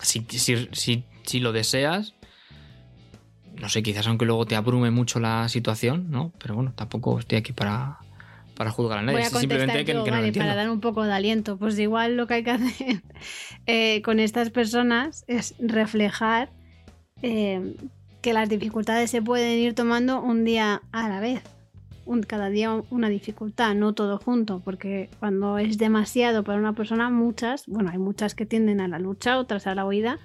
si, 0.00 0.24
si, 0.28 0.68
si, 0.70 1.04
si 1.24 1.40
lo 1.40 1.50
deseas, 1.50 2.14
no 3.60 3.68
sé, 3.68 3.82
quizás 3.82 4.06
aunque 4.06 4.24
luego 4.24 4.46
te 4.46 4.54
abrume 4.54 4.92
mucho 4.92 5.18
la 5.18 5.48
situación, 5.48 6.12
¿no? 6.12 6.32
Pero 6.38 6.54
bueno, 6.54 6.74
tampoco 6.76 7.18
estoy 7.18 7.38
aquí 7.38 7.52
para, 7.52 7.98
para 8.56 8.70
juzgar 8.70 8.98
a 8.98 9.02
nadie. 9.02 9.18
Voy 9.18 9.26
a 9.26 9.30
Simplemente 9.30 9.84
que, 9.84 9.92
yo, 9.94 10.04
que 10.04 10.10
no 10.10 10.16
lo 10.18 10.22
vale, 10.22 10.32
para 10.32 10.54
dar 10.54 10.70
un 10.70 10.80
poco 10.80 11.02
de 11.04 11.12
aliento. 11.12 11.56
Pues 11.56 11.78
igual 11.78 12.16
lo 12.16 12.26
que 12.26 12.34
hay 12.34 12.44
que 12.44 12.50
hacer 12.52 13.02
eh, 13.66 14.02
con 14.02 14.20
estas 14.20 14.50
personas 14.50 15.24
es 15.26 15.54
reflejar 15.58 16.50
eh, 17.22 17.74
que 18.20 18.32
las 18.32 18.48
dificultades 18.48 19.10
se 19.10 19.22
pueden 19.22 19.58
ir 19.58 19.74
tomando 19.74 20.20
un 20.20 20.44
día 20.44 20.82
a 20.92 21.08
la 21.08 21.20
vez. 21.20 21.42
Un- 22.04 22.22
cada 22.24 22.48
día 22.50 22.72
una 22.90 23.08
dificultad, 23.08 23.74
no 23.74 23.92
todo 23.94 24.18
junto, 24.18 24.60
porque 24.60 25.08
cuando 25.20 25.58
es 25.58 25.78
demasiado 25.78 26.42
para 26.44 26.58
una 26.58 26.72
persona, 26.72 27.10
muchas, 27.10 27.64
bueno, 27.66 27.90
hay 27.90 27.98
muchas 27.98 28.34
que 28.34 28.44
tienden 28.44 28.80
a 28.80 28.88
la 28.88 28.98
lucha, 28.98 29.38
otras 29.38 29.66
a 29.66 29.74
la 29.74 29.84
huida 29.86 30.18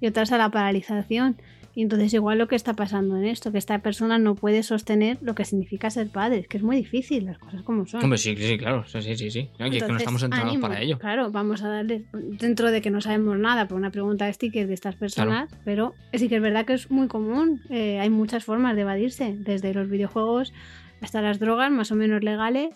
y 0.00 0.06
otras 0.06 0.32
a 0.32 0.38
la 0.38 0.48
paralización. 0.50 1.36
Y 1.74 1.82
entonces 1.82 2.12
igual 2.14 2.38
lo 2.38 2.48
que 2.48 2.56
está 2.56 2.74
pasando 2.74 3.16
en 3.16 3.24
esto, 3.24 3.52
que 3.52 3.58
esta 3.58 3.78
persona 3.78 4.18
no 4.18 4.34
puede 4.34 4.62
sostener 4.62 5.18
lo 5.20 5.34
que 5.34 5.44
significa 5.44 5.90
ser 5.90 6.08
padre, 6.08 6.44
que 6.48 6.56
es 6.56 6.62
muy 6.62 6.76
difícil, 6.76 7.24
las 7.26 7.38
cosas 7.38 7.62
como 7.62 7.86
son. 7.86 8.02
Hombre, 8.02 8.18
sí, 8.18 8.36
sí, 8.36 8.58
claro. 8.58 8.84
Sí, 8.86 9.02
sí, 9.02 9.14
sí. 9.16 9.30
sí. 9.30 9.50
Es 9.58 9.70
que 9.70 9.88
no 9.88 9.96
estamos 9.96 10.22
entrenados 10.22 10.52
ánimo. 10.52 10.68
para 10.68 10.80
ello. 10.80 10.98
Claro, 10.98 11.30
vamos 11.30 11.62
a 11.62 11.68
darle, 11.68 12.04
dentro 12.12 12.70
de 12.70 12.80
que 12.82 12.90
no 12.90 13.00
sabemos 13.00 13.38
nada 13.38 13.68
por 13.68 13.76
una 13.76 13.90
pregunta 13.90 14.26
de 14.26 14.32
sticker 14.32 14.66
de 14.66 14.74
estas 14.74 14.96
personas, 14.96 15.48
pero 15.64 15.94
sí 16.12 16.28
que 16.28 16.36
es 16.36 16.42
verdad 16.42 16.64
que 16.66 16.74
es 16.74 16.90
muy 16.90 17.08
común. 17.08 17.60
eh, 17.70 18.00
hay 18.00 18.10
muchas 18.10 18.44
formas 18.44 18.74
de 18.74 18.82
evadirse, 18.82 19.34
desde 19.38 19.72
los 19.74 19.88
videojuegos 19.88 20.52
hasta 21.00 21.22
las 21.22 21.38
drogas 21.38 21.70
más 21.70 21.90
o 21.92 21.94
menos 21.94 22.22
legales, 22.22 22.70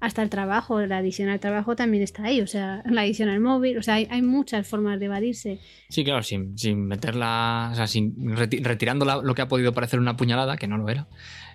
hasta 0.00 0.22
el 0.22 0.30
trabajo. 0.30 0.80
La 0.86 0.98
adición 0.98 1.28
al 1.28 1.38
trabajo 1.40 1.76
también 1.76 2.02
está 2.02 2.24
ahí, 2.24 2.40
o 2.40 2.46
sea, 2.46 2.82
la 2.86 3.02
adición 3.02 3.28
al 3.28 3.40
móvil, 3.40 3.78
o 3.78 3.82
sea, 3.82 3.94
hay, 3.94 4.08
hay 4.10 4.22
muchas 4.22 4.66
formas 4.66 4.98
de 4.98 5.06
evadirse. 5.06 5.60
Sí, 5.88 6.02
claro, 6.04 6.22
sin, 6.22 6.56
sin 6.58 6.86
meterla, 6.86 7.68
o 7.72 7.74
sea, 7.74 7.86
sin 7.86 8.14
reti- 8.36 8.62
retirando 8.62 9.04
la- 9.04 9.20
lo 9.22 9.34
que 9.34 9.42
ha 9.42 9.48
podido 9.48 9.72
parecer 9.74 10.00
una 10.00 10.16
puñalada, 10.16 10.56
que 10.56 10.66
no 10.66 10.78
lo 10.78 10.88
era. 10.88 11.06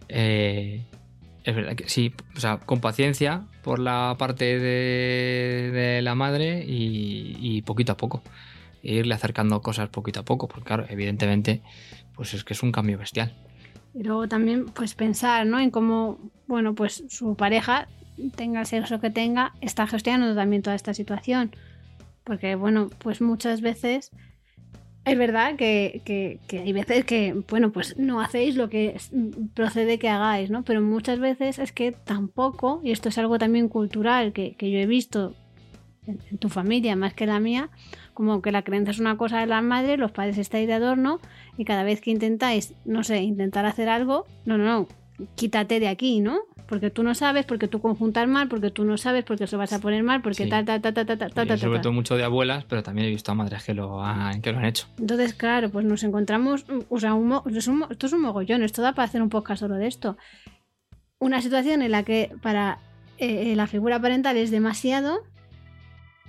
eh, 0.08 0.86
es 1.44 1.56
verdad 1.56 1.76
que 1.76 1.88
sí, 1.90 2.12
o 2.36 2.40
sea, 2.40 2.58
con 2.58 2.82
paciencia 2.82 3.44
por 3.64 3.78
la 3.78 4.16
parte 4.18 4.58
de, 4.58 5.70
de 5.72 6.02
la 6.02 6.16
madre 6.16 6.64
y, 6.68 7.38
y 7.40 7.62
poquito 7.62 7.92
a 7.92 7.98
poco. 7.98 8.24
E 8.82 8.96
irle 8.96 9.14
acercando 9.16 9.62
cosas 9.62 9.90
poquito 9.90 10.20
a 10.22 10.24
poco, 10.26 10.48
porque 10.48 10.66
claro, 10.66 10.86
evidentemente, 10.90 11.62
pues 12.16 12.34
es 12.34 12.44
que 12.44 12.54
es 12.54 12.64
un 12.64 12.72
cambio 12.72 12.98
bestial. 12.98 13.34
Y 13.94 14.04
luego 14.04 14.28
también, 14.28 14.66
pues 14.66 14.96
pensar, 14.96 15.46
¿no? 15.46 15.60
En 15.60 15.70
cómo, 15.72 16.20
bueno, 16.48 16.74
pues 16.76 17.04
su 17.10 17.36
pareja, 17.36 17.88
tenga 18.36 18.62
el 18.62 18.66
sexo 18.66 19.00
que 19.00 19.10
tenga, 19.10 19.54
está 19.62 19.88
gestionando 19.88 20.36
también 20.36 20.62
toda 20.62 20.76
esta 20.76 20.94
situación. 20.94 21.52
Porque, 22.24 22.56
bueno, 22.56 22.90
pues 23.00 23.22
muchas 23.22 23.62
veces 23.62 24.12
es 25.06 25.18
verdad 25.18 25.56
que, 25.56 26.02
que- 26.04 26.40
que 26.48 26.60
hay 26.60 26.74
veces 26.74 27.06
que, 27.06 27.34
bueno, 27.50 27.72
pues 27.72 27.96
no 27.98 28.20
hacéis 28.22 28.56
lo 28.56 28.70
que 28.70 28.98
procede 29.54 30.00
que 30.00 30.10
hagáis, 30.10 30.50
¿no? 30.50 30.64
Pero 30.64 30.82
muchas 30.82 31.20
veces 31.20 31.60
es 31.60 31.72
que 31.72 31.92
tampoco, 31.92 32.82
y 32.84 32.92
esto 32.92 33.10
es 33.10 33.18
algo 33.20 33.38
también 33.38 33.70
cultural 33.70 34.34
que, 34.34 34.56
que 34.56 34.72
yo 34.72 34.80
he 34.80 34.88
visto 34.88 35.36
en, 36.08 36.20
en 36.32 36.38
tu 36.40 36.50
familia 36.50 36.96
más 36.96 37.14
que 37.14 37.28
la 37.28 37.40
mía, 37.40 37.70
como 38.16 38.42
que 38.42 38.52
la 38.52 38.64
creencia 38.64 38.92
es 38.92 39.00
una 39.00 39.18
cosa 39.18 39.40
de 39.40 39.46
las 39.46 39.62
madres, 39.64 40.00
los 40.00 40.12
padres 40.12 40.40
estáis 40.40 40.66
de 40.68 40.74
adorno 40.74 41.20
y 41.58 41.66
cada 41.66 41.84
vez 41.84 42.02
que 42.02 42.10
intentáis, 42.10 42.74
no 42.86 43.04
sé, 43.04 43.22
intentar 43.22 43.66
hacer 43.68 43.90
algo, 43.90 44.26
no, 44.46 44.58
no, 44.58 44.64
no, 44.64 44.88
quítate 45.36 45.80
de 45.80 45.88
aquí, 45.88 46.20
¿no? 46.20 46.40
Porque 46.68 46.90
tú 46.90 47.04
no 47.04 47.14
sabes, 47.14 47.46
porque 47.46 47.68
tú 47.68 47.80
conjuntas 47.80 48.28
mal, 48.28 48.48
porque 48.48 48.72
tú 48.72 48.86
no 48.86 48.98
sabes, 48.98 49.24
porque 49.24 49.44
eso 49.44 49.58
vas 49.58 49.72
a 49.72 49.80
poner 49.80 50.04
mal, 50.04 50.22
porque 50.22 50.44
Sí. 50.46 50.50
tal, 50.50 50.66
tal, 50.66 50.82
tal, 50.82 50.94
tal, 50.94 51.06
tal, 51.06 51.18
tal, 51.18 51.32
tal, 51.34 51.48
tal, 51.48 51.60
sobre 51.60 51.76
tal. 51.78 51.82
todo 51.84 51.94
mucho 51.94 52.18
de 52.18 52.24
abuelas, 52.24 52.66
pero 52.66 52.82
también 52.84 53.08
he 53.08 53.12
visto 53.12 53.32
a 53.32 53.36
madres 53.36 53.64
que 53.64 53.74
lo 53.74 54.04
han, 54.04 54.42
que 54.42 54.52
lo 54.52 54.58
han 54.58 54.66
hecho. 54.66 54.88
Entonces, 54.98 55.34
claro, 55.34 55.70
pues 55.70 55.86
nos 55.86 56.04
encontramos, 56.04 56.66
o 56.90 57.00
sea, 57.00 57.14
un 57.14 57.32
esto 57.90 58.08
es 58.08 58.14
un 58.14 58.22
mogollón, 58.22 58.64
esto 58.64 58.82
da 58.82 58.94
para 58.94 59.06
hacer 59.08 59.22
un 59.22 59.30
podcast 59.30 59.60
solo 59.62 59.76
de 59.76 59.88
esto. 59.88 60.18
Una 61.20 61.42
situación 61.42 61.82
en 61.82 61.92
la 61.92 62.04
que 62.04 62.32
para 62.42 62.80
eh, 63.18 63.56
la 63.56 63.68
figura 63.68 64.02
parental 64.02 64.36
es 64.38 64.52
demasiado 64.52 65.20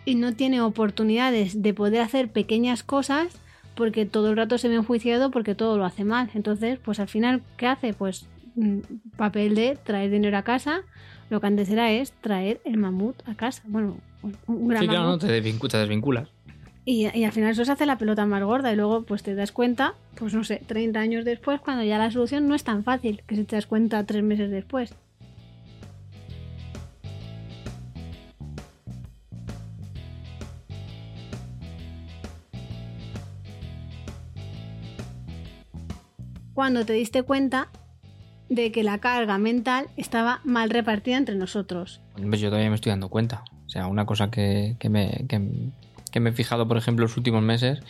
y 0.04 0.14
no 0.14 0.34
tiene 0.34 0.60
oportunidades 0.60 1.62
de 1.62 1.74
poder 1.74 2.00
hacer 2.02 2.30
pequeñas 2.30 2.82
cosas 2.82 3.28
porque 3.74 4.06
todo 4.06 4.30
el 4.30 4.36
rato 4.36 4.56
se 4.58 4.68
ve 4.68 4.76
enjuiciado 4.76 5.30
porque 5.30 5.54
todo 5.54 5.76
lo 5.76 5.84
hace 5.84 6.04
mal. 6.04 6.30
Entonces, 6.34 6.78
pues 6.78 7.00
al 7.00 7.08
final, 7.08 7.42
¿qué 7.56 7.66
hace? 7.66 7.92
Pues 7.92 8.22
mm, 8.22 8.35
papel 9.16 9.54
de 9.54 9.76
traer 9.82 10.10
dinero 10.10 10.36
a 10.38 10.42
casa, 10.42 10.80
lo 11.30 11.40
que 11.40 11.46
antes 11.46 11.68
era 11.70 11.90
es 11.92 12.12
traer 12.12 12.60
el 12.64 12.76
mamut 12.76 13.16
a 13.28 13.34
casa. 13.34 13.62
Bueno, 13.66 13.96
un- 14.46 14.68
gran 14.68 14.82
Sí, 14.82 14.88
claro, 14.88 15.04
mamut. 15.04 15.22
¿no? 15.22 15.28
Te, 15.28 15.42
desvincu- 15.42 15.68
te 15.70 15.76
desvinculas. 15.78 16.28
Y, 16.84 17.08
y 17.18 17.24
al 17.24 17.32
final 17.32 17.50
eso 17.50 17.64
se 17.64 17.72
hace 17.72 17.84
la 17.84 17.98
pelota 17.98 18.26
más 18.26 18.42
gorda 18.44 18.72
y 18.72 18.76
luego 18.76 19.02
pues 19.02 19.22
te 19.24 19.34
das 19.34 19.50
cuenta, 19.50 19.94
pues 20.18 20.32
no 20.34 20.44
sé, 20.44 20.62
30 20.66 21.00
años 21.00 21.24
después, 21.24 21.60
cuando 21.60 21.82
ya 21.82 21.98
la 21.98 22.10
solución 22.12 22.46
no 22.46 22.54
es 22.54 22.62
tan 22.62 22.84
fácil, 22.84 23.22
que 23.26 23.34
si 23.34 23.42
te 23.44 23.56
das 23.56 23.66
cuenta 23.66 24.04
tres 24.04 24.22
meses 24.22 24.50
después. 24.52 24.94
Cuando 36.54 36.84
te 36.86 36.94
diste 36.94 37.22
cuenta 37.22 37.68
de 38.48 38.72
que 38.72 38.82
la 38.82 38.98
carga 38.98 39.38
mental 39.38 39.86
estaba 39.96 40.40
mal 40.44 40.70
repartida 40.70 41.16
entre 41.16 41.34
nosotros. 41.34 42.00
Pues 42.14 42.40
yo 42.40 42.48
todavía 42.48 42.70
me 42.70 42.76
estoy 42.76 42.90
dando 42.90 43.08
cuenta. 43.08 43.44
O 43.66 43.68
sea, 43.68 43.86
una 43.88 44.06
cosa 44.06 44.30
que, 44.30 44.76
que 44.78 44.88
me, 44.88 45.24
que, 45.28 45.70
que 46.12 46.20
me 46.20 46.30
he 46.30 46.32
fijado, 46.32 46.68
por 46.68 46.76
ejemplo, 46.76 47.04
los 47.04 47.16
últimos 47.16 47.42
meses, 47.42 47.80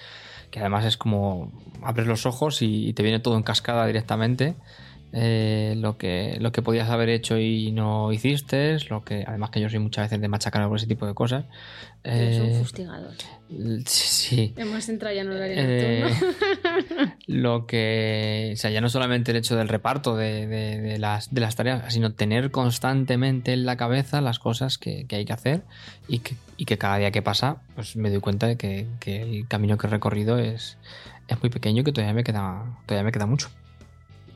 que 0.51 0.61
además 0.61 0.85
es 0.85 0.97
como 0.97 1.53
abres 1.83 2.07
los 2.07 2.27
ojos 2.27 2.63
y, 2.63 2.93
te 2.95 3.03
viene 3.03 3.21
todo 3.21 3.37
en 3.37 3.43
cascada 3.43 3.87
directamente. 3.87 4.55
Eh, 5.19 5.75
lo, 5.79 5.97
que, 5.97 6.37
lo 6.41 6.53
que 6.53 6.61
podías 6.61 6.91
haber 6.91 7.09
hecho 7.09 7.39
y 7.39 7.73
no 7.73 8.13
hiciste, 8.13 8.77
lo 8.91 9.03
que 9.03 9.25
además 9.27 9.49
que 9.51 9.61
yo 9.63 9.71
soy 9.71 9.79
muchas 9.79 10.05
veces 10.05 10.21
de 10.21 10.29
machacar 10.29 10.69
por 10.69 10.77
ese 10.77 10.87
tipo 10.87 11.07
de 11.07 11.15
cosas. 11.15 11.47
Eh, 12.05 12.55
fustigador. 12.59 13.15
sí. 13.87 14.53
Hemos 14.57 14.89
entrado 14.91 15.15
ya 15.15 15.23
en 15.23 15.31
horario 15.31 15.55
Eh, 15.59 16.05
lo 17.27 17.67
que, 17.67 18.51
o 18.55 18.57
sea, 18.57 18.71
ya 18.71 18.81
no 18.81 18.89
solamente 18.89 19.31
el 19.31 19.39
hecho 19.39 19.57
del 19.57 19.69
reparto 19.69 20.17
de, 20.17 20.47
de- 20.47 20.81
de 20.81 20.99
las, 20.99 21.33
de 21.33 21.41
las 21.41 21.57
tareas, 21.57 21.93
sino 21.93 22.13
tener 22.13 22.51
constantemente 22.51 23.53
en 23.53 23.67
la 23.67 23.77
cabeza 23.77 24.21
las 24.21 24.39
cosas 24.39 24.79
que, 24.79 25.07
que 25.07 25.17
hay 25.17 25.25
que 25.25 25.33
hacer 25.33 25.63
y 26.09 26.19
que, 26.21 26.35
y 26.57 26.65
que 26.67 26.79
cada 26.79 26.99
día 26.99 27.11
que 27.11 27.23
pasa, 27.23 27.63
pues 27.75 27.97
me 27.97 28.11
doy 28.11 28.21
cuenta 28.21 28.47
de 28.47 28.57
que, 28.57 28.87
que 29.01 29.23
el 29.23 29.49
camino 29.49 29.79
que 29.79 29.87
he 29.87 29.91
recorrido 29.91 30.39
es, 30.39 30.77
es 31.29 31.41
muy 31.43 31.51
pequeño 31.51 31.81
y 31.81 31.85
que 31.85 31.93
todavía 31.93 32.15
me 32.15 32.23
queda, 32.25 32.65
todavía 32.87 33.05
me 33.05 33.13
queda 33.13 33.27
mucho. 33.27 33.49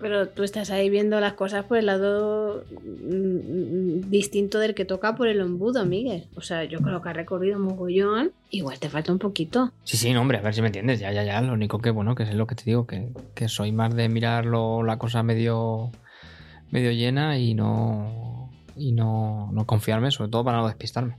Pero 0.00 0.28
tú 0.28 0.42
estás 0.42 0.70
ahí 0.70 0.88
viendo 0.88 1.20
las 1.20 1.34
cosas 1.34 1.64
por 1.64 1.76
el 1.76 1.86
lado 1.86 2.64
mm, 2.70 4.08
distinto 4.10 4.58
del 4.58 4.74
que 4.74 4.84
toca 4.84 5.14
por 5.14 5.28
el 5.28 5.40
embudo, 5.40 5.84
Miguel. 5.84 6.26
O 6.36 6.40
sea, 6.40 6.64
yo 6.64 6.80
creo 6.80 7.02
que 7.02 7.08
has 7.10 7.16
recorrido 7.16 7.58
mogollón. 7.58 8.32
Igual 8.50 8.78
te 8.78 8.88
falta 8.88 9.12
un 9.12 9.18
poquito. 9.18 9.72
Sí, 9.84 9.96
sí, 9.96 10.12
no, 10.12 10.22
hombre, 10.22 10.38
a 10.38 10.40
ver 10.40 10.54
si 10.54 10.62
me 10.62 10.68
entiendes, 10.68 11.00
ya, 11.00 11.12
ya, 11.12 11.22
ya. 11.22 11.40
Lo 11.42 11.52
único 11.52 11.78
que, 11.78 11.90
bueno, 11.90 12.14
que 12.14 12.22
es 12.22 12.34
lo 12.34 12.46
que 12.46 12.54
te 12.54 12.64
digo, 12.64 12.86
que, 12.86 13.12
que 13.34 13.48
soy 13.48 13.72
más 13.72 13.94
de 13.94 14.08
mirarlo 14.08 14.82
la 14.82 14.98
cosa 14.98 15.22
medio, 15.22 15.90
medio 16.70 16.90
llena 16.92 17.38
y 17.38 17.54
no, 17.54 18.50
y 18.76 18.92
no, 18.92 19.50
no 19.52 19.66
confiarme, 19.66 20.10
sobre 20.10 20.30
todo 20.30 20.44
para 20.44 20.58
no 20.58 20.66
despistarme. 20.66 21.16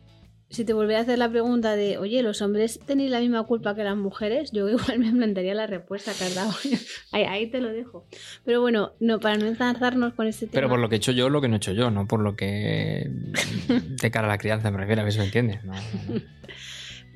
Si 0.52 0.66
te 0.66 0.74
volviera 0.74 1.00
a 1.00 1.04
hacer 1.04 1.18
la 1.18 1.30
pregunta 1.30 1.76
de, 1.76 1.98
oye, 1.98 2.22
¿los 2.22 2.42
hombres 2.42 2.80
tenéis 2.86 3.10
la 3.10 3.22
misma 3.22 3.44
culpa 3.44 3.74
que 3.74 3.84
las 3.84 3.96
mujeres? 3.96 4.52
Yo 4.52 4.70
igual 4.70 5.00
me 5.00 5.12
plantearía 5.12 5.54
la 5.54 5.66
respuesta 5.66 6.12
que 6.14 6.26
has 6.26 6.36
dado. 6.36 6.52
ahí, 7.12 7.24
ahí, 7.24 7.48
te 7.48 7.62
lo 7.62 7.70
dejo. 7.70 8.06
Pero 8.46 8.62
bueno, 8.62 8.92
no, 9.00 9.20
para 9.20 9.38
no 9.38 9.46
enzarzarnos 9.46 10.14
con 10.14 10.28
este 10.28 10.48
tema. 10.48 10.54
Pero 10.54 10.70
por 10.70 10.80
lo 10.80 10.90
que 10.90 10.96
he 10.96 10.98
hecho 10.98 11.14
yo, 11.14 11.30
lo 11.30 11.42
que 11.42 11.48
no 11.48 11.56
he 11.56 11.58
hecho 11.58 11.72
yo, 11.72 11.90
no 11.90 12.06
por 12.08 12.20
lo 12.20 12.36
que 12.36 13.10
de 13.10 14.12
cara 14.12 14.28
a 14.28 14.30
la 14.30 14.38
crianza 14.38 14.72
me 14.72 14.78
refiero, 14.78 15.02
a 15.02 15.04
ver 15.06 15.14
si 15.14 15.20
me 15.20 15.26
entiendes. 15.26 15.64
No, 15.64 15.74
no. 15.74 15.82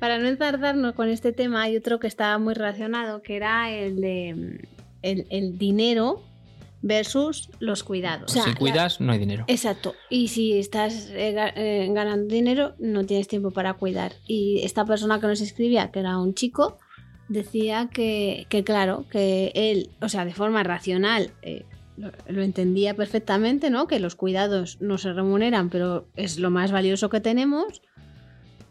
para 0.00 0.18
no 0.18 0.28
enzarzarnos 0.28 0.94
con 0.94 1.08
este 1.08 1.32
tema, 1.32 1.62
hay 1.62 1.76
otro 1.76 2.00
que 2.00 2.06
estaba 2.06 2.38
muy 2.38 2.54
relacionado, 2.54 3.22
que 3.22 3.36
era 3.36 3.70
el 3.70 4.00
de 4.00 4.66
el, 5.02 5.26
el 5.30 5.58
dinero 5.58 6.22
versus 6.86 7.50
los 7.58 7.82
cuidados. 7.82 8.32
si 8.32 8.54
cuidas, 8.54 9.00
no 9.00 9.12
hay 9.12 9.18
dinero. 9.18 9.44
Exacto. 9.48 9.94
Y 10.08 10.28
si 10.28 10.58
estás 10.58 11.10
eh, 11.10 11.34
eh, 11.56 11.88
ganando 11.92 12.32
dinero, 12.32 12.74
no 12.78 13.04
tienes 13.04 13.28
tiempo 13.28 13.50
para 13.50 13.74
cuidar. 13.74 14.12
Y 14.26 14.60
esta 14.62 14.84
persona 14.84 15.20
que 15.20 15.26
nos 15.26 15.40
escribía, 15.40 15.90
que 15.90 16.00
era 16.00 16.18
un 16.18 16.34
chico, 16.34 16.78
decía 17.28 17.88
que, 17.92 18.46
claro, 18.64 19.04
que 19.10 19.50
él, 19.54 19.90
o 20.00 20.08
sea, 20.08 20.24
de 20.24 20.32
forma 20.32 20.62
racional, 20.62 21.32
eh, 21.42 21.64
lo, 21.96 22.42
entendía 22.42 22.94
perfectamente, 22.94 23.70
¿no? 23.70 23.88
Que 23.88 23.98
los 23.98 24.14
cuidados 24.14 24.78
no 24.80 24.98
se 24.98 25.12
remuneran, 25.12 25.70
pero 25.70 26.06
es 26.14 26.38
lo 26.38 26.50
más 26.50 26.70
valioso 26.70 27.08
que 27.08 27.20
tenemos. 27.20 27.82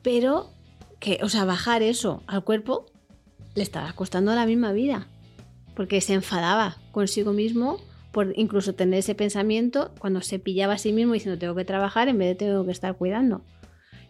Pero 0.01 0.51
que, 0.99 1.19
o 1.21 1.29
sea, 1.29 1.43
bajar 1.43 1.81
eso 1.81 2.23
al 2.27 2.43
cuerpo 2.43 2.85
le 3.55 3.63
estaba 3.63 3.91
costando 3.93 4.33
la 4.35 4.45
misma 4.45 4.71
vida. 4.71 5.07
Porque 5.75 5.99
se 5.99 6.13
enfadaba 6.13 6.77
consigo 6.93 7.33
mismo 7.33 7.79
por 8.15 8.31
incluso 8.37 8.73
tener 8.75 8.99
ese 8.99 9.13
pensamiento 9.13 9.91
cuando 9.99 10.21
se 10.21 10.39
pillaba 10.39 10.75
a 10.75 10.77
sí 10.77 10.93
mismo 10.93 11.11
diciendo 11.11 11.37
tengo 11.37 11.53
que 11.53 11.65
trabajar 11.65 12.07
en 12.07 12.17
vez 12.17 12.29
de 12.29 12.35
tengo 12.35 12.63
que 12.63 12.71
estar 12.71 12.95
cuidando. 12.95 13.41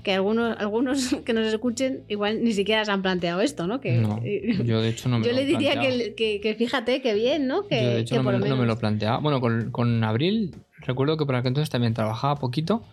Que 0.03 0.13
algunos, 0.13 0.55
algunos 0.59 1.15
que 1.25 1.33
nos 1.33 1.47
escuchen 1.47 2.03
igual 2.07 2.43
ni 2.43 2.53
siquiera 2.53 2.85
se 2.85 2.91
han 2.91 3.01
planteado 3.01 3.41
esto, 3.41 3.65
¿no? 3.65 3.81
Que, 3.81 4.03
yo 4.63 4.79
de 4.79 4.89
hecho 4.89 5.09
no 5.09 5.17
me 5.17 5.25
Yo 5.25 5.33
le 5.33 5.47
diría 5.47 5.81
que, 5.81 6.39
que, 6.39 6.53
fíjate 6.53 7.01
que 7.01 7.15
bien, 7.15 7.47
¿no? 7.47 7.63
Que, 7.63 7.81
yo 7.81 7.89
de 7.89 7.99
hecho 8.01 8.15
no, 8.21 8.31
me, 8.31 8.47
no, 8.47 8.55
me, 8.55 8.67
lo 8.67 8.77
planteaba. 8.77 9.17
Bueno, 9.17 9.41
con, 9.41 9.71
con, 9.71 10.03
Abril 10.03 10.53
recuerdo 10.81 11.17
que 11.17 11.25
por 11.25 11.33
aquel 11.33 11.47
entonces 11.47 11.71
también 11.71 11.95
trabajaba 11.95 12.35
poquito 12.35 12.83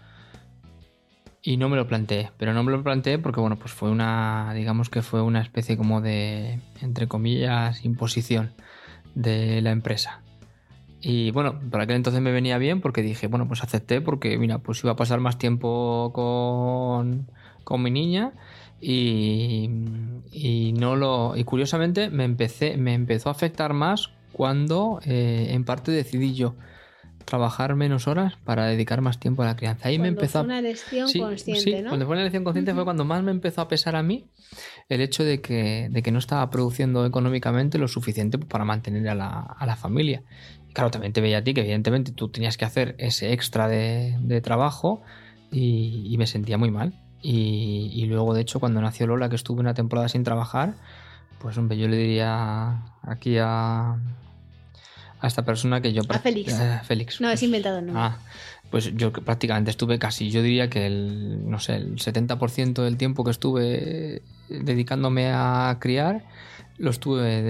y 1.42 1.58
no 1.58 1.68
me 1.68 1.76
lo 1.76 1.86
planteé. 1.86 2.30
Pero 2.38 2.54
no 2.54 2.62
me 2.62 2.72
lo 2.72 2.82
planteé 2.82 3.18
porque, 3.18 3.38
bueno, 3.38 3.56
pues 3.56 3.72
fue 3.72 3.90
una, 3.90 4.54
digamos 4.54 4.88
que 4.88 5.02
fue 5.02 5.20
una 5.20 5.42
especie 5.42 5.76
como 5.76 6.00
de, 6.00 6.58
entre 6.80 7.06
comillas, 7.06 7.84
imposición 7.84 8.54
de 9.14 9.60
la 9.60 9.72
empresa. 9.72 10.22
Y 11.04 11.32
bueno, 11.32 11.60
para 11.70 11.84
aquel 11.84 11.96
entonces 11.96 12.22
me 12.22 12.30
venía 12.30 12.58
bien 12.58 12.80
porque 12.80 13.02
dije, 13.02 13.26
bueno, 13.26 13.48
pues 13.48 13.62
acepté 13.64 14.00
porque, 14.00 14.38
mira, 14.38 14.58
pues 14.58 14.82
iba 14.84 14.92
a 14.92 14.96
pasar 14.96 15.18
más 15.18 15.36
tiempo 15.36 16.12
con, 16.14 17.26
con 17.64 17.82
mi 17.82 17.90
niña 17.90 18.32
y, 18.80 19.68
y, 20.30 20.72
no 20.74 20.94
lo 20.94 21.36
y 21.36 21.44
curiosamente 21.44 22.10
me 22.10 22.24
empecé 22.24 22.76
me 22.76 22.94
empezó 22.94 23.28
a 23.28 23.32
afectar 23.32 23.74
más 23.74 24.10
cuando 24.32 25.00
eh, 25.04 25.48
en 25.50 25.64
parte 25.64 25.92
decidí 25.92 26.34
yo 26.34 26.54
trabajar 27.24 27.74
menos 27.76 28.06
horas 28.06 28.34
para 28.44 28.66
dedicar 28.66 29.00
más 29.00 29.18
tiempo 29.18 29.42
a 29.42 29.46
la 29.46 29.56
crianza. 29.56 29.88
Ahí 29.88 29.98
me 29.98 30.08
empezó 30.08 30.40
fue 30.40 30.46
una 30.46 30.58
elección 30.58 31.10
consciente, 31.12 31.60
sí, 31.60 31.84
cuando 31.86 32.06
fue 32.06 32.14
una 32.14 32.22
elección 32.22 32.44
consciente 32.44 32.74
fue 32.74 32.84
cuando 32.84 33.04
más 33.04 33.22
me 33.22 33.30
empezó 33.30 33.60
a 33.60 33.68
pesar 33.68 33.96
a 33.96 34.02
mí 34.02 34.26
el 34.88 35.00
hecho 35.00 35.24
de 35.24 35.40
que, 35.40 35.88
de 35.90 36.02
que 36.02 36.12
no 36.12 36.18
estaba 36.18 36.48
produciendo 36.50 37.06
económicamente 37.06 37.78
lo 37.78 37.88
suficiente 37.88 38.38
para 38.38 38.64
mantener 38.64 39.08
a 39.08 39.14
la, 39.14 39.40
a 39.40 39.66
la 39.66 39.76
familia 39.76 40.22
claro, 40.72 40.90
también 40.90 41.12
te 41.12 41.20
veía 41.20 41.38
a 41.38 41.44
ti 41.44 41.54
que 41.54 41.60
evidentemente 41.60 42.12
tú 42.12 42.28
tenías 42.28 42.56
que 42.56 42.64
hacer 42.64 42.94
ese 42.98 43.32
extra 43.32 43.68
de, 43.68 44.40
trabajo 44.42 45.02
y, 45.50 46.14
me 46.18 46.26
sentía 46.26 46.58
muy 46.58 46.70
mal. 46.70 46.94
Y, 47.20 48.04
luego, 48.06 48.34
de 48.34 48.40
hecho, 48.40 48.58
cuando 48.58 48.80
nació 48.80 49.06
Lola, 49.06 49.28
que 49.28 49.36
estuve 49.36 49.60
una 49.60 49.74
temporada 49.74 50.08
sin 50.08 50.24
trabajar, 50.24 50.74
pues 51.38 51.56
hombre, 51.58 51.76
yo 51.76 51.88
le 51.88 51.96
diría 51.96 52.82
aquí 53.02 53.36
a, 53.38 53.96
a 55.22 55.28
esta 55.28 55.44
persona 55.44 55.80
que 55.80 55.92
yo... 55.92 56.02
A 56.08 56.18
Félix. 56.18 56.52
Eh, 56.58 56.80
Félix. 56.84 57.20
No, 57.20 57.30
es 57.30 57.42
inventado, 57.42 57.80
no. 57.80 57.92
Ah, 57.96 58.18
pues 58.70 58.92
yo 58.96 59.12
prácticamente 59.12 59.70
estuve 59.70 59.98
casi, 59.98 60.30
yo 60.30 60.42
diría 60.42 60.68
que 60.68 60.86
el, 60.86 61.48
no 61.48 61.60
sé, 61.60 61.76
el 61.76 61.96
70% 61.96 62.82
del 62.82 62.96
tiempo 62.96 63.22
que 63.22 63.30
estuve 63.30 64.22
dedicándome 64.48 65.30
a 65.32 65.76
criar 65.80 66.24
lo 66.78 66.90
estuve 66.90 67.42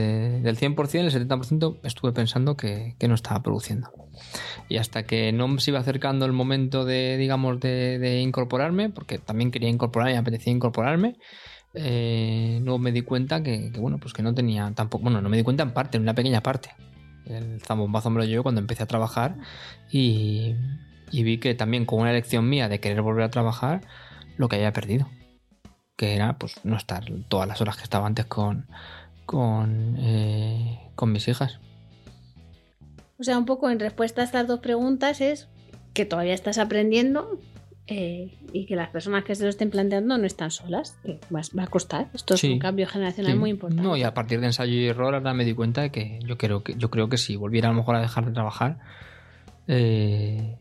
del 0.42 0.58
100%, 0.58 0.94
el 1.00 1.28
70% 1.28 1.78
estuve 1.84 2.12
pensando 2.12 2.56
que, 2.56 2.96
no 3.08 3.14
estaba 3.14 3.42
produciendo. 3.42 3.88
Y 4.68 4.76
hasta 4.76 5.04
que 5.04 5.32
no 5.32 5.58
se 5.58 5.70
iba 5.70 5.80
acercando 5.80 6.26
el 6.26 6.32
momento 6.32 6.84
de, 6.84 7.16
digamos, 7.16 7.58
de, 7.60 8.20
incorporarme, 8.20 8.90
porque 8.90 9.18
también 9.18 9.50
quería 9.50 9.70
incorporarme 9.70 10.12
me 10.12 10.18
apetecía 10.18 10.52
incorporarme, 10.52 11.16
eh, 11.72 12.60
no 12.62 12.76
me 12.76 12.92
di 12.92 13.00
cuenta 13.00 13.42
que, 13.42 13.72
bueno, 13.78 13.96
pues 13.98 14.12
que 14.12 14.22
no 14.22 14.34
tenía 14.34 14.70
tampoco, 14.74 15.04
bueno, 15.04 15.22
no 15.22 15.30
me 15.30 15.38
di 15.38 15.42
cuenta 15.42 15.62
en 15.62 15.72
parte, 15.72 15.96
en 15.96 16.02
una 16.02 16.14
pequeña 16.14 16.42
parte. 16.42 16.70
El 17.26 17.60
zambombazo 17.60 18.10
me 18.10 18.18
lo 18.18 18.24
llevo 18.24 18.42
cuando 18.42 18.60
empecé 18.60 18.82
a 18.82 18.86
trabajar 18.86 19.36
y, 19.90 20.54
y 21.10 21.22
vi 21.22 21.38
que 21.38 21.54
también 21.54 21.86
con 21.86 22.00
una 22.00 22.10
elección 22.10 22.48
mía 22.48 22.68
de 22.68 22.80
querer 22.80 23.02
volver 23.02 23.24
a 23.24 23.30
trabajar, 23.30 23.82
lo 24.36 24.48
que 24.48 24.56
había 24.56 24.72
perdido. 24.72 25.08
Que 25.96 26.14
era 26.14 26.38
pues 26.38 26.64
no 26.64 26.76
estar 26.76 27.04
todas 27.28 27.46
las 27.46 27.60
horas 27.60 27.76
que 27.76 27.84
estaba 27.84 28.06
antes 28.06 28.26
con, 28.26 28.66
con, 29.26 29.96
eh, 29.98 30.90
con 30.94 31.12
mis 31.12 31.28
hijas. 31.28 31.60
O 33.18 33.24
sea, 33.24 33.38
un 33.38 33.46
poco 33.46 33.70
en 33.70 33.78
respuesta 33.78 34.22
a 34.22 34.24
estas 34.24 34.46
dos 34.46 34.60
preguntas 34.60 35.20
es 35.20 35.48
que 35.94 36.04
todavía 36.04 36.34
estás 36.34 36.58
aprendiendo 36.58 37.38
eh, 37.88 38.38
y 38.52 38.66
que 38.66 38.76
las 38.76 38.90
personas 38.90 39.24
que 39.24 39.34
se 39.34 39.42
lo 39.42 39.50
estén 39.50 39.70
planteando 39.70 40.16
no 40.16 40.24
están 40.24 40.50
solas, 40.50 40.98
que 41.02 41.18
va, 41.34 41.40
a 41.62 41.66
costar. 41.66 42.08
Esto 42.14 42.34
es 42.34 42.44
un 42.44 42.58
cambio 42.58 42.86
generacional 42.86 43.36
muy 43.36 43.50
importante. 43.50 43.82
No, 43.82 43.96
y 43.96 44.04
a 44.04 44.14
partir 44.14 44.40
de 44.40 44.46
ensayo 44.46 44.72
y 44.72 44.86
error 44.86 45.14
ahora 45.14 45.34
me 45.34 45.44
di 45.44 45.52
cuenta 45.54 45.82
de 45.82 45.90
que 45.90 46.20
yo 46.24 46.38
creo 46.38 46.62
que, 46.62 46.74
yo 46.74 46.90
creo 46.90 47.08
que 47.08 47.18
si 47.18 47.34
volviera 47.36 47.68
a 47.68 47.72
lo 47.72 47.78
mejor 47.78 47.96
a 47.96 48.00
dejar 48.00 48.24
de 48.26 48.32
trabajar, 48.32 48.78
eh, 49.66 50.56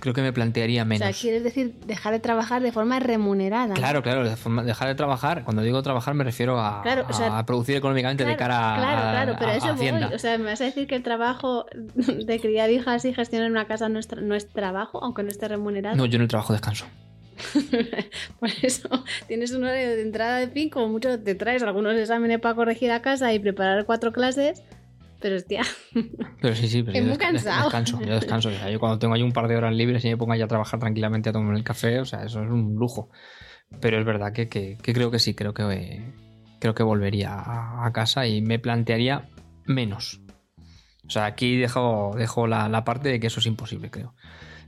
creo 0.00 0.14
que 0.14 0.22
me 0.22 0.32
plantearía 0.32 0.84
menos. 0.84 1.08
O 1.08 1.12
sea, 1.12 1.20
quieres 1.20 1.44
decir 1.44 1.74
dejar 1.86 2.12
de 2.12 2.20
trabajar 2.20 2.62
de 2.62 2.72
forma 2.72 2.98
remunerada. 2.98 3.74
Claro, 3.74 4.02
claro, 4.02 4.24
dejar 4.24 4.88
de 4.88 4.94
trabajar, 4.94 5.44
cuando 5.44 5.62
digo 5.62 5.82
trabajar 5.82 6.14
me 6.14 6.24
refiero 6.24 6.58
a, 6.58 6.82
a 6.82 7.46
producir 7.46 7.76
económicamente 7.76 8.24
de 8.24 8.36
cara 8.36 8.74
a 8.74 8.78
Claro, 8.78 9.00
claro, 9.10 9.36
pero 9.38 9.52
eso 9.52 9.70
Hacienda. 9.70 10.10
O 10.14 10.18
sea, 10.18 10.36
me 10.38 10.44
vas 10.44 10.60
a 10.60 10.64
decir 10.64 10.86
que 10.86 10.96
el 10.96 11.02
trabajo 11.02 11.66
de 11.94 12.40
criar 12.40 12.70
hijas 12.70 13.04
y 13.04 13.14
gestionar 13.14 13.50
una 13.50 13.66
casa 13.66 13.88
no 13.88 13.98
es, 13.98 14.08
no 14.16 14.34
es 14.34 14.48
trabajo, 14.48 15.02
aunque 15.02 15.22
no 15.22 15.28
esté 15.28 15.48
remunerado. 15.48 15.96
No, 15.96 16.06
yo 16.06 16.16
en 16.16 16.22
el 16.22 16.28
trabajo 16.28 16.52
descanso. 16.52 16.86
Por 18.40 18.50
eso 18.62 18.88
tienes 19.26 19.52
un 19.52 19.64
horario 19.64 19.88
de 19.90 20.02
entrada 20.02 20.38
de 20.38 20.48
fin, 20.48 20.68
como 20.68 20.88
mucho 20.88 21.18
te 21.20 21.34
traes 21.34 21.62
algunos 21.62 21.96
exámenes 21.96 22.38
para 22.40 22.54
corregir 22.54 22.90
a 22.90 23.00
casa 23.00 23.32
y 23.32 23.38
preparar 23.38 23.86
cuatro 23.86 24.12
clases 24.12 24.62
pero 25.20 25.36
hostia. 25.36 25.62
Pero 26.40 26.54
sí, 26.54 26.68
sí, 26.68 26.82
pero 26.82 26.98
es 26.98 27.06
muy 27.06 27.18
cansado. 27.18 27.64
descanso, 27.64 28.00
yo 28.00 28.14
descanso. 28.14 28.48
O 28.48 28.52
sea, 28.52 28.70
yo 28.70 28.80
cuando 28.80 28.98
tengo 28.98 29.14
ahí 29.14 29.22
un 29.22 29.32
par 29.32 29.48
de 29.48 29.56
horas 29.56 29.74
libres 29.74 30.04
y 30.04 30.08
me 30.08 30.16
pongo 30.16 30.32
ahí 30.32 30.42
a 30.42 30.48
trabajar 30.48 30.80
tranquilamente 30.80 31.28
a 31.28 31.32
tomar 31.32 31.54
el 31.56 31.64
café, 31.64 32.00
o 32.00 32.04
sea, 32.04 32.24
eso 32.24 32.42
es 32.42 32.50
un 32.50 32.74
lujo. 32.74 33.10
Pero 33.80 33.98
es 33.98 34.04
verdad 34.04 34.32
que, 34.32 34.48
que, 34.48 34.76
creo 34.82 35.10
que 35.10 35.18
sí, 35.18 35.34
creo 35.34 35.54
que 35.54 36.02
creo 36.58 36.74
que 36.74 36.82
volvería 36.82 37.32
a, 37.32 37.90
casa 37.92 38.26
y 38.26 38.42
me 38.42 38.58
plantearía 38.58 39.28
menos. 39.64 40.20
O 41.06 41.10
sea, 41.10 41.26
aquí 41.26 41.56
dejo, 41.56 42.12
dejo 42.16 42.46
la, 42.46 42.68
la, 42.68 42.84
parte 42.84 43.08
de 43.08 43.20
que 43.20 43.28
eso 43.28 43.40
es 43.40 43.46
imposible, 43.46 43.90
creo. 43.90 44.14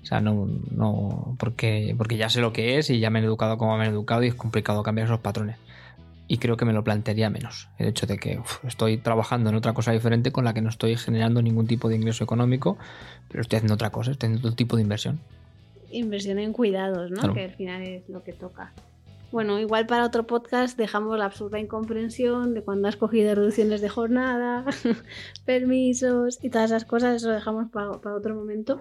O 0.03 0.07
sea, 0.07 0.21
no, 0.21 0.47
no, 0.71 1.37
porque, 1.39 1.95
porque 1.97 2.17
ya 2.17 2.29
sé 2.29 2.41
lo 2.41 2.53
que 2.53 2.79
es 2.79 2.91
y 2.91 2.99
ya 2.99 3.11
me 3.11 3.19
han 3.19 3.25
educado 3.25 3.59
como 3.59 3.77
me 3.77 3.85
han 3.85 3.93
educado 3.93 4.23
y 4.25 4.29
es 4.29 4.35
complicado 4.35 4.83
cambiar 4.83 5.07
esos 5.07 5.21
patrones 5.21 5.59
y 6.29 6.39
creo 6.39 6.57
que 6.57 6.65
me 6.65 6.73
lo 6.73 6.85
plantearía 6.85 7.31
menos. 7.31 7.69
El 7.79 7.89
hecho 7.89 8.07
de 8.07 8.19
que 8.19 8.41
estoy 8.67 8.99
trabajando 8.99 9.51
en 9.51 9.57
otra 9.57 9.75
cosa 9.75 9.93
diferente 9.93 10.33
con 10.33 10.45
la 10.45 10.55
que 10.55 10.63
no 10.63 10.69
estoy 10.69 10.97
generando 10.97 11.43
ningún 11.43 11.67
tipo 11.67 11.89
de 11.89 11.97
ingreso 11.97 12.25
económico, 12.25 12.79
pero 13.29 13.43
estoy 13.43 13.59
haciendo 13.59 13.75
otra 13.75 13.91
cosa, 13.91 14.13
estoy 14.13 14.29
haciendo 14.29 14.49
otro 14.49 14.57
tipo 14.57 14.77
de 14.77 14.83
inversión. 14.83 15.21
Inversión 15.91 16.39
en 16.39 16.53
cuidados, 16.53 17.11
¿no? 17.11 17.35
Que 17.35 17.45
al 17.45 17.51
final 17.51 17.83
es 17.83 18.09
lo 18.09 18.23
que 18.23 18.33
toca. 18.33 18.73
Bueno, 19.31 19.59
igual 19.59 19.87
para 19.87 20.05
otro 20.05 20.27
podcast 20.27 20.77
dejamos 20.77 21.19
la 21.19 21.25
absurda 21.25 21.59
incomprensión 21.59 22.53
de 22.55 22.63
cuando 22.63 22.89
has 22.89 22.97
cogido 22.97 23.35
reducciones 23.35 23.81
de 23.81 23.89
jornada, 23.89 24.65
permisos 25.47 26.39
y 26.43 26.51
todas 26.51 26.71
esas 26.71 26.85
cosas, 26.85 27.17
eso 27.17 27.29
lo 27.29 27.35
dejamos 27.35 27.71
para, 27.71 27.93
para 28.01 28.15
otro 28.15 28.35
momento 28.35 28.81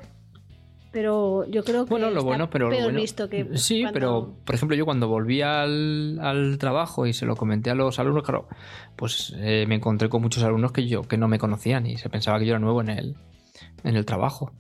pero 0.91 1.45
yo 1.47 1.63
creo 1.63 1.85
que 1.85 1.89
bueno, 1.89 2.11
lo 2.11 2.23
bueno, 2.23 2.49
pero 2.49 2.69
peor 2.69 2.93
visto 2.93 3.29
que 3.29 3.47
sí, 3.57 3.85
pero 3.93 4.35
por 4.45 4.55
ejemplo 4.55 4.75
yo 4.75 4.85
cuando 4.85 5.07
volví 5.07 5.41
al, 5.41 6.19
al, 6.21 6.57
trabajo 6.57 7.07
y 7.07 7.13
se 7.13 7.25
lo 7.25 7.35
comenté 7.35 7.69
a 7.69 7.75
los 7.75 7.97
alumnos, 7.99 8.23
claro, 8.23 8.47
pues 8.95 9.33
eh, 9.37 9.65
me 9.67 9.75
encontré 9.75 10.09
con 10.09 10.21
muchos 10.21 10.43
alumnos 10.43 10.71
que 10.71 10.87
yo 10.87 11.03
que 11.03 11.17
no 11.17 11.27
me 11.27 11.39
conocían 11.39 11.85
y 11.87 11.97
se 11.97 12.09
pensaba 12.09 12.39
que 12.39 12.45
yo 12.45 12.51
era 12.51 12.59
nuevo 12.59 12.81
en 12.81 12.89
el, 12.89 13.15
en 13.83 13.95
el 13.95 14.05
trabajo. 14.05 14.51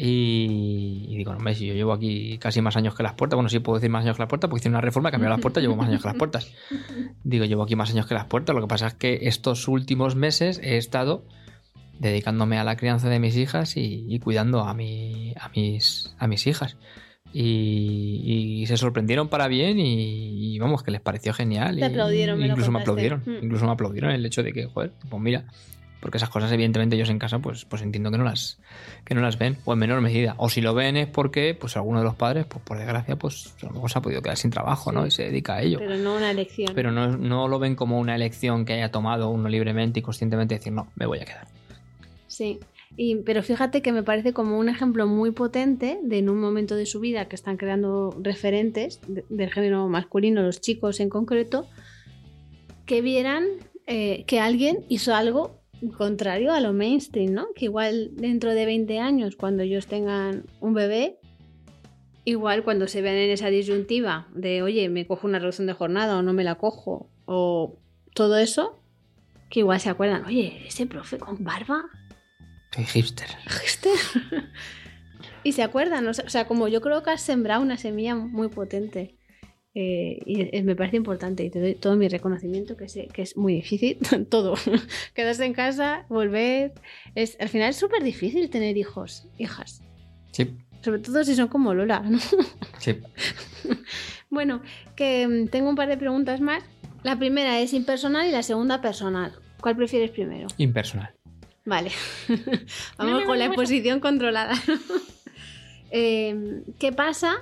Y, 0.00 1.16
digo, 1.16 1.34
no, 1.34 1.54
si 1.54 1.66
yo 1.66 1.74
llevo 1.74 1.92
aquí 1.92 2.38
casi 2.38 2.62
más 2.62 2.76
años 2.76 2.94
que 2.94 3.02
las 3.02 3.14
puertas, 3.14 3.36
bueno, 3.36 3.48
sí 3.48 3.58
puedo 3.58 3.78
decir 3.78 3.90
más 3.90 4.04
años 4.04 4.16
que 4.16 4.22
las 4.22 4.28
puertas, 4.28 4.48
porque 4.48 4.60
hice 4.60 4.68
una 4.68 4.80
reforma, 4.80 5.10
cambió 5.10 5.28
las 5.28 5.40
puertas, 5.40 5.60
llevo 5.60 5.74
más 5.74 5.88
años 5.88 6.02
que 6.02 6.08
las 6.08 6.16
puertas. 6.16 6.54
Digo, 7.24 7.46
llevo 7.46 7.64
aquí 7.64 7.74
más 7.74 7.90
años 7.90 8.06
que 8.06 8.14
las 8.14 8.26
puertas, 8.26 8.54
lo 8.54 8.62
que 8.62 8.68
pasa 8.68 8.86
es 8.88 8.94
que 8.94 9.20
estos 9.22 9.66
últimos 9.66 10.14
meses 10.14 10.60
he 10.62 10.76
estado 10.76 11.24
dedicándome 11.98 12.58
a 12.58 12.64
la 12.64 12.76
crianza 12.76 13.08
de 13.08 13.18
mis 13.18 13.36
hijas 13.36 13.74
y, 13.76 14.18
cuidando 14.20 14.60
a, 14.60 14.74
mi, 14.74 15.34
a, 15.38 15.48
mis, 15.50 16.14
a 16.18 16.26
mis 16.26 16.46
hijas. 16.46 16.76
Y, 17.32 18.60
y 18.62 18.66
se 18.66 18.76
sorprendieron 18.76 19.28
para 19.28 19.48
bien 19.48 19.78
y, 19.78 20.54
y 20.54 20.58
vamos, 20.58 20.82
que 20.82 20.90
les 20.90 21.00
pareció 21.00 21.34
genial. 21.34 21.76
Te 21.76 21.84
aplaudieron, 21.84 22.38
me 22.38 22.46
incluso 22.46 22.72
me 22.72 22.80
aplaudieron. 22.80 23.22
Mm. 23.26 23.44
Incluso 23.44 23.66
me 23.66 23.72
aplaudieron 23.72 24.10
el 24.12 24.24
hecho 24.24 24.42
de 24.42 24.52
que, 24.52 24.66
joder, 24.66 24.92
pues 25.10 25.22
mira, 25.22 25.44
porque 26.00 26.18
esas 26.18 26.28
cosas 26.28 26.50
evidentemente 26.52 26.96
ellos 26.96 27.10
en 27.10 27.18
casa 27.18 27.38
pues, 27.40 27.64
pues 27.64 27.82
entiendo 27.82 28.10
que 28.10 28.18
no 28.18 28.24
las 28.24 28.58
que 29.04 29.14
no 29.14 29.20
las 29.20 29.38
ven 29.38 29.58
o 29.64 29.72
en 29.72 29.78
menor 29.78 30.00
medida 30.00 30.34
o 30.38 30.48
si 30.48 30.60
lo 30.60 30.74
ven 30.74 30.96
es 30.96 31.08
porque 31.08 31.56
pues 31.58 31.76
alguno 31.76 31.98
de 31.98 32.04
los 32.04 32.14
padres 32.14 32.46
pues 32.46 32.62
por 32.64 32.78
desgracia 32.78 33.16
pues 33.16 33.54
a 33.62 33.66
lo 33.66 33.72
mejor 33.72 33.90
se 33.90 33.98
ha 33.98 34.02
podido 34.02 34.22
quedar 34.22 34.36
sin 34.36 34.50
trabajo 34.50 34.92
no 34.92 35.06
y 35.06 35.10
se 35.10 35.24
dedica 35.24 35.54
a 35.54 35.62
ello 35.62 35.78
Pero 35.78 35.96
no 35.96 36.14
una 36.14 36.30
elección. 36.30 36.72
pero 36.74 36.92
no, 36.92 37.16
no 37.16 37.48
lo 37.48 37.58
ven 37.58 37.74
como 37.74 37.98
una 37.98 38.14
elección 38.14 38.64
que 38.64 38.74
haya 38.74 38.90
tomado 38.90 39.28
uno 39.30 39.48
libremente 39.48 40.00
y 40.00 40.02
conscientemente 40.02 40.54
decir 40.54 40.72
no 40.72 40.88
me 40.94 41.06
voy 41.06 41.18
a 41.18 41.24
quedar 41.24 41.48
Sí. 42.38 42.60
Pero 43.26 43.42
fíjate 43.42 43.82
que 43.82 43.92
me 43.92 44.02
parece 44.02 44.32
como 44.32 44.58
un 44.58 44.68
ejemplo 44.68 45.06
muy 45.06 45.30
potente 45.32 45.98
de 46.02 46.18
en 46.18 46.28
un 46.28 46.40
momento 46.40 46.74
de 46.76 46.86
su 46.86 47.00
vida 47.00 47.26
que 47.28 47.36
están 47.36 47.56
creando 47.56 48.16
referentes 48.22 49.00
de- 49.08 49.24
del 49.28 49.50
género 49.52 49.88
masculino, 49.88 50.42
los 50.42 50.60
chicos 50.60 51.00
en 51.00 51.08
concreto, 51.08 51.66
que 52.86 53.00
vieran 53.02 53.44
eh, 53.86 54.24
que 54.26 54.38
alguien 54.40 54.84
hizo 54.88 55.14
algo 55.14 55.60
contrario 55.96 56.52
a 56.52 56.60
lo 56.60 56.72
mainstream, 56.72 57.32
¿no? 57.32 57.46
Que 57.54 57.64
igual 57.66 58.10
dentro 58.16 58.52
de 58.54 58.66
20 58.66 58.98
años, 58.98 59.34
cuando 59.36 59.62
ellos 59.62 59.86
tengan 59.86 60.44
un 60.60 60.74
bebé, 60.74 61.18
igual 62.24 62.64
cuando 62.64 62.86
se 62.86 63.00
vean 63.00 63.16
en 63.16 63.30
esa 63.30 63.48
disyuntiva 63.48 64.28
de, 64.34 64.62
oye, 64.62 64.88
me 64.90 65.06
cojo 65.06 65.26
una 65.26 65.38
reducción 65.38 65.66
de 65.66 65.72
jornada 65.72 66.18
o 66.18 66.22
no 66.22 66.32
me 66.34 66.44
la 66.44 66.56
cojo, 66.56 67.08
o 67.24 67.78
todo 68.14 68.36
eso, 68.38 68.78
que 69.50 69.60
igual 69.60 69.80
se 69.80 69.88
acuerdan, 69.88 70.24
oye, 70.26 70.66
ese 70.66 70.86
profe 70.86 71.16
con 71.18 71.42
barba, 71.42 71.84
soy 72.74 72.84
hipster 72.84 73.28
Hipster. 73.46 73.92
y 75.44 75.52
se 75.52 75.62
acuerdan, 75.62 76.06
o 76.06 76.14
sea, 76.14 76.46
como 76.46 76.68
yo 76.68 76.80
creo 76.80 77.02
que 77.02 77.10
has 77.10 77.22
sembrado 77.22 77.62
una 77.62 77.76
semilla 77.76 78.14
muy 78.14 78.48
potente. 78.48 79.16
eh, 79.74 80.18
y 80.26 80.62
me 80.62 80.74
parece 80.74 80.96
importante 80.96 81.44
y 81.44 81.50
te 81.50 81.60
doy 81.60 81.74
todo 81.74 81.94
mi 81.96 82.08
reconocimiento, 82.08 82.76
que 82.76 82.88
sé 82.88 83.06
que 83.12 83.22
es 83.22 83.36
muy 83.36 83.54
difícil, 83.54 83.98
todo. 84.30 84.54
Quedarse 85.14 85.44
en 85.44 85.52
casa, 85.52 86.04
volver. 86.08 86.72
Es, 87.14 87.36
al 87.40 87.48
final 87.48 87.70
es 87.70 87.76
súper 87.76 88.02
difícil 88.02 88.50
tener 88.50 88.76
hijos, 88.76 89.28
hijas. 89.38 89.82
sí 90.32 90.56
Sobre 90.82 91.00
todo 91.00 91.22
si 91.24 91.34
son 91.36 91.48
como 91.48 91.74
Lola, 91.74 92.00
¿no? 92.00 92.18
sí 92.78 92.96
Bueno, 94.30 94.62
que 94.96 95.26
mm, 95.26 95.48
tengo 95.48 95.68
un 95.70 95.76
par 95.76 95.88
de 95.88 95.96
preguntas 95.96 96.40
más. 96.40 96.62
La 97.04 97.16
primera 97.18 97.60
es 97.60 97.72
impersonal 97.74 98.26
y 98.26 98.32
la 98.32 98.42
segunda 98.42 98.80
personal. 98.80 99.32
¿Cuál 99.60 99.76
prefieres 99.76 100.10
primero? 100.10 100.48
impersonal 100.56 101.14
Vale. 101.68 101.90
Vamos 102.96 103.24
con 103.24 103.38
la 103.38 103.46
exposición 103.46 104.00
controlada. 104.00 104.54
Eh, 105.90 106.64
¿Qué 106.78 106.92
pasa 106.92 107.36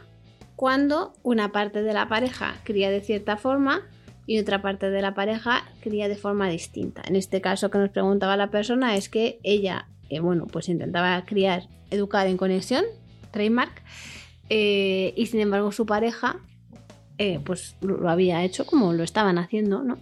cuando 0.54 1.14
una 1.24 1.50
parte 1.50 1.82
de 1.82 1.92
la 1.92 2.06
pareja 2.06 2.54
cría 2.62 2.92
de 2.92 3.00
cierta 3.00 3.36
forma 3.36 3.82
y 4.24 4.38
otra 4.38 4.62
parte 4.62 4.88
de 4.88 5.02
la 5.02 5.16
pareja 5.16 5.64
cría 5.80 6.06
de 6.06 6.14
forma 6.14 6.48
distinta? 6.48 7.02
En 7.08 7.16
este 7.16 7.40
caso 7.40 7.72
que 7.72 7.78
nos 7.78 7.90
preguntaba 7.90 8.36
la 8.36 8.52
persona 8.52 8.94
es 8.94 9.08
que 9.08 9.40
ella, 9.42 9.88
eh, 10.10 10.20
bueno, 10.20 10.46
pues 10.46 10.68
intentaba 10.68 11.24
criar, 11.24 11.64
educar 11.90 12.28
en 12.28 12.36
conexión, 12.36 12.84
trademark, 13.32 13.82
eh, 14.48 15.12
y 15.16 15.26
sin 15.26 15.40
embargo 15.40 15.72
su 15.72 15.84
pareja, 15.84 16.36
eh, 17.18 17.40
pues 17.44 17.74
lo 17.80 18.08
había 18.08 18.44
hecho 18.44 18.64
como 18.64 18.92
lo 18.92 19.02
estaban 19.02 19.38
haciendo, 19.38 19.82
¿no? 19.82 19.98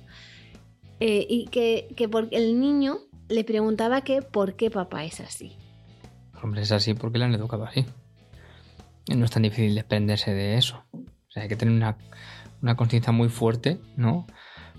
Y 1.00 1.48
que, 1.50 1.88
que 1.96 2.10
porque 2.10 2.36
el 2.36 2.60
niño 2.60 2.98
le 3.28 3.44
preguntaba 3.44 4.02
que 4.02 4.22
por 4.22 4.54
qué 4.54 4.70
papá 4.70 5.04
es 5.04 5.20
así. 5.20 5.56
Hombre, 6.42 6.62
es 6.62 6.72
así 6.72 6.94
porque 6.94 7.18
le 7.18 7.24
han 7.24 7.34
educado 7.34 7.64
así. 7.64 7.86
Y 9.06 9.14
no 9.16 9.24
es 9.24 9.30
tan 9.30 9.42
difícil 9.42 9.74
desprenderse 9.74 10.32
de 10.32 10.56
eso. 10.56 10.84
O 10.92 11.30
sea, 11.30 11.42
hay 11.42 11.48
que 11.48 11.56
tener 11.56 11.74
una, 11.74 11.96
una 12.62 12.76
conciencia 12.76 13.12
muy 13.12 13.28
fuerte, 13.28 13.80
¿no? 13.96 14.26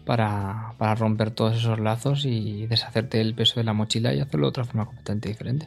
Para, 0.05 0.73
para 0.77 0.95
romper 0.95 1.31
todos 1.31 1.57
esos 1.57 1.79
lazos 1.79 2.25
y 2.25 2.67
deshacerte 2.67 3.21
el 3.21 3.33
peso 3.33 3.59
de 3.59 3.63
la 3.63 3.73
mochila 3.73 4.13
y 4.13 4.19
hacerlo 4.19 4.47
de 4.47 4.49
otra 4.49 4.63
forma 4.63 4.85
completamente 4.85 5.29
diferente. 5.29 5.65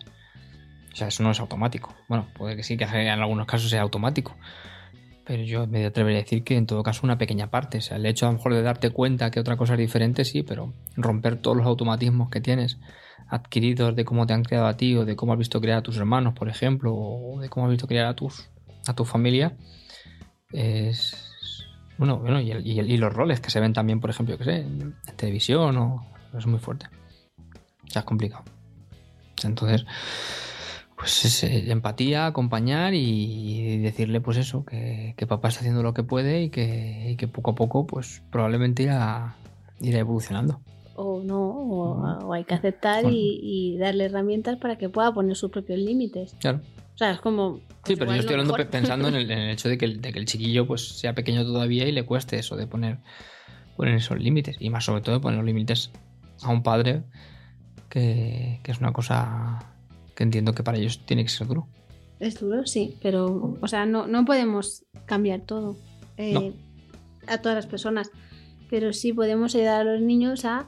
O 0.92 0.96
sea, 0.96 1.08
eso 1.08 1.22
no 1.22 1.30
es 1.30 1.40
automático. 1.40 1.94
Bueno, 2.08 2.28
puede 2.36 2.56
que 2.56 2.62
sí, 2.62 2.76
que 2.76 2.84
en 2.84 3.08
algunos 3.08 3.46
casos 3.46 3.70
sea 3.70 3.82
automático. 3.82 4.36
Pero 5.28 5.42
yo 5.44 5.66
me 5.66 5.84
atrevería 5.84 6.20
a 6.20 6.22
decir 6.22 6.42
que 6.42 6.56
en 6.56 6.66
todo 6.66 6.82
caso 6.82 7.02
una 7.04 7.18
pequeña 7.18 7.50
parte. 7.50 7.78
O 7.78 7.80
sea, 7.82 7.98
el 7.98 8.06
hecho 8.06 8.26
a 8.26 8.30
lo 8.30 8.38
mejor 8.38 8.54
de 8.54 8.62
darte 8.62 8.90
cuenta 8.90 9.30
que 9.30 9.38
otra 9.40 9.56
cosa 9.56 9.74
es 9.74 9.78
diferente, 9.78 10.24
sí, 10.24 10.42
pero 10.42 10.72
romper 10.96 11.36
todos 11.36 11.56
los 11.56 11.66
automatismos 11.66 12.30
que 12.30 12.40
tienes 12.40 12.78
adquiridos 13.28 13.94
de 13.94 14.06
cómo 14.06 14.26
te 14.26 14.32
han 14.32 14.42
creado 14.42 14.66
a 14.66 14.76
ti 14.78 14.96
o 14.96 15.04
de 15.04 15.14
cómo 15.16 15.34
has 15.34 15.38
visto 15.38 15.60
crear 15.60 15.78
a 15.78 15.82
tus 15.82 15.98
hermanos, 15.98 16.32
por 16.34 16.48
ejemplo, 16.48 16.94
o 16.94 17.38
de 17.40 17.50
cómo 17.50 17.66
has 17.66 17.70
visto 17.70 17.86
crear 17.86 18.06
a 18.06 18.14
tus 18.16 18.48
a 18.86 18.94
tu 18.94 19.04
familia, 19.04 19.54
es 20.50 21.14
bueno, 21.98 22.18
bueno 22.18 22.40
y, 22.40 22.50
el- 22.52 22.66
y 22.66 22.78
el- 22.78 22.90
y 22.90 22.96
los 22.96 23.12
roles 23.12 23.40
que 23.40 23.50
se 23.50 23.60
ven 23.60 23.74
también, 23.74 24.00
por 24.00 24.08
ejemplo, 24.08 24.38
que 24.38 24.44
sé, 24.44 24.56
en 24.60 24.94
televisión 25.16 25.76
o 25.76 26.06
es 26.38 26.46
muy 26.46 26.58
fuerte. 26.58 26.86
O 27.84 27.90
sea, 27.90 28.00
es 28.00 28.06
complicado. 28.06 28.44
Entonces, 29.44 29.84
pues 31.08 31.24
es 31.24 31.42
eh, 31.42 31.70
empatía, 31.70 32.26
acompañar 32.26 32.92
y 32.92 33.78
decirle, 33.78 34.20
pues 34.20 34.36
eso, 34.36 34.66
que, 34.66 35.14
que 35.16 35.26
papá 35.26 35.48
está 35.48 35.60
haciendo 35.60 35.82
lo 35.82 35.94
que 35.94 36.02
puede 36.02 36.42
y 36.42 36.50
que, 36.50 37.12
y 37.12 37.16
que 37.16 37.26
poco 37.26 37.52
a 37.52 37.54
poco, 37.54 37.86
pues 37.86 38.22
probablemente 38.30 38.82
irá, 38.82 39.34
irá 39.80 40.00
evolucionando. 40.00 40.60
O 40.96 41.22
no, 41.24 41.40
o, 41.40 42.26
o 42.26 42.32
hay 42.34 42.44
que 42.44 42.52
aceptar 42.52 43.06
y, 43.06 43.40
y 43.42 43.78
darle 43.78 44.04
herramientas 44.04 44.58
para 44.58 44.76
que 44.76 44.90
pueda 44.90 45.14
poner 45.14 45.34
sus 45.34 45.50
propios 45.50 45.78
límites. 45.78 46.36
Claro. 46.40 46.60
O 46.94 46.98
sea, 46.98 47.12
es 47.12 47.20
como... 47.20 47.60
Sí, 47.86 47.96
pues 47.96 48.00
pero 48.00 48.04
igual 48.04 48.16
yo 48.16 48.20
estoy 48.20 48.34
hablando 48.34 48.52
mejor. 48.52 48.70
pensando 48.70 49.08
en 49.08 49.14
el, 49.14 49.30
en 49.30 49.38
el 49.38 49.50
hecho 49.50 49.70
de 49.70 49.78
que, 49.78 49.86
el, 49.86 50.02
de 50.02 50.12
que 50.12 50.18
el 50.18 50.26
chiquillo 50.26 50.66
pues 50.66 50.86
sea 50.98 51.14
pequeño 51.14 51.42
todavía 51.42 51.88
y 51.88 51.92
le 51.92 52.04
cueste 52.04 52.38
eso 52.38 52.54
de 52.54 52.66
poner, 52.66 52.98
poner 53.78 53.94
esos 53.94 54.18
límites. 54.20 54.58
Y 54.60 54.68
más 54.68 54.84
sobre 54.84 55.00
todo 55.00 55.22
poner 55.22 55.38
los 55.38 55.46
límites 55.46 55.90
a 56.42 56.50
un 56.50 56.62
padre 56.62 57.04
que, 57.88 58.60
que 58.62 58.72
es 58.72 58.78
una 58.80 58.92
cosa 58.92 59.77
que 60.18 60.24
entiendo 60.24 60.52
que 60.52 60.64
para 60.64 60.78
ellos 60.78 60.98
tiene 61.06 61.22
que 61.22 61.28
ser 61.30 61.46
duro. 61.46 61.68
Es 62.18 62.40
duro, 62.40 62.66
sí, 62.66 62.96
pero, 63.00 63.56
o 63.60 63.68
sea, 63.68 63.86
no, 63.86 64.08
no 64.08 64.24
podemos 64.24 64.82
cambiar 65.06 65.42
todo 65.42 65.76
eh, 66.16 66.32
No. 66.34 66.52
a 67.32 67.38
todas 67.38 67.54
las 67.54 67.68
personas, 67.68 68.10
pero 68.68 68.92
sí 68.92 69.12
podemos 69.12 69.54
ayudar 69.54 69.82
a 69.82 69.92
los 69.92 70.00
niños 70.02 70.44
a 70.44 70.66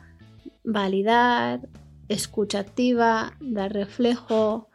validar, 0.63 1.69
escucha 2.09 2.61
activa, 2.61 3.37
dar 3.41 3.73
reflejo, 3.73 4.69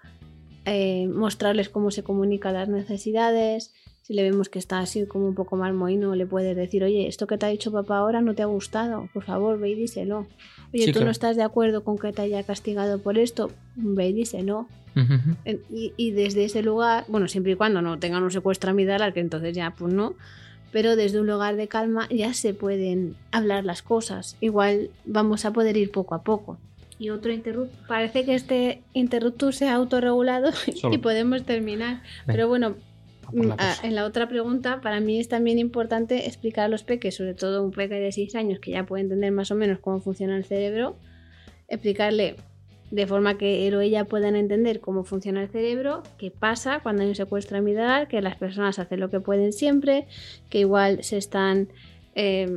eh, 0.65 1.07
mostrarles 1.07 1.69
cómo 1.69 1.89
se 1.89 2.03
comunican 2.03 2.55
las 2.55 2.67
necesidades. 2.67 3.73
Si 4.01 4.13
le 4.13 4.23
vemos 4.23 4.49
que 4.49 4.59
está 4.59 4.79
así 4.79 5.05
como 5.05 5.25
un 5.25 5.35
poco 5.35 5.55
mal 5.55 5.73
mohino, 5.73 6.15
le 6.15 6.25
puedes 6.25 6.53
decir, 6.53 6.83
oye, 6.83 7.07
esto 7.07 7.27
que 7.27 7.37
te 7.37 7.45
ha 7.45 7.49
dicho 7.49 7.71
papá 7.71 7.99
ahora 7.99 8.19
no 8.19 8.35
te 8.35 8.41
ha 8.43 8.47
gustado, 8.47 9.07
por 9.13 9.23
favor, 9.23 9.57
ve 9.57 9.69
y 9.69 9.75
díselo. 9.75 10.27
Oye, 10.75 10.83
Sí, 10.85 10.91
tú 10.91 10.97
claro. 10.99 11.05
no 11.05 11.11
estás 11.11 11.35
de 11.37 11.43
acuerdo 11.43 11.83
con 11.83 11.97
que 11.97 12.11
te 12.11 12.21
haya 12.21 12.43
castigado 12.43 12.99
por 12.99 13.17
esto, 13.17 13.49
ve 13.75 14.09
y 14.09 14.13
díselo. 14.13 14.67
En- 15.45 15.61
Y, 15.69 15.93
y 15.97 16.11
desde 16.11 16.45
ese 16.45 16.61
lugar, 16.61 17.05
bueno, 17.07 17.27
siempre 17.27 17.53
y 17.53 17.55
cuando 17.55 17.81
no 17.81 17.97
tengan 17.97 18.23
un 18.23 18.31
secuestro 18.31 18.71
amigdalar, 18.71 19.13
que 19.13 19.19
entonces 19.21 19.55
ya 19.55 19.71
pues 19.77 19.93
no, 19.93 20.13
pero 20.71 20.95
desde 20.97 21.19
un 21.21 21.27
lugar 21.27 21.55
de 21.55 21.67
calma 21.69 22.07
ya 22.09 22.33
se 22.33 22.53
pueden 22.53 23.15
hablar 23.31 23.63
las 23.65 23.81
cosas. 23.81 24.35
Igual 24.41 24.89
vamos 25.05 25.45
a 25.45 25.51
poder 25.53 25.77
ir 25.77 25.91
poco 25.91 26.13
a 26.15 26.23
poco. 26.23 26.57
Y 26.99 27.09
otro 27.09 27.31
interruptor. 27.33 27.87
Parece 27.87 28.23
que 28.25 28.35
este 28.35 28.81
interruptor 28.93 29.53
se 29.53 29.67
ha 29.67 29.75
autorregulado 29.75 30.51
Solo. 30.75 30.93
y 30.95 30.97
podemos 30.97 31.43
terminar. 31.45 32.01
Ven. 32.25 32.35
Pero 32.35 32.47
bueno, 32.47 32.75
A 33.35 33.37
mm, 33.37 33.55
ah, 33.57 33.75
en 33.83 33.95
la 33.95 34.05
otra 34.05 34.27
pregunta, 34.27 34.81
para 34.81 34.99
mí 34.99 35.19
es 35.19 35.27
también 35.27 35.59
importante 35.59 36.25
explicar 36.25 36.65
a 36.65 36.67
los 36.69 36.83
peques, 36.83 37.15
sobre 37.15 37.33
todo 37.33 37.63
un 37.63 37.71
peque 37.71 37.95
de 37.95 38.11
6 38.11 38.35
años 38.35 38.59
que 38.59 38.71
ya 38.71 38.85
puede 38.85 39.03
entender 39.03 39.31
más 39.31 39.51
o 39.51 39.55
menos 39.55 39.79
cómo 39.79 39.99
funciona 39.99 40.37
el 40.37 40.45
cerebro, 40.45 40.95
explicarle 41.67 42.37
de 42.91 43.07
forma 43.07 43.37
que 43.37 43.67
él 43.67 43.75
o 43.75 43.81
ella 43.81 44.05
puedan 44.05 44.35
entender 44.35 44.79
cómo 44.79 45.03
funciona 45.03 45.41
el 45.41 45.49
cerebro, 45.49 46.03
qué 46.17 46.31
pasa 46.31 46.79
cuando 46.81 47.01
hay 47.01 47.09
un 47.09 47.15
secuestro 47.15 47.57
amigdalar, 47.57 48.07
que 48.07 48.21
las 48.21 48.37
personas 48.37 48.79
hacen 48.79 48.99
lo 48.99 49.09
que 49.09 49.19
pueden 49.19 49.51
siempre, 49.51 50.07
que 50.49 50.59
igual 50.59 51.03
se 51.03 51.17
están 51.17 51.67
eh, 52.13 52.47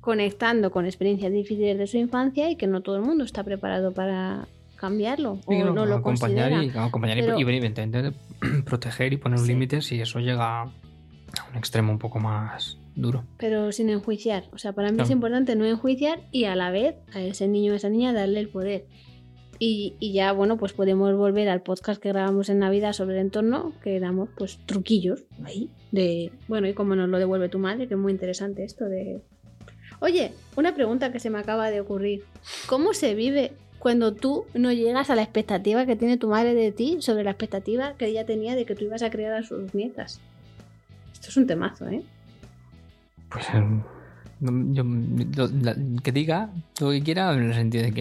conectando 0.00 0.72
con 0.72 0.86
experiencias 0.86 1.30
difíciles 1.30 1.78
de 1.78 1.86
su 1.86 1.98
infancia 1.98 2.50
y 2.50 2.56
que 2.56 2.66
no 2.66 2.80
todo 2.80 2.96
el 2.96 3.02
mundo 3.02 3.22
está 3.22 3.44
preparado 3.44 3.92
para 3.92 4.48
cambiarlo 4.76 5.40
o 5.46 5.52
no, 5.54 5.86
lo 5.86 5.94
acompañar 5.96 6.50
considera. 6.50 6.64
y, 6.64 6.86
acompañar 6.86 7.18
y- 7.18 7.22
Pero- 7.22 7.38
y, 7.38 7.42
evidentemente 7.42 8.12
proteger 8.64 9.12
y 9.12 9.16
poner 9.16 9.38
Sí. 9.40 9.48
límites 9.48 9.90
y 9.92 10.00
eso 10.00 10.20
llega 10.20 10.62
a 10.62 10.64
un 10.64 11.56
extremo 11.56 11.92
un 11.92 11.98
poco 11.98 12.18
más 12.20 12.78
duro. 12.94 13.24
pero 13.38 13.72
sin 13.72 13.90
enjuiciar. 13.90 14.44
O 14.52 14.58
sea, 14.58 14.72
para 14.72 14.90
mí 14.92 15.02
es 15.02 15.10
importante 15.10 15.54
no 15.56 15.66
enjuiciar 15.66 16.20
y 16.32 16.44
a 16.44 16.56
la 16.56 16.70
vez 16.70 16.94
a 17.14 17.20
ese 17.20 17.46
niño 17.48 17.72
o 17.72 17.74
a 17.74 17.76
esa 17.76 17.88
niña 17.90 18.12
darle 18.12 18.40
el 18.40 18.48
poder. 18.48 18.86
Y, 19.58 19.94
y 20.00 20.12
ya, 20.12 20.32
bueno, 20.32 20.58
pues 20.58 20.72
podemos 20.74 21.14
volver 21.16 21.48
al 21.48 21.62
podcast 21.62 22.00
que 22.00 22.10
grabamos 22.10 22.48
en 22.50 22.58
Navidad 22.58 22.92
sobre 22.92 23.14
el 23.16 23.22
entorno, 23.22 23.72
que 23.82 23.98
damos 24.00 24.28
pues 24.36 24.58
truquillos 24.66 25.24
ahí 25.44 25.70
de, 25.92 26.30
bueno, 26.46 26.68
y 26.68 26.74
cómo 26.74 26.94
nos 26.94 27.08
lo 27.08 27.18
devuelve 27.18 27.48
tu 27.48 27.58
madre, 27.58 27.88
que 27.88 27.94
es 27.94 28.00
muy 28.00 28.12
interesante 28.12 28.64
esto 28.64 28.84
de... 28.86 29.22
Oye, 30.00 30.32
una 30.56 30.74
pregunta 30.74 31.10
que 31.10 31.20
se 31.20 31.30
me 31.30 31.38
acaba 31.38 31.70
de 31.70 31.80
ocurrir. 31.80 32.24
¿Cómo 32.66 32.92
se 32.92 33.14
vive 33.14 33.52
cuando 33.78 34.12
tú 34.14 34.46
no 34.54 34.72
llegas 34.72 35.10
a 35.10 35.14
la 35.16 35.22
expectativa 35.22 35.86
que 35.86 35.96
tiene 35.96 36.16
tu 36.16 36.28
madre 36.28 36.54
de 36.54 36.72
ti 36.72 36.98
sobre 37.00 37.24
la 37.24 37.30
expectativa 37.30 37.94
que 37.94 38.06
ella 38.06 38.26
tenía 38.26 38.54
de 38.54 38.64
que 38.66 38.74
tú 38.74 38.84
ibas 38.84 39.02
a 39.02 39.10
criar 39.10 39.32
a 39.34 39.42
sus 39.42 39.74
nietas? 39.74 40.20
Esto 41.12 41.28
es 41.28 41.36
un 41.36 41.46
temazo, 41.46 41.88
¿eh? 41.88 42.02
Pues 43.28 43.46
em, 43.54 43.82
yo, 44.40 44.84
la- 45.62 45.76
que 46.02 46.12
diga 46.12 46.50
lo 46.80 46.90
que 46.90 47.02
quiera 47.02 47.32
en 47.34 47.42
el 47.44 47.54
sentido 47.54 47.84
de 47.84 47.92
que 47.92 48.00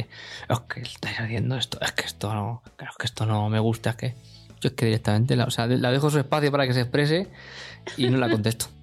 es 0.49 0.59
que 0.67 0.81
estáis 0.81 1.19
haciendo 1.19 1.55
esto, 1.55 1.79
es 1.81 1.91
que 1.93 2.03
esto 2.05 2.33
no, 2.33 2.61
claro, 2.77 2.91
es 2.91 2.97
que 2.97 3.05
esto 3.05 3.25
no 3.25 3.49
me 3.49 3.59
gusta, 3.59 3.91
es 3.91 3.95
que 3.95 4.15
yo 4.61 4.69
es 4.69 4.71
que 4.73 4.85
directamente 4.85 5.35
la, 5.35 5.45
o 5.45 5.51
sea, 5.51 5.67
la 5.67 5.91
dejo 5.91 6.09
su 6.09 6.19
espacio 6.19 6.51
para 6.51 6.65
que 6.67 6.73
se 6.73 6.81
exprese 6.81 7.27
y 7.97 8.09
no 8.09 8.17
la 8.17 8.29
contesto. 8.29 8.67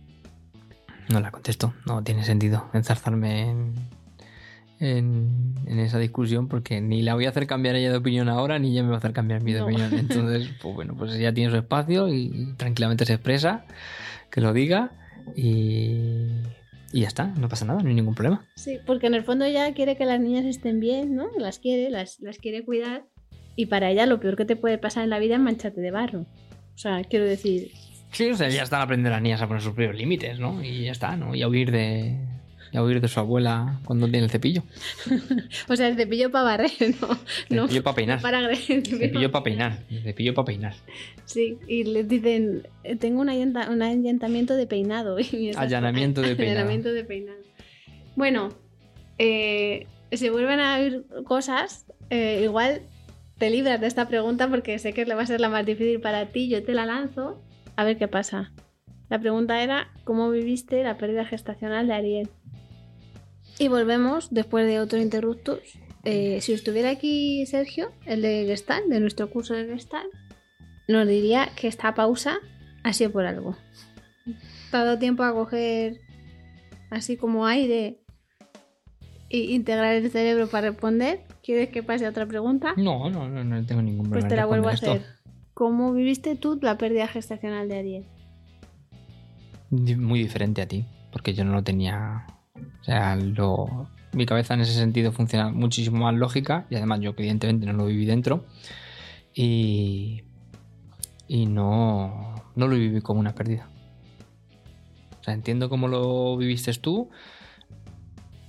No 1.09 1.18
la 1.20 1.32
contesto, 1.32 1.74
no 1.84 2.03
tiene 2.05 2.24
sentido 2.24 2.70
enzarzarme 2.72 3.51
en, 3.51 3.74
en, 4.83 5.55
en 5.66 5.78
esa 5.78 5.99
discusión 5.99 6.49
porque 6.49 6.80
ni 6.80 7.03
la 7.03 7.14
voy 7.14 7.26
a 7.26 7.28
hacer 7.30 7.47
cambiar 7.47 7.76
ella 7.76 7.91
de 7.91 7.97
opinión 7.97 8.28
ahora 8.28 8.59
ni 8.59 8.72
ella 8.72 8.83
me 8.83 8.89
va 8.91 8.97
a 8.97 8.99
hacer 8.99 9.12
cambiar 9.12 9.43
mi 9.43 9.53
de 9.53 9.61
No. 9.61 9.66
opinión. 9.66 9.93
Entonces, 9.99 10.51
pues 10.61 10.74
bueno, 10.74 10.95
pues 10.97 11.14
ella 11.14 11.33
tiene 11.33 11.51
su 11.51 11.57
espacio 11.57 12.09
y 12.09 12.55
tranquilamente 12.57 13.05
se 13.07 13.14
expresa, 13.14 13.64
que 14.30 14.41
lo 14.41 14.53
diga 14.53 14.91
y, 15.37 16.26
y 16.93 17.01
ya 17.03 17.09
está, 17.09 17.26
no 17.39 17.49
pasa 17.49 17.64
nada, 17.64 17.80
no 17.83 17.89
hay 17.89 17.95
ningún 17.95 18.14
problema. 18.14 18.45
Sí, 18.57 18.78
porque 18.87 19.07
en 19.07 19.14
el 19.14 19.22
fondo 19.22 19.45
ella 19.45 19.72
quiere 19.72 19.97
que 19.97 20.05
las 20.05 20.20
niñas 20.20 20.45
estén 20.45 20.80
bien, 20.80 21.14
¿no? 21.14 21.28
Las 21.39 21.59
quiere, 21.59 21.91
las, 21.91 22.20
las 22.20 22.39
quiere 22.39 22.64
cuidar. 22.64 23.05
Y 23.55 23.66
para 23.66 23.91
ella 23.91 24.07
lo 24.07 24.18
peor 24.18 24.37
que 24.37 24.45
te 24.47 24.57
puede 24.57 24.78
pasar 24.78 25.05
en 25.05 25.11
la 25.11 25.18
vida 25.18 25.35
es 25.37 25.41
mancharte 25.41 25.80
de 25.80 25.91
barro. 25.91 26.20
O 26.74 26.78
sea, 26.78 27.03
quiero 27.05 27.24
decir, 27.26 27.70
Sí, 28.12 28.30
o 28.30 28.37
sea, 28.37 28.49
ya 28.51 28.62
están 28.62 28.83
aprendiendo 28.83 29.11
las 29.11 29.22
niñas 29.22 29.41
a 29.41 29.47
poner 29.47 29.62
sus 29.62 29.72
propios 29.72 29.95
límites, 29.97 30.39
¿no? 30.39 30.62
Y 30.62 30.85
ya 30.85 30.93
está, 30.93 31.16
¿no? 31.16 31.35
Y 31.35 31.41
a 31.43 31.49
huir 31.49 31.70
de, 31.70 32.18
a 32.75 32.83
huir 32.83 33.01
de 33.01 33.09
su 33.09 33.20
abuela 33.20 33.81
cuando 33.85 34.09
tiene 34.09 34.25
el 34.25 34.31
cepillo. 34.31 34.62
o 35.68 35.77
sea, 35.77 35.89
el 35.89 35.97
cepillo 35.97 36.31
para 36.31 36.45
barrer, 36.45 36.70
¿no? 37.01 37.09
El 37.49 37.57
no 37.57 37.62
cepillo 37.64 37.83
para 37.83 37.97
peinar. 37.97 38.23
para 38.23 38.39
agredir. 38.39 38.70
El 38.70 38.87
cepillo 38.87 39.31
para 39.31 39.45
peinar. 39.45 39.79
El 39.91 40.03
cepillo 40.03 40.35
para 40.35 40.47
peinar. 40.47 40.75
Sí, 41.25 41.59
y 41.68 41.85
les 41.85 42.09
dicen, 42.09 42.66
eh, 42.85 42.97
tengo 42.97 43.20
un, 43.20 43.29
allantamiento 43.29 44.57
de 44.57 44.66
peinado. 44.66 45.18
Y 45.33 45.55
Allanamiento 45.57 46.20
de 46.20 46.37
peinado. 46.37 46.59
Allanamiento 46.59 46.93
de 46.93 47.05
peinado. 47.05 47.39
Bueno, 48.16 48.51
eh, 49.18 49.87
se 50.11 50.31
vuelven 50.31 50.61
a 50.61 50.77
oír 50.77 51.07
cosas, 51.25 51.87
eh, 52.11 52.41
igual 52.45 52.83
te 53.39 53.51
libras 53.51 53.81
de 53.81 53.87
esta 53.87 54.09
pregunta 54.09 54.49
porque 54.49 54.79
sé 54.79 54.93
que 54.93 55.05
le 55.07 55.14
va 55.14 55.23
a 55.23 55.27
ser 55.27 55.41
la 55.41 55.49
más 55.49 55.64
difícil 55.64 56.01
para 56.01 56.27
ti, 56.27 56.49
yo 56.49 56.62
te 56.62 56.75
la 56.75 56.87
lanzo, 56.87 57.43
a 57.77 57.85
ver 57.85 57.97
qué 57.97 58.09
pasa. 58.09 58.53
La 59.09 59.18
pregunta 59.18 59.62
era, 59.62 59.91
¿cómo 60.05 60.31
viviste 60.31 60.83
la 60.83 60.97
pérdida 60.97 61.25
gestacional 61.25 61.87
de 61.87 61.93
Ariel? 61.93 62.31
Y 63.59 63.69
volvemos, 63.69 64.29
después 64.31 64.67
de 64.67 64.81
otro 64.81 64.99
interruptus. 64.99 65.61
Eh, 66.05 66.41
si 66.41 66.53
estuviera 66.53 66.91
aquí 66.91 67.47
Sergio, 67.47 67.93
el 68.07 68.23
de 68.23 68.45
Gestalt, 68.47 68.87
de 68.87 68.99
nuestro 68.99 69.31
curso 69.31 69.55
de 69.55 69.67
Gestalt, 69.67 70.13
nos 70.89 71.07
diría 71.07 71.51
que 71.55 71.69
esta 71.69 71.95
pausa 71.95 72.39
ha 72.83 72.93
sido 72.93 73.13
por 73.13 73.25
algo. 73.25 73.57
Te 74.71 74.77
ha 74.77 74.85
dado 74.85 74.99
tiempo 74.99 75.23
a 75.23 75.33
coger 75.33 76.01
así 76.91 77.17
como 77.17 77.47
aire 77.47 78.01
e 79.31 79.39
integrar 79.39 79.95
el 79.95 80.11
cerebro 80.11 80.49
para 80.49 80.71
responder. 80.71 81.25
¿Quieres 81.43 81.71
que 81.71 81.83
pase 81.83 82.07
a 82.07 82.11
otra 82.11 82.27
pregunta? 82.27 82.75
No, 82.77 83.09
no, 83.11 83.29
no, 83.29 83.45
no 83.45 83.65
tengo 83.65 83.83
ningún 83.83 84.11
problema. 84.11 84.21
Pues 84.21 84.29
te 84.29 84.37
la 84.37 84.47
vuelvo 84.47 84.69
a 84.69 84.73
hacer. 84.73 85.03
¿Cómo 85.55 85.93
viviste 85.93 86.37
tú 86.37 86.59
la 86.61 86.79
pérdida 86.79 87.07
gestacional 87.09 87.69
de 87.69 87.79
Ariel? 87.79 88.05
Muy 89.71 90.23
diferente 90.23 90.61
a 90.63 90.69
ti, 90.69 90.85
porque 91.13 91.33
yo 91.35 91.45
no 91.45 91.53
lo 91.53 91.63
tenía. 91.63 92.27
O 92.81 92.85
sea, 92.85 93.17
mi 94.13 94.27
cabeza 94.27 94.55
en 94.55 94.61
ese 94.61 94.75
sentido 94.75 95.13
funciona 95.13 95.51
muchísimo 95.51 96.05
más 96.05 96.15
lógica 96.15 96.67
y 96.71 96.77
además 96.77 97.01
yo, 97.01 97.15
evidentemente, 97.17 97.67
no 97.67 97.73
lo 97.73 97.87
viví 97.87 98.05
dentro. 98.05 98.45
Y. 99.35 100.23
No. 101.29 102.35
No 102.55 102.69
lo 102.69 102.77
viví 102.77 103.01
como 103.01 103.21
una 103.21 103.35
pérdida. 103.35 103.69
O 105.21 105.25
sea, 105.25 105.35
entiendo 105.35 105.69
cómo 105.69 105.89
lo 105.89 106.37
viviste 106.37 106.73
tú. 106.75 107.11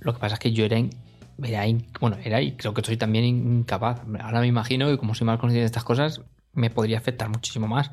Lo 0.00 0.12
que 0.12 0.20
pasa 0.20 0.34
es 0.34 0.40
que 0.40 0.52
yo 0.52 0.64
era. 0.64 0.76
bueno, 2.00 2.18
era 2.22 2.42
y 2.42 2.52
creo 2.52 2.74
que 2.74 2.82
soy 2.82 2.96
también 2.96 3.24
incapaz. 3.24 4.02
Ahora 4.20 4.40
me 4.40 4.48
imagino 4.48 4.88
que 4.88 4.98
como 4.98 5.14
soy 5.14 5.26
más 5.26 5.38
consciente 5.38 5.60
de 5.60 5.66
estas 5.66 5.84
cosas, 5.84 6.20
me 6.52 6.68
podría 6.68 6.98
afectar 6.98 7.30
muchísimo 7.30 7.68
más. 7.68 7.90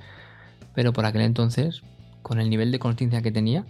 Pero 0.74 0.92
por 0.92 1.06
aquel 1.06 1.22
entonces, 1.22 1.84
con 2.22 2.40
el 2.42 2.50
nivel 2.50 2.72
de 2.72 2.80
conciencia 2.80 3.22
que 3.22 3.32
tenía, 3.32 3.66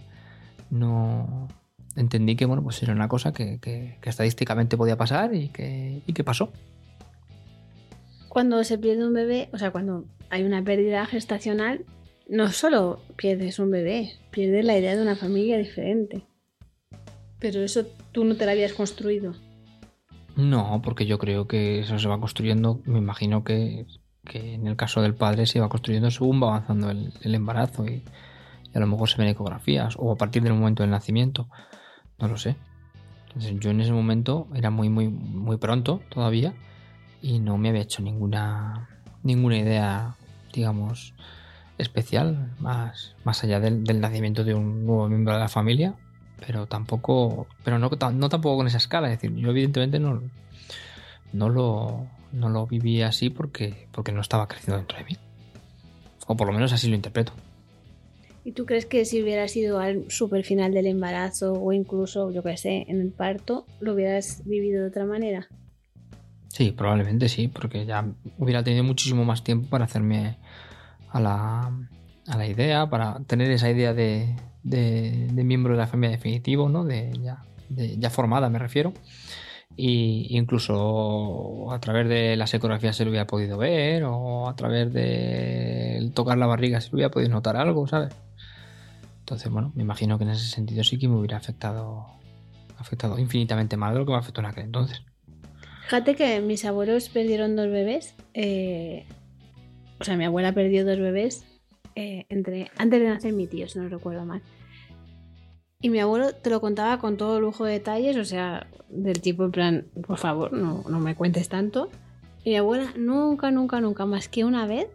no 0.70 1.48
entendí 1.96 2.36
que 2.36 2.46
bueno, 2.46 2.62
pues 2.62 2.82
era 2.82 2.92
una 2.92 3.08
cosa 3.08 3.32
que, 3.32 3.58
que- 3.60 3.98
que 4.00 4.10
estadísticamente 4.10 4.76
podía 4.76 4.96
pasar 4.96 5.34
y 5.34 5.48
que, 5.48 6.02
y 6.06 6.12
que 6.12 6.24
pasó. 6.24 6.52
Cuando 8.28 8.62
se 8.64 8.78
pierde 8.78 9.06
un 9.06 9.12
bebé, 9.12 9.48
o 9.52 9.58
sea, 9.58 9.70
cuando 9.72 10.04
hay 10.30 10.42
una 10.44 10.62
pérdida 10.64 11.04
gestacional, 11.06 11.84
no 12.28 12.50
solo 12.50 13.00
pierdes 13.16 13.58
un 13.58 13.70
bebé, 13.70 14.12
pierdes 14.30 14.64
la 14.64 14.78
idea 14.78 14.96
de 14.96 15.02
una 15.02 15.16
familia 15.16 15.58
diferente. 15.58 16.22
Pero 17.38 17.60
eso 17.62 17.84
tú 18.12 18.24
no 18.24 18.36
te 18.36 18.46
la 18.46 18.52
habías 18.52 18.72
construido. 18.72 19.34
No, 20.36 20.80
porque 20.82 21.04
yo 21.04 21.18
creo 21.18 21.46
que 21.46 21.80
eso 21.80 21.98
se 21.98 22.08
va 22.08 22.18
construyendo, 22.18 22.80
me 22.86 22.98
imagino 22.98 23.44
que, 23.44 23.84
que 24.24 24.54
en 24.54 24.66
el 24.66 24.76
caso 24.76 25.02
del 25.02 25.14
padre 25.14 25.44
se 25.46 25.60
va 25.60 25.68
construyendo 25.68 26.10
según 26.10 26.42
va 26.42 26.48
avanzando 26.56 26.90
el, 26.90 27.12
el 27.20 27.34
embarazo 27.34 27.84
y, 27.86 28.02
y 28.72 28.76
a 28.76 28.80
lo 28.80 28.86
mejor 28.86 29.10
se 29.10 29.18
ven 29.18 29.28
ecografías 29.28 29.94
o 29.98 30.10
a 30.10 30.16
partir 30.16 30.42
del 30.42 30.54
momento 30.54 30.82
del 30.82 30.90
nacimiento, 30.90 31.50
no 32.18 32.28
lo 32.28 32.36
sé. 32.36 32.56
Entonces 33.28 33.58
yo 33.60 33.70
en 33.70 33.80
ese 33.80 33.92
momento 33.92 34.48
era 34.54 34.70
muy 34.70 34.88
muy 34.88 35.08
muy 35.08 35.56
pronto 35.56 36.00
todavía 36.10 36.54
y 37.22 37.38
no 37.38 37.56
me 37.56 37.70
había 37.70 37.82
hecho 37.82 38.02
ninguna 38.02 38.88
ninguna 39.22 39.58
idea, 39.58 40.16
digamos, 40.52 41.14
especial 41.78 42.52
más, 42.58 43.14
más 43.24 43.42
allá 43.44 43.60
del, 43.60 43.84
del 43.84 44.00
nacimiento 44.00 44.44
de 44.44 44.54
un 44.54 44.84
nuevo 44.84 45.08
miembro 45.08 45.34
de 45.34 45.40
la 45.40 45.48
familia 45.48 45.94
pero 46.44 46.66
tampoco 46.66 47.46
pero 47.64 47.78
no, 47.78 47.88
no 47.88 48.28
tampoco 48.28 48.56
con 48.56 48.66
esa 48.66 48.78
escala. 48.78 49.10
Es 49.10 49.20
decir 49.20 49.36
yo 49.36 49.50
evidentemente 49.50 49.98
no 49.98 50.22
no 51.32 51.48
lo 51.48 52.06
no 52.32 52.48
lo 52.48 52.66
viví 52.66 53.02
así 53.02 53.30
porque 53.30 53.88
porque 53.92 54.12
no 54.12 54.20
estaba 54.20 54.48
creciendo 54.48 54.76
dentro 54.76 54.98
de 54.98 55.04
mí. 55.04 55.16
O 56.26 56.36
por 56.36 56.46
lo 56.46 56.52
menos 56.52 56.72
así 56.72 56.88
lo 56.88 56.96
interpreto 56.96 57.32
¿Y 58.44 58.52
tú 58.52 58.66
crees 58.66 58.86
que 58.86 59.04
si 59.04 59.22
hubiera 59.22 59.46
sido 59.48 59.78
al 59.78 60.10
super 60.10 60.44
final 60.44 60.72
del 60.74 60.86
embarazo 60.86 61.52
o 61.52 61.72
incluso, 61.72 62.30
yo 62.32 62.42
qué 62.42 62.56
sé, 62.56 62.84
en 62.88 63.00
el 63.00 63.10
parto, 63.12 63.66
lo 63.80 63.94
hubieras 63.94 64.42
vivido 64.44 64.82
de 64.82 64.88
otra 64.88 65.04
manera? 65.04 65.48
sí 66.48 66.70
probablemente 66.72 67.28
sí 67.28 67.48
porque 67.48 67.86
ya 67.86 68.04
hubiera 68.38 68.62
tenido 68.62 68.84
muchísimo 68.84 69.24
más 69.24 69.42
tiempo 69.42 69.68
para 69.70 69.84
hacerme 69.84 70.36
a 71.10 71.20
la 71.20 71.72
a 72.28 72.36
la 72.36 72.46
idea 72.46 72.88
para 72.88 73.20
tener 73.26 73.50
esa 73.50 73.70
idea 73.70 73.94
de, 73.94 74.36
de, 74.62 75.28
miembro 75.44 75.72
de 75.72 75.78
la 75.78 75.86
familia 75.86 76.16
definitivo 76.16 76.68
no 76.68 76.84
de 76.84 77.12
ya 77.22 77.44
de- 77.68 77.96
ya 77.98 78.10
formada 78.10 78.48
me 78.50 78.58
refiero 78.58 78.92
y 79.76 80.26
incluso 80.36 81.72
a 81.72 81.80
través 81.80 82.08
de 82.08 82.36
las 82.36 82.52
ecografías 82.52 82.94
se 82.96 83.04
lo 83.04 83.10
hubiera 83.10 83.26
podido 83.26 83.56
ver 83.56 84.04
o 84.04 84.48
a 84.48 84.54
través 84.54 84.92
de 84.92 86.10
tocar 86.14 86.36
la 86.36 86.46
barriga 86.46 86.80
se 86.80 86.90
lo 86.90 86.96
hubiera 86.96 87.10
podido 87.10 87.30
notar 87.30 87.56
algo, 87.56 87.86
¿sabes? 87.86 88.14
Entonces, 89.32 89.50
bueno, 89.50 89.72
me 89.74 89.82
imagino 89.82 90.18
que 90.18 90.24
en 90.24 90.30
ese 90.30 90.46
sentido 90.46 90.84
sí 90.84 90.98
que 90.98 91.08
me 91.08 91.16
hubiera 91.16 91.38
afectado 91.38 92.04
afectado 92.76 93.18
infinitamente 93.18 93.78
más 93.78 93.94
de 93.94 94.00
lo 94.00 94.04
que 94.04 94.12
me 94.12 94.18
afectó 94.18 94.42
en 94.42 94.46
aquel 94.46 94.64
entonces. 94.64 95.00
Fíjate 95.84 96.14
que 96.16 96.42
mis 96.42 96.66
abuelos 96.66 97.08
perdieron 97.08 97.56
dos 97.56 97.70
bebés. 97.70 98.14
eh, 98.34 99.06
o 99.98 100.04
sea, 100.04 100.18
mi 100.18 100.26
abuela 100.26 100.52
perdió 100.52 100.84
dos 100.84 100.98
bebés 100.98 101.46
eh, 101.94 102.26
entre, 102.28 102.70
antes 102.76 103.00
de 103.00 103.08
nacer 103.08 103.32
mi 103.32 103.46
tío, 103.46 103.66
si 103.68 103.78
no 103.78 103.88
recuerdo 103.88 104.26
mal. 104.26 104.42
Y 105.80 105.88
mi 105.88 106.00
abuelo 106.00 106.34
te 106.34 106.50
lo 106.50 106.60
contaba 106.60 106.98
con 106.98 107.16
todo 107.16 107.40
lujo 107.40 107.64
de 107.64 107.72
detalles, 107.72 108.18
o 108.18 108.26
sea, 108.26 108.66
del 108.90 109.22
tipo 109.22 109.44
en 109.44 109.50
plan, 109.50 109.86
por 110.06 110.18
favor, 110.18 110.52
no, 110.52 110.84
no 110.90 111.00
me 111.00 111.14
cuentes 111.14 111.48
tanto. 111.48 111.88
Y 112.44 112.50
mi 112.50 112.56
abuela 112.56 112.92
nunca, 112.98 113.50
nunca, 113.50 113.80
nunca, 113.80 114.04
más 114.04 114.28
que 114.28 114.44
una 114.44 114.66
vez, 114.66 114.88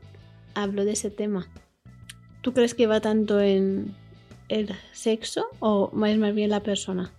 habló 0.53 0.85
de 0.85 0.91
ese 0.91 1.09
tema. 1.09 1.47
¿Tú 2.41 2.53
crees 2.53 2.75
que 2.75 2.85
va 2.85 3.01
tanto 3.01 3.39
en 3.39 3.95
el 4.50 4.74
sexo 4.93 5.48
o 5.60 5.89
más, 5.93 6.16
más 6.18 6.34
bien 6.34 6.50
la 6.50 6.62
persona? 6.62 7.12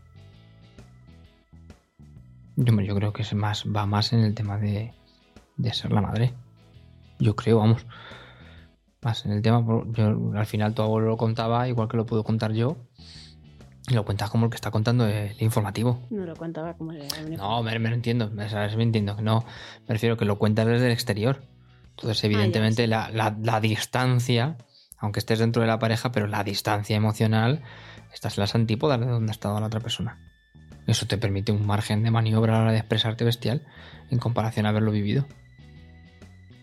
Yo, 2.57 2.81
yo 2.81 2.95
creo 2.95 3.13
que 3.13 3.23
es 3.23 3.35
más, 3.35 3.65
va 3.67 3.87
más 3.87 4.13
en 4.13 4.21
el 4.21 4.35
tema 4.35 4.59
de, 4.59 4.93
de 5.57 5.73
ser 5.75 5.93
la 5.93 6.01
madre. 6.01 6.35
Yo 7.21 7.37
creo, 7.37 7.59
vamos. 7.59 7.87
Más 9.03 9.25
en 9.27 9.33
el 9.33 9.43
tema, 9.43 9.65
yo, 9.93 10.33
al 10.35 10.47
final 10.47 10.75
tu 10.75 10.83
abuelo 10.83 11.09
lo 11.09 11.17
contaba, 11.17 11.69
igual 11.69 11.89
que 11.89 11.97
lo 11.97 12.05
puedo 12.07 12.25
contar 12.25 12.53
yo. 12.53 12.77
Y 13.89 13.95
lo 13.95 14.05
cuentas 14.05 14.29
como 14.29 14.45
el 14.47 14.51
que 14.51 14.57
está 14.57 14.71
contando 14.71 15.07
el 15.07 15.35
informativo. 15.41 16.01
No 16.11 16.27
lo 16.27 16.35
contaba 16.37 16.75
como 16.75 16.93
el. 16.93 17.07
No, 17.37 17.63
me, 17.63 17.79
me 17.79 17.89
lo 17.89 17.95
entiendo, 17.95 18.29
me, 18.31 18.49
sabes, 18.51 18.77
me 18.77 18.83
entiendo. 18.83 19.17
que 19.17 19.23
No, 19.23 19.45
me 19.87 19.95
refiero 19.95 20.17
que 20.17 20.25
lo 20.25 20.37
cuentas 20.39 20.67
desde 20.67 20.87
el 20.87 20.93
exterior. 20.93 21.41
Entonces, 21.91 22.23
evidentemente, 22.25 22.83
sí. 22.83 22.89
la, 22.89 23.09
la- 23.11 23.37
la 23.41 23.61
distancia, 23.61 24.59
aunque 24.99 25.21
estés 25.21 25.39
dentro 25.39 25.63
de 25.63 25.69
la 25.69 25.79
pareja, 25.79 26.13
pero 26.13 26.27
la 26.27 26.45
distancia 26.45 26.97
emocional, 26.97 27.63
estás 28.13 28.37
en 28.37 28.43
las 28.43 28.55
antípodas 28.55 29.01
de 29.01 29.07
donde 29.07 29.31
ha 29.31 29.33
estado 29.33 29.59
la 29.61 29.67
otra 29.67 29.81
persona. 29.81 30.19
Eso 30.87 31.07
te 31.07 31.19
permite 31.19 31.53
un 31.53 31.67
margen 31.67 32.03
de 32.03 32.11
maniobra 32.11 32.55
a 32.55 32.57
la 32.57 32.63
hora 32.63 32.73
de 32.73 32.79
expresarte 32.79 33.25
bestial 33.25 33.67
en 34.11 34.19
comparación 34.19 34.67
a 34.67 34.71
haberlo 34.71 34.91
vivido. 34.91 35.27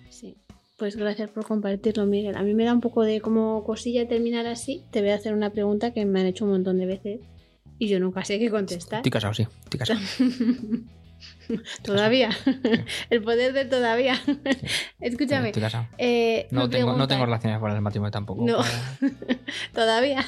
Sí. 0.09 0.37
Pues 0.77 0.95
gracias 0.95 1.29
por 1.29 1.45
compartirlo, 1.45 2.05
Miguel. 2.05 2.35
A 2.35 2.41
mí 2.41 2.53
me 2.53 2.65
da 2.65 2.73
un 2.73 2.81
poco 2.81 3.03
de 3.03 3.21
como 3.21 3.63
cosilla 3.63 4.07
terminar 4.07 4.47
así. 4.47 4.83
Te 4.91 5.01
voy 5.01 5.11
a 5.11 5.15
hacer 5.15 5.33
una 5.33 5.51
pregunta 5.51 5.93
que 5.93 6.05
me 6.05 6.19
han 6.19 6.25
hecho 6.25 6.45
un 6.45 6.51
montón 6.51 6.79
de 6.79 6.87
veces 6.87 7.21
y 7.77 7.87
yo 7.87 7.99
nunca 7.99 8.25
sé 8.25 8.39
qué 8.39 8.49
contestar. 8.49 8.99
Estoy 8.99 9.11
casado, 9.11 9.33
sí. 9.33 9.47
Estoy 9.63 9.79
casado. 9.79 9.99
todavía. 11.83 12.29
El 13.09 13.21
poder 13.21 13.53
del 13.53 13.69
todavía. 13.69 14.15
Escúchame. 14.99 15.51
Casado. 15.51 15.87
eh, 15.97 16.47
No 16.51 16.69
tengo, 16.69 16.95
no 16.97 17.07
tengo 17.07 17.25
relaciones 17.25 17.59
fuera 17.59 17.73
del 17.73 17.81
matrimonio 17.83 18.11
tampoco. 18.11 18.45
No. 18.45 18.57
Todavía. 19.73 20.25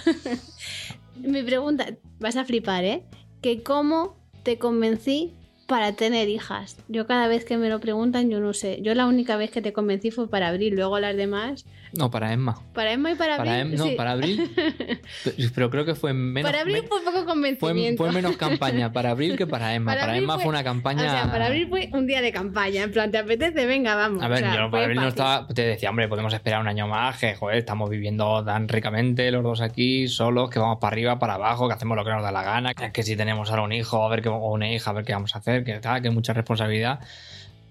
Mi 1.16 1.44
pregunta, 1.44 1.88
vas 2.20 2.36
a 2.36 2.46
flipar, 2.46 2.84
¿eh? 2.84 3.04
Que 3.42 3.64
cómo 3.64 4.18
te 4.44 4.58
convencí 4.58 5.36
para 5.68 5.91
tener 5.93 6.30
hijas. 6.30 6.78
Yo 6.88 7.05
cada 7.07 7.28
vez 7.28 7.45
que 7.45 7.57
me 7.57 7.70
lo 7.70 7.80
preguntan, 7.80 8.30
yo 8.30 8.39
no 8.39 8.53
sé. 8.53 8.80
Yo 8.82 8.95
la 8.95 9.05
única 9.05 9.36
vez 9.38 9.51
que 9.51 9.61
te 9.61 9.74
convencí 9.74 10.11
fue 10.11 10.30
para 10.30 10.47
abril, 10.47 10.76
luego 10.76 10.99
las 10.99 11.15
demás. 11.15 11.65
No, 11.97 12.11
para 12.11 12.34
Emma. 12.34 12.59
Para 12.74 12.91
Emma 12.91 13.11
y 13.11 13.15
para 13.15 13.36
abril. 13.36 13.49
Para 13.51 13.61
Em- 13.61 13.76
no, 13.76 13.84
sí. 13.86 13.95
para 13.95 14.11
abril. 14.11 14.51
Pe- 15.24 15.34
Pero 15.55 15.70
creo 15.70 15.86
que 15.86 15.95
fue 15.95 16.13
menos. 16.13 16.49
Para 16.49 16.61
abril 16.61 16.84
fue 16.88 17.01
poco 17.03 17.26
convencimiento. 17.26 18.03
fue 18.03 18.11
menos 18.13 18.36
campaña 18.38 18.91
para 18.93 19.11
abril 19.11 19.38
que 19.38 19.47
para 19.47 19.74
Emma. 19.74 19.91
Para 19.91 20.01
Para, 20.01 20.11
abril 20.13 20.24
Emma 20.24 20.34
fue- 20.36 20.43
fue, 20.43 20.49
una 20.49 20.63
campaña. 20.63 21.05
O 21.05 21.09
sea, 21.09 21.32
para 21.32 21.45
abril 21.47 21.68
fue 21.70 21.89
un 21.93 22.05
día 22.07 22.22
de 22.22 22.32
campaña. 22.32 22.84
En 22.84 22.91
plan, 22.91 23.09
¿te 23.11 23.18
apetece? 23.18 23.65
Venga, 23.65 23.95
vamos. 23.95 24.22
A 24.24 24.28
ver, 24.28 24.38
O 24.43 24.47
sea, 24.47 24.55
yo 24.55 24.61
fue 24.63 24.72
para 24.72 24.84
abril 24.84 24.99
no 25.01 25.07
estaba. 25.07 25.47
Te 25.47 25.61
decía, 25.65 25.89
hombre, 25.89 26.07
podemos 26.07 26.34
esperar 26.34 26.59
un 26.61 26.68
año 26.68 26.88
más, 26.88 27.18
que 27.20 27.36
joder, 27.36 27.57
estamos 27.57 27.89
viviendo 27.89 28.43
tan 28.43 28.68
ricamente 28.68 29.32
los 29.32 29.43
dos 29.43 29.61
aquí, 29.61 30.07
solos, 30.07 30.49
que 30.49 30.59
vamos 30.59 30.78
para 30.80 30.93
arriba, 30.93 31.20
para 31.20 31.36
abajo, 31.36 31.68
que 31.68 31.74
hacemos 31.74 31.95
lo 31.97 32.03
que 32.03 32.11
nos 32.11 32.22
da 32.24 32.32
la 32.32 32.43
gana, 32.43 32.74
que, 32.74 32.91
que 32.91 33.03
si 33.03 33.15
tenemos 33.15 33.49
ahora 33.49 33.61
un 33.63 33.72
hijo, 33.72 34.03
a 34.05 34.09
ver 34.09 34.22
qué, 34.22 34.30
o 34.30 34.51
una 34.51 34.72
hija, 34.72 34.91
a 34.91 34.93
ver 34.93 35.05
qué 35.05 35.13
vamos 35.13 35.34
a 35.36 35.39
hacer, 35.39 35.57
que 35.64 35.80
tal, 35.80 36.01
que 36.01 36.10
mucha 36.10 36.34
responsabilidad. 36.34 36.99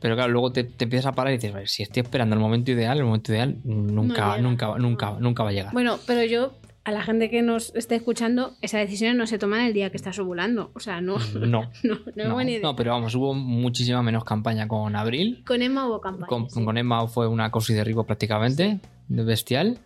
Pero 0.01 0.15
claro, 0.15 0.31
luego 0.33 0.53
te, 0.53 0.65
te 0.65 0.85
empiezas 0.85 1.07
a 1.07 1.13
parar 1.13 1.33
y 1.33 1.37
dices, 1.37 1.53
"Vale, 1.53 1.67
si 1.67 1.83
estoy 1.83 2.03
esperando 2.03 2.35
el 2.35 2.41
momento 2.41 2.71
ideal, 2.71 2.99
el 2.99 3.05
momento 3.05 3.33
ideal 3.33 3.57
nunca, 3.65 4.37
llega. 4.37 4.39
nunca, 4.43 4.79
nunca, 4.79 5.11
No. 5.13 5.21
nunca 5.21 5.43
va 5.43 5.51
a 5.51 5.53
llegar. 5.53 5.73
Bueno, 5.73 5.99
pero 6.07 6.23
yo, 6.25 6.53
a 6.85 6.93
la 6.93 7.03
gente 7.03 7.31
que 7.31 7.41
nos 7.43 7.75
esté 7.75 7.95
escuchando, 7.97 8.53
esas 8.61 8.83
decisiones 8.83 9.17
no 9.17 9.27
se 9.27 9.39
toman 9.39 9.63
el 9.63 9.73
día 9.73 9.91
que 9.91 9.97
estás 9.97 10.19
ovulando. 10.19 10.71
O 10.75 10.81
sea, 10.81 11.01
no. 11.01 11.17
No, 11.35 11.47
No, 11.47 11.71
no, 11.83 11.95
es 12.15 12.17
no, 12.29 12.35
buena 12.35 12.51
idea. 12.51 12.61
no, 12.63 12.77
pero 12.77 12.93
vamos, 12.93 13.15
hubo 13.15 13.33
muchísima 13.35 14.03
menos 14.03 14.23
campaña 14.25 14.69
con 14.69 14.95
abril. 14.95 15.43
Con 15.47 15.63
Emma 15.63 15.87
hubo 15.89 16.01
campaña. 16.01 16.27
Con, 16.29 16.51
sí. 16.51 16.63
con 16.63 16.77
Emma 16.77 17.07
fue 17.09 17.27
una 17.27 17.51
cosa 17.51 17.73
y 17.73 17.77
derribo 17.77 18.05
prácticamente, 18.05 18.81
de 19.09 19.25
bestial. 19.25 19.79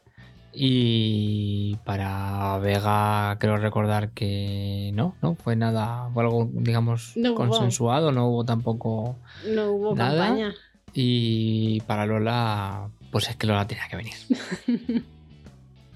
Y 0.53 1.77
para 1.85 2.59
Vega 2.59 3.37
creo 3.39 3.57
recordar 3.57 4.11
que 4.11 4.91
no, 4.95 5.15
no 5.23 5.35
fue 5.37 5.55
nada, 5.57 6.11
fue 6.13 6.25
algo, 6.25 6.49
digamos, 6.53 7.13
No 7.17 7.31
hubo. 7.31 7.37
consensuado, 7.37 8.11
no 8.13 8.27
hubo 8.29 8.45
tampoco. 8.45 9.17
No 9.47 9.71
hubo 9.73 9.95
Nada. 9.95 10.27
campaña. 10.27 10.55
Y 10.93 11.81
para 11.83 12.05
Lola, 12.07 12.89
pues 13.13 13.29
es 13.29 13.37
que 13.37 13.47
Lola 13.47 13.67
tenía 13.67 13.89
que 13.89 13.97
venir. 13.97 14.15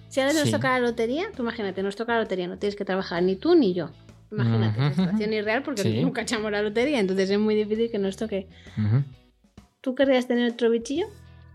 Si 0.08 0.20
ahora 0.20 0.32
nos 0.32 0.42
Sí. 0.44 0.52
toca 0.52 0.70
la 0.78 0.78
lotería, 0.78 1.24
tú 1.34 1.42
imagínate, 1.42 1.82
nos 1.82 1.96
toca 1.96 2.12
la 2.14 2.20
lotería, 2.20 2.46
no 2.46 2.56
tienes 2.56 2.76
que 2.76 2.84
trabajar 2.84 3.20
ni 3.24 3.34
tú 3.34 3.56
ni 3.56 3.74
yo. 3.74 3.90
Imagínate, 4.30 4.78
Ujú. 4.78 4.88
es 4.90 4.94
situación 4.94 5.32
irreal 5.32 5.64
porque 5.64 5.82
Sí. 5.82 6.00
nunca 6.02 6.22
echamos 6.22 6.52
la 6.52 6.62
lotería, 6.62 7.00
entonces 7.00 7.30
es 7.30 7.38
muy 7.40 7.56
difícil 7.56 7.90
que 7.90 7.98
nos 7.98 8.16
toque. 8.16 8.46
Ujú. 8.78 9.02
¿Tú 9.80 9.96
querrías 9.96 10.28
tener 10.28 10.52
otro 10.52 10.70
bichillo? 10.70 11.06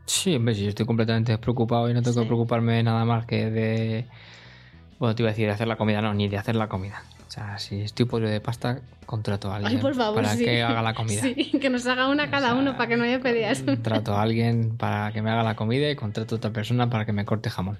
Sí, 0.09 0.35
hombre, 0.35 0.55
si 0.55 0.63
yo 0.63 0.69
estoy 0.69 0.87
completamente 0.87 1.31
despreocupado 1.31 1.87
y 1.87 1.93
no 1.93 2.01
tengo 2.01 2.15
Sí. 2.15 2.19
que 2.21 2.25
preocuparme 2.25 2.81
nada 2.81 3.05
más 3.05 3.25
que 3.27 3.51
de. 3.51 4.05
Bueno, 4.97 5.13
te 5.13 5.21
iba 5.21 5.29
a 5.29 5.33
decir 5.33 5.45
de 5.45 5.51
hacer 5.53 5.67
la 5.67 5.75
comida, 5.75 6.01
no, 6.01 6.13
ni 6.15 6.27
de 6.27 6.37
hacer 6.37 6.55
la 6.55 6.67
comida. 6.67 7.03
O 7.27 7.31
sea, 7.31 7.59
si 7.59 7.81
estoy 7.81 8.05
podrido 8.07 8.31
de 8.31 8.41
pasta, 8.41 8.79
contrato 9.05 9.51
a 9.51 9.57
alguien 9.57 9.75
Ay, 9.75 9.81
por 9.81 9.93
favor, 9.93 10.15
para 10.23 10.35
sí. 10.35 10.43
que 10.43 10.63
haga 10.63 10.81
la 10.81 10.95
comida. 10.95 11.21
Sí, 11.21 11.35
que 11.61 11.69
nos 11.69 11.85
haga 11.85 12.09
una 12.09 12.31
cada 12.31 12.47
O 12.47 12.51
sea, 12.53 12.59
uno 12.61 12.75
para 12.75 12.87
que 12.89 12.97
no 12.97 13.03
haya 13.03 13.19
peleas. 13.19 13.63
Trato 13.83 14.15
a 14.15 14.23
alguien 14.23 14.77
para 14.77 15.11
que 15.13 15.21
me 15.21 15.29
haga 15.29 15.43
la 15.43 15.55
comida 15.55 15.89
y 15.91 15.95
contrato 15.95 16.33
a 16.33 16.37
otra 16.39 16.51
persona 16.51 16.89
para 16.89 17.05
que 17.05 17.13
me 17.13 17.25
corte 17.25 17.51
jamón. 17.51 17.77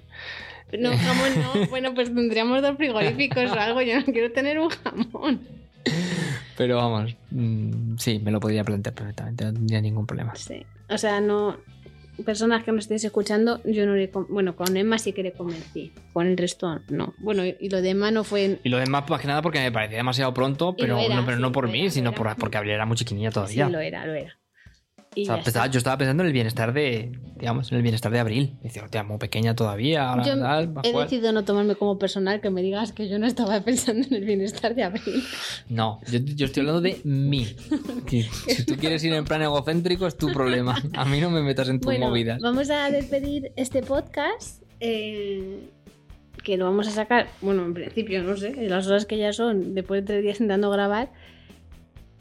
No, 0.78 0.90
jamón 0.96 1.30
no. 1.60 1.66
Bueno, 1.70 1.94
pues 1.94 2.14
tendríamos 2.14 2.62
dos 2.62 2.76
frigoríficos 2.76 3.50
o 3.50 3.58
algo. 3.58 3.82
Yo 3.82 3.98
no 3.98 4.04
quiero 4.04 4.30
tener 4.30 4.60
un 4.60 4.68
jamón. 4.68 5.40
Pero 6.56 6.76
vamos, 6.76 7.16
mm, 7.32 7.96
sí, 7.96 8.20
me 8.22 8.30
lo 8.30 8.38
podría 8.38 8.62
plantear 8.62 8.94
perfectamente, 8.94 9.44
no 9.46 9.52
tendría 9.54 9.80
ningún 9.80 10.06
problema. 10.06 10.36
Sí. 10.36 10.64
O 10.88 10.96
sea, 10.96 11.20
no. 11.20 11.56
Personas 12.24 12.64
que 12.64 12.72
nos 12.72 12.84
estéis 12.84 13.04
escuchando, 13.04 13.60
yo 13.64 13.86
no 13.86 13.94
le. 13.94 14.10
Bueno, 14.28 14.56
con 14.56 14.76
Emma 14.76 14.98
sí 14.98 15.12
que 15.12 15.22
le 15.22 15.32
convencí. 15.32 15.92
Con 16.12 16.26
el 16.26 16.36
resto, 16.36 16.80
no. 16.88 17.14
Bueno, 17.18 17.44
y 17.44 17.68
lo 17.68 17.80
de 17.82 17.90
Emma 17.90 18.10
no 18.10 18.24
fue. 18.24 18.58
Y 18.62 18.68
lo 18.68 18.78
demás, 18.78 19.08
más 19.08 19.20
que 19.20 19.26
nada, 19.28 19.42
porque 19.42 19.60
me 19.60 19.72
parecía 19.72 19.98
demasiado 19.98 20.32
pronto, 20.34 20.74
pero, 20.76 20.98
era, 20.98 21.14
no, 21.16 21.24
pero 21.24 21.36
sí, 21.36 21.42
no 21.42 21.52
por 21.52 21.66
lo 21.66 21.72
mí, 21.72 21.82
era, 21.82 21.90
sino 21.90 22.12
por, 22.12 22.26
era. 22.26 22.36
porque 22.36 22.58
Abril 22.58 22.72
era 22.72 22.86
muy 22.86 22.96
chiquinilla 22.96 23.30
Sí, 23.30 23.34
todavía. 23.34 23.68
lo 23.68 23.78
era, 23.80 24.06
lo 24.06 24.14
era. 24.14 24.36
Y 25.14 25.22
O 25.22 25.24
sea, 25.26 25.36
ya 25.38 25.42
pensaba- 25.42 25.64
está. 25.66 25.72
yo 25.72 25.78
estaba 25.78 25.98
pensando 25.98 26.22
en 26.22 26.28
el 26.28 26.32
bienestar 26.32 26.72
de, 26.72 27.10
digamos, 27.36 27.72
en 27.72 27.78
el 27.78 27.82
bienestar 27.82 28.12
de 28.12 28.20
Abril. 28.20 28.56
Decía, 28.62 28.84
hostia, 28.84 29.02
muy 29.02 29.18
pequeña 29.18 29.56
todavía, 29.56 30.08
ahora 30.08 30.22
Yo 30.24 30.38
tal, 30.38 30.76
va 30.76 30.82
a 30.82 30.86
he 30.86 30.92
jugar". 30.92 31.06
decidido 31.08 31.32
no 31.32 31.44
tomarme 31.44 31.74
como 31.74 31.98
personal 31.98 32.40
que 32.40 32.50
me 32.50 32.62
digas 32.62 32.92
que 32.92 33.08
yo 33.08 33.18
no 33.18 33.26
estaba 33.26 33.60
pensando 33.64 34.06
en 34.06 34.14
el 34.14 34.24
bienestar 34.24 34.74
de 34.76 34.84
Abril. 34.84 35.24
No, 35.68 35.98
yo, 36.10 36.20
yo 36.20 36.46
estoy 36.46 36.60
hablando 36.60 36.80
de 36.80 37.00
mí. 37.04 37.46
Si 38.10 38.64
tú 38.66 38.76
quieres 38.76 39.02
ir 39.04 39.12
en 39.12 39.24
plan 39.24 39.42
egocéntrico 39.42 40.06
es 40.06 40.16
tu 40.16 40.32
problema. 40.32 40.80
A 40.94 41.04
mí 41.04 41.20
no 41.20 41.30
me 41.30 41.42
metas 41.42 41.68
en 41.68 41.80
tus 41.80 41.86
Bueno, 41.86 42.08
movidas. 42.08 42.40
vamos 42.40 42.70
a 42.70 42.90
despedir 42.90 43.52
este 43.56 43.82
podcast. 43.82 44.62
eh, 44.80 45.68
que 46.44 46.56
lo 46.56 46.64
vamos 46.64 46.88
a 46.88 46.90
sacar, 46.92 47.28
bueno, 47.42 47.64
en 47.66 47.74
principio, 47.74 48.22
no 48.22 48.34
sé, 48.36 48.48
en 48.48 48.70
las 48.70 48.86
horas 48.86 49.04
que 49.04 49.18
ya 49.18 49.30
son, 49.34 49.74
después 49.74 50.00
de 50.02 50.06
tres 50.06 50.22
días 50.22 50.36
intentando 50.40 50.70
grabar. 50.70 51.10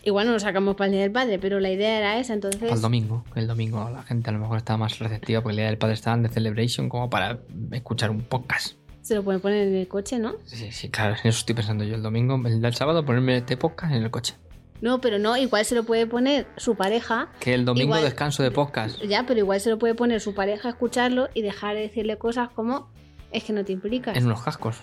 Igual 0.04 0.28
no 0.28 0.34
lo 0.34 0.39
sacamos 0.39 0.76
para 0.76 0.86
el 0.88 0.93
Día 0.93 1.02
del 1.02 1.12
Padre, 1.12 1.39
pero 1.39 1.60
la 1.60 1.70
idea 1.70 1.97
era 1.97 2.20
esa, 2.20 2.34
entonces... 2.34 2.62
Para 2.62 2.74
el 2.74 2.82
domingo, 2.82 3.26
el 3.36 3.47
domingo 3.47 3.89
la 3.93 4.02
gente 4.04 4.30
a 4.30 4.34
lo 4.34 4.39
mejor 4.39 4.58
estaba 4.58 4.78
más 4.78 4.97
receptiva 5.00 5.41
porque 5.41 5.52
el 5.52 5.58
día 5.58 5.66
del 5.68 5.78
padre 5.78 5.95
estaba 5.95 6.16
en 6.16 6.24
The 6.24 6.30
Celebration 6.30 6.88
como 6.88 7.10
para 7.10 7.39
escuchar 7.72 8.10
un 8.10 8.22
podcast. 8.22 8.76
Se 9.02 9.16
lo 9.16 9.24
pueden 9.24 9.41
poner 9.41 9.68
en 9.68 9.76
el 9.76 9.88
coche, 9.88 10.18
¿no? 10.20 10.36
Sí, 10.45 10.72
sí, 10.72 10.89
claro, 10.89 11.16
en 11.22 11.30
eso 11.30 11.39
estoy 11.39 11.56
pensando 11.56 11.84
yo 11.84 11.95
el 11.95 12.02
domingo, 12.04 12.39
el 12.45 12.62
del 12.62 12.74
sábado, 12.76 13.04
ponerme 13.04 13.38
este 13.38 13.58
podcast 13.58 13.93
en 13.93 14.04
el 14.04 14.10
coche. 14.12 14.36
No, 14.82 15.02
pero 15.02 15.20
no, 15.20 15.36
igual 15.36 15.66
se 15.66 15.76
lo 15.76 15.84
puede 15.84 16.08
poner 16.08 16.47
su 16.56 16.76
pareja. 16.76 17.28
Que 17.41 17.54
el 17.54 17.66
domingo 17.66 17.95
Igual- 17.95 18.04
descanso 18.04 18.43
de 18.43 18.52
podcast. 18.52 19.02
Ya, 19.04 19.26
pero 19.26 19.39
igual 19.39 19.60
se 19.60 19.70
lo 19.70 19.78
puede 19.78 19.95
poner 19.95 20.22
su 20.22 20.34
pareja 20.34 20.70
a 20.70 20.72
escucharlo 20.72 21.28
y 21.34 21.41
dejar 21.41 21.76
de 21.76 21.82
decirle 21.82 22.18
cosas 22.18 22.50
como 22.50 22.89
es 23.32 23.43
que 23.43 23.52
no 23.52 23.66
te 23.66 23.74
implicas. 23.74 24.16
En 24.16 24.26
unos 24.26 24.41
cascos. 24.41 24.78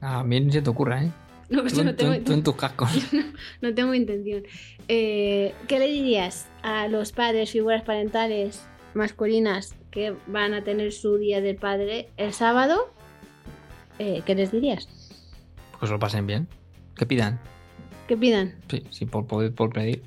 A 0.00 0.22
mí 0.24 0.40
ni 0.40 0.52
se 0.52 0.62
te 0.62 0.70
ocurra, 0.70 1.02
¿eh? 1.04 1.10
No, 1.50 1.62
Tú, 1.62 1.68
yo 1.76 1.84
no 1.84 1.94
tengo, 1.94 2.18
tú 2.24 2.32
en 2.32 2.42
tus 2.42 2.56
cascos. 2.56 2.90
no 3.60 3.72
tengo 3.74 3.94
intención. 3.94 4.42
Eh, 4.88 5.54
¿Qué 5.68 5.78
le 5.78 5.86
dirías 5.88 6.48
a 6.62 6.88
los 6.88 7.12
padres, 7.12 7.52
figuras 7.52 7.82
parentales 7.82 8.66
masculinas 8.94 9.76
que 9.92 10.16
van 10.26 10.54
a 10.54 10.64
tener 10.64 10.92
su 10.92 11.16
día 11.18 11.40
del 11.40 11.56
padre 11.56 12.08
el 12.16 12.32
sábado? 12.32 12.92
Eh, 13.98 14.22
¿Qué 14.26 14.34
les 14.34 14.50
dirías? 14.50 14.88
Que 15.80 15.86
se 15.86 15.92
lo 15.92 15.98
pasen 15.98 16.26
bien. 16.26 16.48
Que 16.96 17.06
pidan. 17.06 17.38
¿Qué 18.08 18.16
pidan? 18.16 18.56
Sí, 18.68 18.82
sí, 18.90 19.06
por, 19.06 19.26
por, 19.26 19.54
por 19.54 19.72
pedir. 19.72 20.02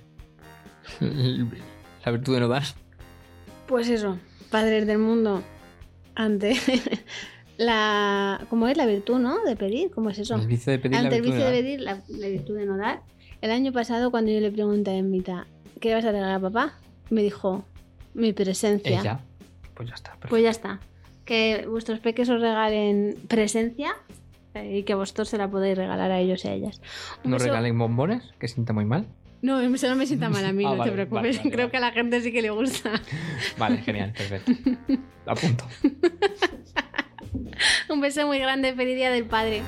La 0.99 2.11
virtud 2.11 2.33
de 2.33 2.39
no 2.41 2.47
dar. 2.47 2.63
Pues 3.67 3.87
eso, 3.89 4.17
padres 4.49 4.87
del 4.87 4.97
mundo, 4.97 5.43
ante 6.15 6.55
la... 7.59 8.45
¿Cómo 8.49 8.67
es 8.67 8.77
la 8.77 8.85
virtud, 8.85 9.19
no? 9.19 9.43
De 9.43 9.55
pedir, 9.55 9.91
¿cómo 9.91 10.09
es 10.09 10.17
eso? 10.19 10.35
El 10.35 10.47
vicio 10.47 10.71
de 10.71 10.79
pedir 10.79 10.93
la 10.97 10.99
Ante 11.03 11.15
el 11.17 11.21
vicio 11.21 11.45
de 11.45 11.51
pedir, 11.51 11.81
la, 11.81 12.01
la 12.07 12.27
virtud 12.27 12.55
de 12.55 12.65
no 12.65 12.77
dar. 12.77 13.01
El 13.41 13.51
año 13.51 13.71
pasado, 13.71 14.09
cuando 14.11 14.31
yo 14.31 14.39
le 14.39 14.49
pregunté 14.51 14.91
a 14.91 14.95
Emita, 14.95 15.45
¿qué 15.79 15.93
vas 15.93 16.03
a 16.05 16.11
regalar 16.11 16.35
a 16.35 16.39
papá? 16.39 16.73
Me 17.09 17.21
dijo, 17.21 17.65
mi 18.13 18.33
presencia. 18.33 18.99
Ella. 19.01 19.19
Pues 19.75 19.89
ya 19.89 19.95
está. 19.95 20.11
perfecto. 20.11 20.29
Pues 20.29 20.43
ya 20.43 20.49
está. 20.49 20.79
Que 21.25 21.65
vuestros 21.69 21.99
peques 21.99 22.29
os 22.29 22.41
regalen 22.41 23.15
presencia 23.27 23.91
eh, 24.55 24.77
y 24.79 24.83
que 24.83 24.95
vosotros 24.95 25.29
se 25.29 25.37
la 25.37 25.49
podéis 25.49 25.77
regalar 25.77 26.11
a 26.11 26.19
ellos 26.19 26.43
y 26.45 26.47
a 26.47 26.53
ellas. 26.53 26.81
Un 27.23 27.31
no 27.31 27.37
beso- 27.37 27.45
regalen 27.45 27.77
bombones, 27.77 28.23
que 28.39 28.47
sienta 28.47 28.73
muy 28.73 28.85
mal. 28.85 29.05
No, 29.41 29.61
eso 29.61 29.87
no 29.87 29.95
me 29.95 30.05
sienta 30.05 30.29
mal 30.29 30.43
a 30.43 30.51
mí, 30.51 30.63
Ah, 30.67 30.71
no 30.71 30.77
vale, 30.77 30.91
te 30.91 30.95
preocupes. 30.95 31.21
vale, 31.23 31.37
vale, 31.37 31.51
Creo 31.51 31.71
que 31.71 31.77
a 31.77 31.79
la 31.81 31.91
gente 31.91 32.19
sí 32.21 32.31
que 32.33 32.41
le 32.41 32.49
gusta. 32.49 32.91
Vale, 33.57 33.77
genial, 33.77 34.11
perfecto. 34.11 34.51
Lo 35.25 35.31
apunto. 35.31 35.65
Un 37.89 38.01
beso 38.01 38.25
muy 38.27 38.39
grande, 38.39 38.73
feliz 38.73 38.95
día 38.95 39.11
del 39.11 39.25
padre. 39.25 39.61